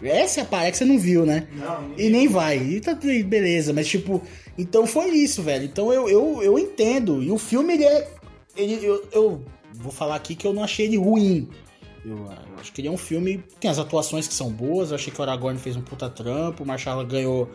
[0.04, 1.48] Essa é a parada que você não viu, né?
[1.98, 2.58] E nem vai.
[2.58, 3.74] E tá beleza.
[3.74, 4.22] Mas, tipo,
[4.56, 5.66] então foi isso, velho.
[5.66, 7.24] Então eu, eu, eu entendo.
[7.24, 8.12] E o filme, ele é.
[8.56, 11.50] Ele, eu, eu vou falar aqui que eu não achei ele ruim.
[12.06, 13.44] Eu, eu acho que ele é um filme.
[13.60, 14.92] Tem as atuações que são boas.
[14.92, 16.64] Eu achei que o Aragorn fez um puta trampo.
[16.64, 17.50] O Marshall ganhou.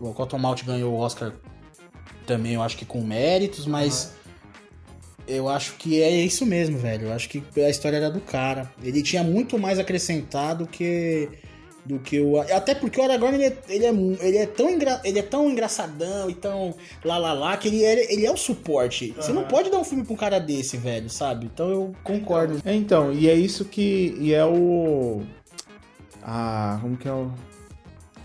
[0.00, 1.32] O Cottonmouth ganhou o Oscar
[2.26, 4.14] também, eu acho que com méritos, mas.
[5.26, 7.06] Eu acho que é isso mesmo, velho.
[7.06, 8.72] Eu acho que a história era do cara.
[8.82, 11.28] Ele tinha muito mais acrescentado que
[11.84, 15.00] do que o até porque o Aragorn ele é, ele é, ele é tão engra,
[15.04, 18.36] ele é tão engraçadão e tão lá lá lá que ele é, ele é o
[18.36, 19.12] suporte.
[19.16, 21.46] Você não pode dar um filme pra um cara desse, velho, sabe?
[21.46, 22.60] Então eu concordo.
[22.64, 24.16] É, então, e é isso que.
[24.18, 25.22] E é o.
[26.22, 26.78] A.
[26.80, 27.32] Como que é o.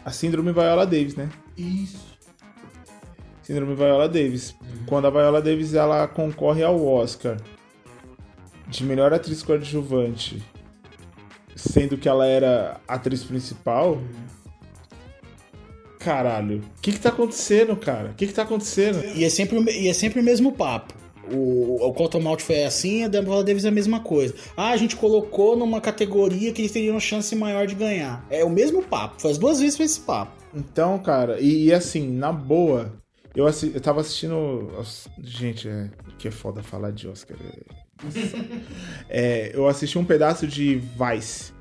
[0.05, 1.29] A Síndrome Viola Davis, né?
[1.57, 2.17] Isso.
[3.41, 4.55] Síndrome Viola Davis.
[4.85, 7.37] Quando a Viola Davis ela concorre ao Oscar
[8.67, 10.43] de melhor atriz coadjuvante,
[11.57, 13.99] sendo que ela era atriz principal.
[15.99, 18.11] Caralho, o que que tá acontecendo, cara?
[18.11, 19.03] O que que tá acontecendo?
[19.15, 20.93] E é sempre, e é sempre o mesmo papo.
[21.33, 24.33] O, o Cottonmouth foi assim, a Débora Davis é a mesma coisa.
[24.55, 28.25] Ah, a gente colocou numa categoria que eles teriam chance maior de ganhar.
[28.29, 29.19] É o mesmo papo.
[29.21, 30.31] Foi as duas vezes foi esse papo.
[30.53, 32.93] Então, cara, e, e assim, na boa,
[33.35, 34.71] eu, assi- eu tava assistindo.
[34.79, 37.35] as- Gente, é, que é foda falar de Oscar.
[37.43, 37.86] é-
[39.09, 41.53] É, eu assisti um pedaço de Vice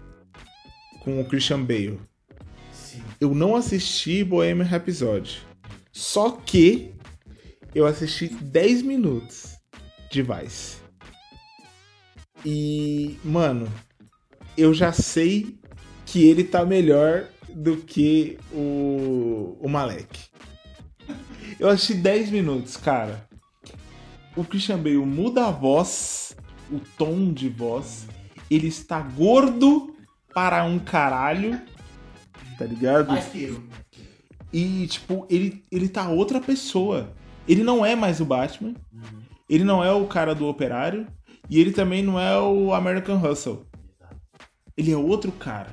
[1.00, 2.00] com o Christian Bale.
[3.20, 5.38] Eu não assisti Bohemian Rhapsody.
[5.92, 6.92] Só que
[7.74, 9.56] eu assisti 10 minutos
[10.10, 10.78] de Vice.
[12.44, 13.72] E, mano,
[14.56, 15.56] eu já sei
[16.04, 20.24] que ele tá melhor do que o, o Malek.
[21.58, 23.28] Eu assisti 10 minutos, cara.
[24.36, 26.25] O Christian Bale muda a voz,
[26.70, 28.06] o tom de voz.
[28.50, 29.94] Ele está gordo
[30.34, 31.60] para um caralho.
[32.58, 33.08] Tá ligado?
[33.08, 33.62] Mais que eu.
[34.52, 37.12] E, tipo, ele, ele tá outra pessoa.
[37.48, 38.74] Ele não é mais o Batman.
[39.48, 41.06] Ele não é o cara do operário.
[41.48, 43.66] E ele também não é o American Hustle.
[44.76, 45.72] Ele é outro cara.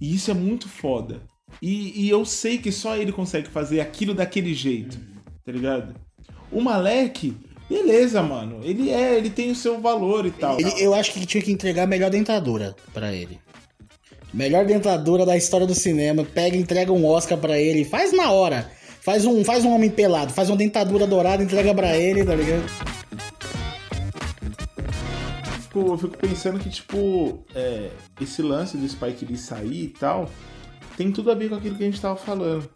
[0.00, 1.22] E isso é muito foda.
[1.60, 4.98] E, e eu sei que só ele consegue fazer aquilo daquele jeito.
[5.44, 5.94] Tá ligado?
[6.50, 7.34] O Malek,
[7.72, 8.60] beleza, mano.
[8.62, 10.58] Ele é, ele tem o seu valor e tal.
[10.60, 13.38] Ele- eu acho que ele tinha que entregar a melhor dentadura pra ele.
[14.32, 16.24] Melhor dentadura da história do cinema.
[16.24, 17.84] Pega, e entrega um Oscar pra ele.
[17.84, 18.70] Faz na hora.
[19.00, 20.32] Faz um, faz um homem pelado.
[20.32, 22.64] Faz uma dentadura dourada, entrega pra ele, tá ligado?
[25.62, 27.90] Tipo, eu fico pensando que, tipo, é,
[28.20, 30.30] esse lance do Spike Lee sair e tal,
[30.96, 32.68] tem tudo a ver com aquilo que a gente tava falando.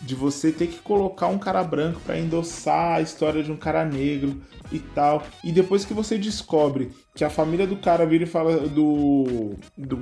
[0.00, 3.84] De você ter que colocar um cara branco pra endossar a história de um cara
[3.84, 5.24] negro e tal.
[5.42, 9.56] E depois que você descobre que a família do cara vira e fala do.
[9.76, 9.98] do,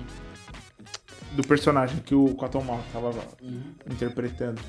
[1.32, 3.14] do personagem que o Cotton Mouth tava
[3.90, 4.60] interpretando.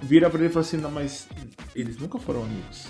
[0.00, 1.28] Vira pra ele e fala assim, não, mas
[1.76, 2.86] eles nunca foram amigos.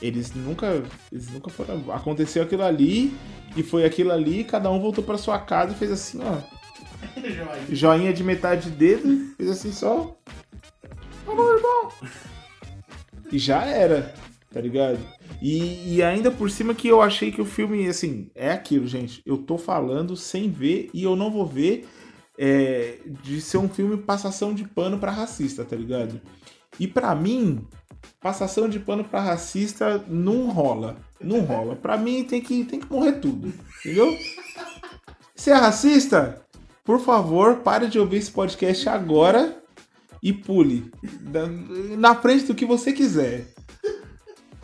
[0.00, 0.82] Eles nunca.
[1.10, 1.92] Eles nunca foram.
[1.92, 3.12] Aconteceu aquilo ali,
[3.56, 6.55] e foi aquilo ali, cada um voltou pra sua casa e fez assim, ó.
[7.70, 10.16] Joinha de metade de dedo, fez assim só.
[11.26, 11.92] Alô, irmão!
[13.32, 14.14] E já era,
[14.52, 14.98] tá ligado?
[15.42, 19.22] E, e ainda por cima que eu achei que o filme, assim, é aquilo, gente.
[19.26, 21.86] Eu tô falando sem ver e eu não vou ver
[22.38, 26.20] é, de ser um filme passação de pano pra racista, tá ligado?
[26.78, 27.66] E pra mim,
[28.20, 30.96] passação de pano pra racista não rola.
[31.20, 31.76] Não rola.
[31.76, 33.52] Pra mim tem que, tem que morrer tudo.
[33.80, 34.16] Entendeu?
[35.34, 36.45] Se é racista,
[36.86, 39.60] por favor, pare de ouvir esse podcast agora
[40.22, 40.88] e pule.
[41.98, 43.48] Na frente do que você quiser.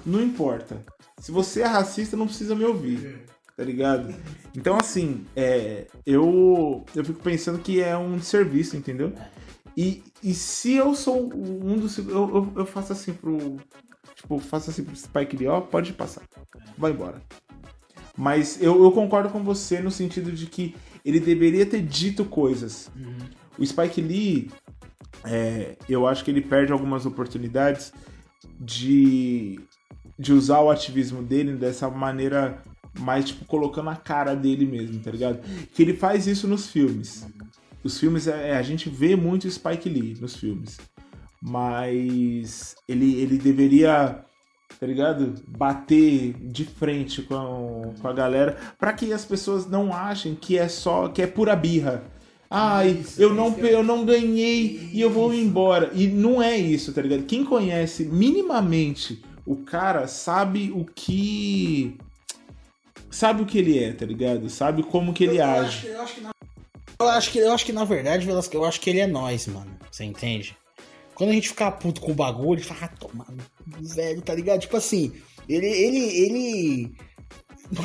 [0.07, 0.81] Não importa.
[1.19, 3.27] Se você é racista, não precisa me ouvir.
[3.57, 4.15] Tá ligado?
[4.57, 9.13] Então, assim, é, eu, eu fico pensando que é um serviço, entendeu?
[9.77, 11.99] E, e se eu sou um dos.
[11.99, 13.57] Eu, eu, eu faço assim pro.
[14.15, 16.23] Tipo, faço assim pro Spike Lee, ó, pode passar.
[16.79, 17.21] Vai embora.
[18.17, 20.75] Mas eu, eu concordo com você no sentido de que
[21.05, 22.91] ele deveria ter dito coisas.
[23.59, 24.51] O Spike Lee,
[25.25, 27.93] é, eu acho que ele perde algumas oportunidades
[28.61, 29.61] de,
[30.19, 32.63] de usar o ativismo dele dessa maneira
[32.99, 35.41] mais, tipo, colocando a cara dele mesmo, tá ligado?
[35.75, 37.27] Que ele faz isso nos filmes.
[37.83, 40.79] Os filmes, é, a gente vê muito o Spike Lee nos filmes.
[41.41, 44.25] Mas ele, ele deveria,
[44.83, 45.35] tá ligado?
[45.47, 50.59] Bater de frente com a, com a galera pra que as pessoas não achem que
[50.59, 52.03] é só, que é pura birra.
[52.51, 55.93] Ai, eu não, eu não ganhei e eu vou embora.
[55.95, 57.23] E não é isso, tá ligado?
[57.23, 61.97] Quem conhece minimamente o cara sabe o que.
[63.09, 64.51] Sabe o que ele é, tá ligado?
[64.51, 65.65] Sabe como que ele eu age.
[65.65, 66.31] Acho, eu, acho que na...
[66.99, 69.47] eu acho que eu acho que na verdade, Velasco, eu acho que ele é nós,
[69.47, 69.71] mano.
[69.89, 70.57] Você entende?
[71.15, 73.27] Quando a gente ficar puto com o bagulho, ele fala, ah, toma,
[73.67, 74.61] velho, tá ligado?
[74.61, 75.13] Tipo assim,
[75.49, 75.67] ele.
[75.67, 75.99] ele.
[75.99, 76.93] ele.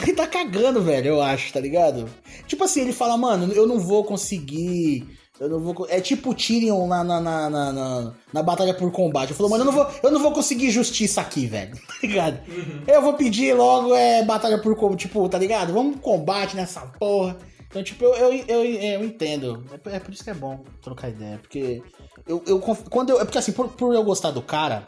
[0.03, 2.09] Ele tá cagando, velho, eu acho, tá ligado?
[2.45, 5.07] Tipo assim, ele fala, mano, eu não vou conseguir.
[5.39, 5.87] Eu não vou.
[5.89, 9.29] É tipo o Tyrion na, na, na, na, na- na batalha por combate.
[9.29, 11.73] Eu falo, mano, eu não, vou, eu não vou conseguir justiça aqui, velho.
[11.87, 12.39] Tá ligado?
[12.85, 15.01] Eu vou pedir logo é, batalha por combate.
[15.07, 15.71] Tipo, tá ligado?
[15.71, 17.37] Vamos combate nessa porra.
[17.67, 19.63] Então, tipo, eu, eu, eu, eu entendo.
[19.85, 21.37] É É por isso que é bom trocar ideia.
[21.37, 21.81] Porque
[22.27, 24.87] eu, eu quando eu, é porque assim, por, por eu gostar do cara,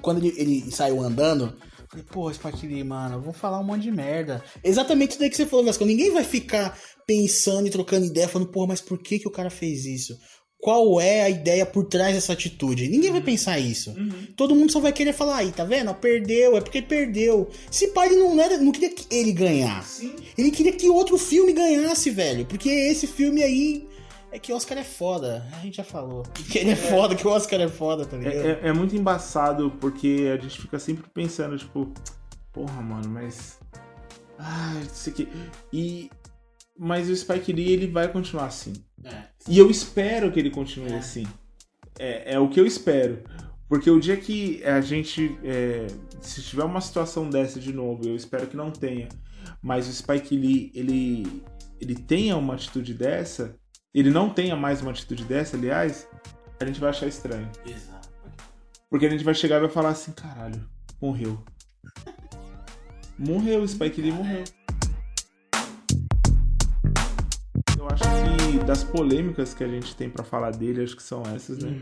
[0.00, 3.82] quando ele, ele saiu andando, eu falei, pô, Spike Lee, mano, vamos falar um monte
[3.82, 4.42] de merda.
[4.62, 5.84] Exatamente isso daí que você falou, Vasco.
[5.84, 9.50] Ninguém vai ficar pensando e trocando ideia, falando, porra, mas por que, que o cara
[9.50, 10.16] fez isso?
[10.58, 12.88] Qual é a ideia por trás dessa atitude?
[12.88, 13.92] Ninguém vai pensar isso.
[14.36, 15.92] Todo mundo só vai querer falar, aí, tá vendo?
[15.94, 17.50] Perdeu, é porque perdeu.
[17.68, 20.14] Se pai ele não, era, não queria que ele ganhasse.
[20.38, 22.46] Ele queria que outro filme ganhasse, velho.
[22.46, 23.88] Porque esse filme aí
[24.32, 25.46] é que o Oscar é foda.
[25.52, 26.22] A gente já falou.
[26.50, 28.34] Que ele é foda, que o Oscar é foda, tá ligado?
[28.34, 31.92] É, é- é muito embaçado porque a gente fica sempre pensando, tipo,
[32.52, 33.58] porra, mano, mas.
[34.38, 35.28] Ah, isso aqui.
[35.72, 36.10] E.
[36.78, 38.72] Mas o Spike Lee ele vai continuar assim.
[39.04, 39.24] É.
[39.48, 40.96] E eu espero que ele continue É.
[40.96, 41.26] assim.
[41.98, 43.22] É, é o que eu espero.
[43.68, 45.38] Porque o dia que a gente.
[45.44, 45.86] é,
[46.20, 49.08] se tiver uma situação dessa de novo, eu espero que não tenha,
[49.62, 51.42] mas o Spike Lee ele,
[51.80, 53.54] ele tenha uma atitude dessa,
[53.94, 56.08] ele não tenha mais uma atitude dessa, aliás,
[56.58, 57.48] a gente vai achar estranho.
[57.66, 58.08] Exato.
[58.88, 60.66] Porque a gente vai chegar e vai falar assim: caralho,
[61.00, 61.42] morreu.
[63.18, 64.44] Morreu, o Spike Lee morreu.
[67.78, 71.22] Eu acho que das polêmicas que a gente tem pra falar dele, acho que são
[71.34, 71.78] essas, né?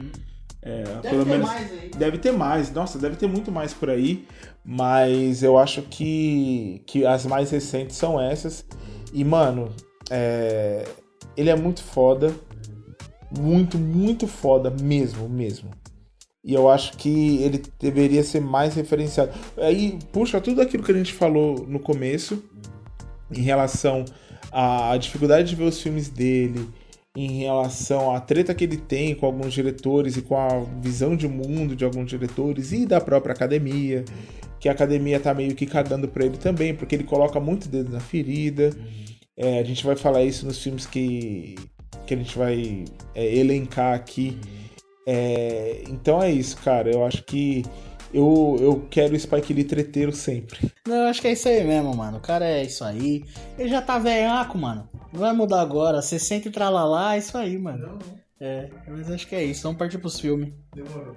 [0.63, 1.91] É, pelo menos aí.
[1.97, 4.27] deve ter mais, nossa, deve ter muito mais por aí,
[4.63, 8.67] mas eu acho que, que as mais recentes são essas.
[9.13, 9.73] E, mano,
[10.11, 10.87] é,
[11.41, 12.33] ele é muito foda.
[13.39, 15.71] Muito, muito foda mesmo, mesmo.
[16.45, 19.33] E eu acho que ele deveria ser mais referenciado.
[19.57, 22.43] Aí puxa tudo aquilo que a gente falou no começo
[23.31, 24.05] em relação
[24.51, 26.69] à dificuldade de ver os filmes dele,
[27.17, 31.29] em relação à treta que ele tem com alguns diretores e com a visão de
[31.29, 34.05] mundo de alguns diretores e da própria academia,
[34.59, 37.93] que a academia tá meio que cagando pra ele também, porque ele coloca muito dedo
[37.93, 38.71] na ferida.
[39.43, 41.57] É, a gente vai falar isso nos filmes que,
[42.07, 42.85] que a gente vai
[43.15, 44.39] é, elencar aqui.
[45.07, 46.91] É, então é isso, cara.
[46.91, 47.65] Eu acho que
[48.13, 50.71] eu, eu quero o Spike Lee treteiro sempre.
[50.87, 52.19] Não, eu acho que é isso aí mesmo, mano.
[52.19, 53.25] O cara é isso aí.
[53.59, 54.87] Ele já tá velhaco, mano.
[55.11, 56.03] Não vai mudar agora.
[56.03, 57.99] 60 e tralalá, é isso aí, mano.
[58.39, 59.63] É, mas acho que é isso.
[59.63, 60.53] Vamos partir pros filmes.
[60.75, 61.17] Demorou.